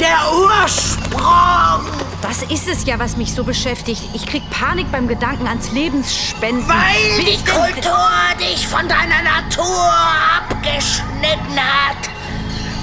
Der 0.00 0.16
Ursprung. 0.32 1.84
Das 2.22 2.42
ist 2.44 2.68
es 2.68 2.86
ja, 2.86 2.98
was 2.98 3.16
mich 3.16 3.34
so 3.34 3.44
beschäftigt. 3.44 4.02
Ich 4.14 4.26
krieg 4.26 4.42
Panik 4.50 4.90
beim 4.90 5.06
Gedanken 5.06 5.46
ans 5.46 5.70
Lebensspenden. 5.72 6.66
Weil 6.66 7.16
Bin 7.16 7.26
die 7.26 7.50
Kultur 7.50 8.08
dich 8.38 8.66
von 8.66 8.88
deiner 8.88 9.22
Natur 9.22 9.92
abgeschnitten 10.38 11.58
hat. 11.58 12.08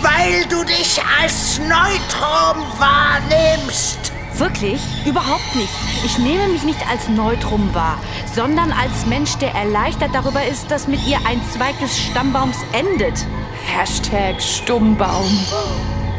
Weil 0.02 0.46
du 0.46 0.64
dich 0.64 1.02
als 1.20 1.60
Neutrum 1.60 2.64
wahrnimmst. 2.78 4.12
Wirklich? 4.38 4.80
Überhaupt 5.06 5.56
nicht. 5.56 5.74
Ich 6.06 6.20
nehme 6.20 6.48
mich 6.50 6.64
nicht 6.64 6.88
als 6.88 7.10
Neutrum 7.10 7.74
wahr, 7.74 7.98
sondern 8.36 8.72
als 8.72 9.08
Mensch, 9.08 9.36
der 9.38 9.56
erleichtert 9.56 10.14
darüber 10.14 10.46
ist, 10.46 10.70
dass 10.70 10.88
mit 10.88 11.06
ihr 11.08 11.18
ein 11.28 11.42
Zweig 11.52 11.80
des 11.80 11.98
Stammbaums 11.98 12.58
endet. 12.72 13.26
Hashtag 13.66 14.40
Stummbaum. 14.40 15.26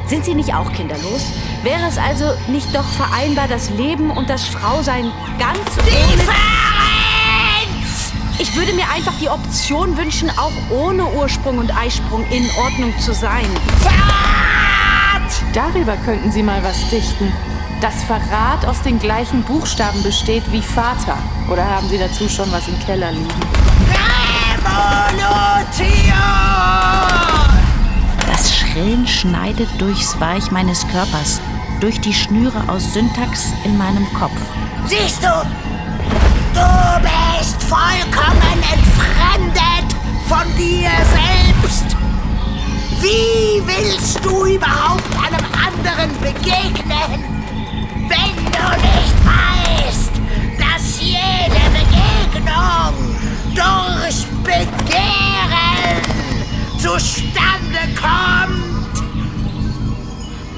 Sind 0.06 0.24
Sie 0.24 0.34
nicht 0.34 0.52
auch 0.52 0.72
kinderlos? 0.72 1.26
Wäre 1.62 1.86
es 1.88 1.96
also 1.96 2.24
nicht 2.48 2.74
doch 2.74 2.84
vereinbar, 2.84 3.46
das 3.46 3.70
Leben 3.70 4.10
und 4.10 4.28
das 4.28 4.44
Frausein 4.46 5.12
ganz 5.38 5.60
ohne... 5.78 6.22
Ich 8.40 8.56
würde 8.56 8.72
mir 8.72 8.88
einfach 8.94 9.14
die 9.20 9.28
Option 9.28 9.96
wünschen, 9.96 10.30
auch 10.30 10.52
ohne 10.70 11.06
Ursprung 11.12 11.58
und 11.58 11.76
Eisprung 11.76 12.24
in 12.30 12.48
Ordnung 12.56 12.98
zu 12.98 13.12
sein. 13.12 13.46
Darüber 15.52 15.96
könnten 15.96 16.32
Sie 16.32 16.42
mal 16.42 16.62
was 16.64 16.88
dichten. 16.88 17.32
Dass 17.80 18.02
Verrat 18.02 18.66
aus 18.66 18.82
den 18.82 18.98
gleichen 18.98 19.42
Buchstaben 19.44 20.02
besteht 20.02 20.50
wie 20.50 20.62
Vater. 20.62 21.16
Oder 21.48 21.64
haben 21.64 21.88
Sie 21.88 21.98
dazu 21.98 22.28
schon 22.28 22.50
was 22.50 22.66
im 22.66 22.78
Keller 22.80 23.12
liegen? 23.12 23.28
Das 28.26 28.56
Schrillen 28.56 29.06
schneidet 29.06 29.68
durchs 29.78 30.18
Weich 30.18 30.50
meines 30.50 30.86
Körpers, 30.88 31.40
durch 31.80 32.00
die 32.00 32.12
Schnüre 32.12 32.68
aus 32.68 32.92
Syntax 32.92 33.52
in 33.64 33.78
meinem 33.78 34.12
Kopf. 34.12 34.40
Siehst 34.86 35.22
du, 35.22 35.46
du 36.54 37.00
bist 37.00 37.62
vollkommen 37.62 38.62
entfremdet 38.72 39.94
von 40.26 40.44
dir 40.56 40.90
selbst. 41.14 41.96
Wie 43.00 43.62
willst 43.64 44.24
du 44.24 44.46
überhaupt 44.46 45.04
einem 45.16 45.46
anderen 45.54 46.10
begegnen, 46.20 47.37
du 48.58 48.68
nicht 48.80 49.16
weißt, 49.24 50.12
dass 50.58 51.00
jede 51.00 51.62
Begegnung 51.78 52.94
durch 53.54 54.26
Begehren 54.42 56.02
zustande 56.78 57.82
kommt? 58.00 58.68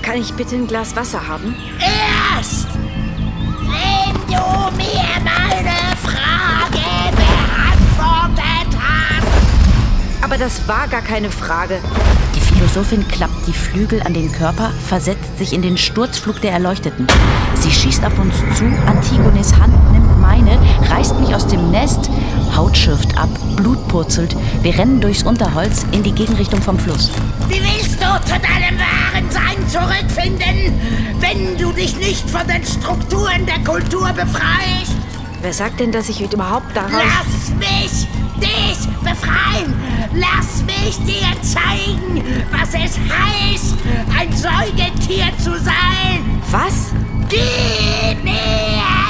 Kann 0.02 0.16
ich 0.18 0.32
bitte 0.34 0.56
ein 0.56 0.66
Glas 0.66 0.96
Wasser 0.96 1.26
haben? 1.26 1.54
Erst, 1.78 2.68
wenn 3.60 4.14
du 4.26 4.76
mir 4.76 5.20
meine 5.22 5.76
Frage 6.02 6.84
beantwortet 7.16 8.72
hast. 8.80 10.24
Aber 10.24 10.36
das 10.38 10.66
war 10.66 10.88
gar 10.88 11.02
keine 11.02 11.30
Frage. 11.30 11.80
Die 12.60 12.66
Philosophin 12.66 13.08
klappt 13.08 13.46
die 13.46 13.54
Flügel 13.54 14.02
an 14.02 14.12
den 14.12 14.30
Körper, 14.30 14.70
versetzt 14.86 15.38
sich 15.38 15.54
in 15.54 15.62
den 15.62 15.78
Sturzflug 15.78 16.42
der 16.42 16.52
Erleuchteten. 16.52 17.06
Sie 17.54 17.70
schießt 17.70 18.04
auf 18.04 18.18
uns 18.18 18.34
zu, 18.54 18.66
Antigones 18.86 19.56
Hand 19.56 19.72
nimmt 19.92 20.20
meine, 20.20 20.58
reißt 20.90 21.18
mich 21.20 21.34
aus 21.34 21.46
dem 21.46 21.70
Nest, 21.70 22.10
Haut 22.54 22.76
schürft 22.76 23.16
ab, 23.16 23.30
Blut 23.56 23.88
purzelt. 23.88 24.36
Wir 24.60 24.76
rennen 24.76 25.00
durchs 25.00 25.22
Unterholz 25.22 25.86
in 25.92 26.02
die 26.02 26.12
Gegenrichtung 26.12 26.60
vom 26.60 26.78
Fluss. 26.78 27.10
Wie 27.48 27.62
willst 27.62 27.94
du 27.94 28.30
zu 28.30 28.38
deinem 28.38 28.78
wahren 28.78 29.30
Sein 29.30 29.66
zurückfinden, 29.66 30.78
wenn 31.18 31.56
du 31.56 31.72
dich 31.72 31.96
nicht 31.96 32.28
von 32.28 32.46
den 32.46 32.62
Strukturen 32.62 33.46
der 33.46 33.64
Kultur 33.64 34.12
befreist? 34.12 34.96
Wer 35.40 35.54
sagt 35.54 35.80
denn, 35.80 35.92
dass 35.92 36.10
ich 36.10 36.20
überhaupt 36.20 36.76
darauf... 36.76 36.92
Lass 36.92 37.56
mich 37.58 38.06
dich 38.38 38.86
befreien! 39.02 39.89
Lass 40.12 40.64
mich 40.64 40.98
dir 41.06 41.40
zeigen, 41.42 42.22
was 42.50 42.70
es 42.74 42.98
heißt, 42.98 43.76
ein 44.18 44.32
Säugetier 44.32 45.26
zu 45.38 45.56
sein! 45.58 46.42
Was? 46.50 46.92
Gib 47.28 48.24
mir 48.24 48.34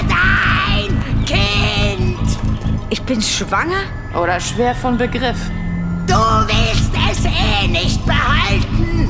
dein 0.07 1.25
Kind! 1.25 2.39
Ich 2.91 3.03
bin 3.03 3.23
schwanger? 3.23 3.85
Oder 4.15 4.39
schwer 4.41 4.75
von 4.75 4.99
Begriff. 4.99 5.51
Du 6.07 6.15
willst 6.15 6.93
es 7.11 7.25
eh 7.25 7.67
nicht 7.67 8.05
behalten. 8.05 9.09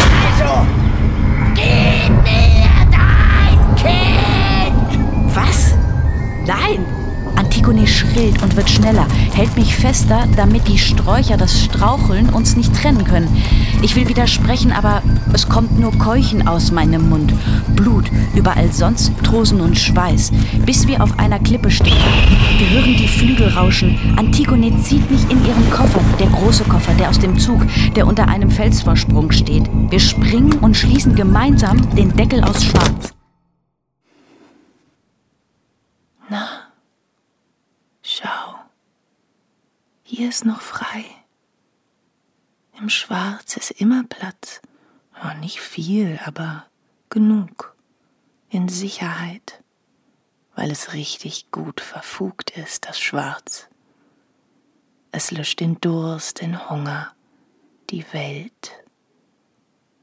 Also, 0.00 0.66
gib 1.54 2.10
mir 2.24 2.68
dein 2.90 3.76
Kind! 3.76 5.34
Was? 5.34 5.74
Nein! 6.44 6.99
Antigone 7.60 7.86
schrillt 7.86 8.42
und 8.42 8.56
wird 8.56 8.70
schneller, 8.70 9.06
hält 9.34 9.54
mich 9.54 9.76
fester, 9.76 10.26
damit 10.34 10.66
die 10.66 10.78
Sträucher, 10.78 11.36
das 11.36 11.62
Straucheln, 11.62 12.30
uns 12.30 12.56
nicht 12.56 12.74
trennen 12.74 13.04
können. 13.04 13.28
Ich 13.82 13.94
will 13.96 14.08
widersprechen, 14.08 14.72
aber 14.72 15.02
es 15.34 15.46
kommt 15.46 15.78
nur 15.78 15.92
Keuchen 15.98 16.48
aus 16.48 16.72
meinem 16.72 17.10
Mund. 17.10 17.34
Blut, 17.76 18.10
überall 18.34 18.72
sonst 18.72 19.12
Trosen 19.22 19.60
und 19.60 19.78
Schweiß, 19.78 20.32
bis 20.64 20.86
wir 20.86 21.02
auf 21.02 21.18
einer 21.18 21.38
Klippe 21.38 21.70
stehen. 21.70 21.98
Wir 22.56 22.70
hören 22.70 22.96
die 22.96 23.06
Flügel 23.06 23.48
rauschen. 23.48 23.98
Antigone 24.16 24.80
zieht 24.82 25.10
mich 25.10 25.30
in 25.30 25.44
ihren 25.44 25.70
Koffer, 25.70 26.00
der 26.18 26.28
große 26.28 26.64
Koffer, 26.64 26.94
der 26.94 27.10
aus 27.10 27.18
dem 27.18 27.38
Zug, 27.38 27.60
der 27.94 28.06
unter 28.06 28.26
einem 28.26 28.50
Felsvorsprung 28.50 29.32
steht. 29.32 29.68
Wir 29.90 30.00
springen 30.00 30.54
und 30.60 30.78
schließen 30.78 31.14
gemeinsam 31.14 31.94
den 31.94 32.16
Deckel 32.16 32.42
aus 32.42 32.64
Schwarz. 32.64 33.12
Na, 36.30 36.48
schau, 38.02 38.54
hier 40.20 40.28
ist 40.28 40.44
noch 40.44 40.60
frei. 40.60 41.02
Im 42.78 42.90
Schwarz 42.90 43.56
ist 43.56 43.70
immer 43.70 44.04
Platz. 44.04 44.60
Oh, 45.24 45.34
nicht 45.38 45.62
viel, 45.62 46.20
aber 46.26 46.66
genug. 47.08 47.74
In 48.50 48.68
Sicherheit, 48.68 49.64
weil 50.54 50.70
es 50.70 50.92
richtig 50.92 51.50
gut 51.50 51.80
verfugt 51.80 52.50
ist, 52.50 52.86
das 52.86 53.00
Schwarz. 53.00 53.70
Es 55.10 55.30
löscht 55.30 55.60
den 55.60 55.80
Durst, 55.80 56.42
den 56.42 56.68
Hunger, 56.68 57.14
die 57.88 58.04
Welt. 58.12 58.72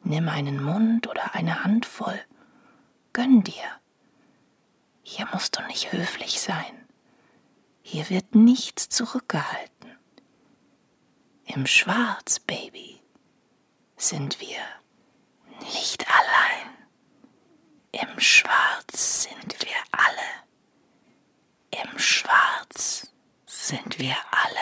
Nimm 0.02 0.30
einen 0.30 0.64
Mund 0.64 1.06
oder 1.06 1.36
eine 1.36 1.64
Handvoll. 1.64 2.20
Gönn 3.14 3.44
dir. 3.44 3.70
Hier 5.04 5.28
musst 5.32 5.60
du 5.60 5.64
nicht 5.68 5.92
höflich 5.92 6.42
sein. 6.42 6.88
Hier 7.84 8.10
wird 8.10 8.34
nichts 8.34 8.90
zurückgehalten. 8.90 9.77
Im 11.48 11.66
Schwarz, 11.66 12.40
Baby, 12.40 13.02
sind 13.96 14.40
wir 14.42 14.60
nicht 15.74 16.06
allein. 16.08 16.70
Im 17.92 18.20
Schwarz 18.20 19.24
sind 19.24 19.56
wir 19.62 19.78
alle. 19.92 21.82
Im 21.84 21.98
Schwarz 21.98 23.12
sind 23.46 23.98
wir 23.98 24.16
alle. 24.32 24.58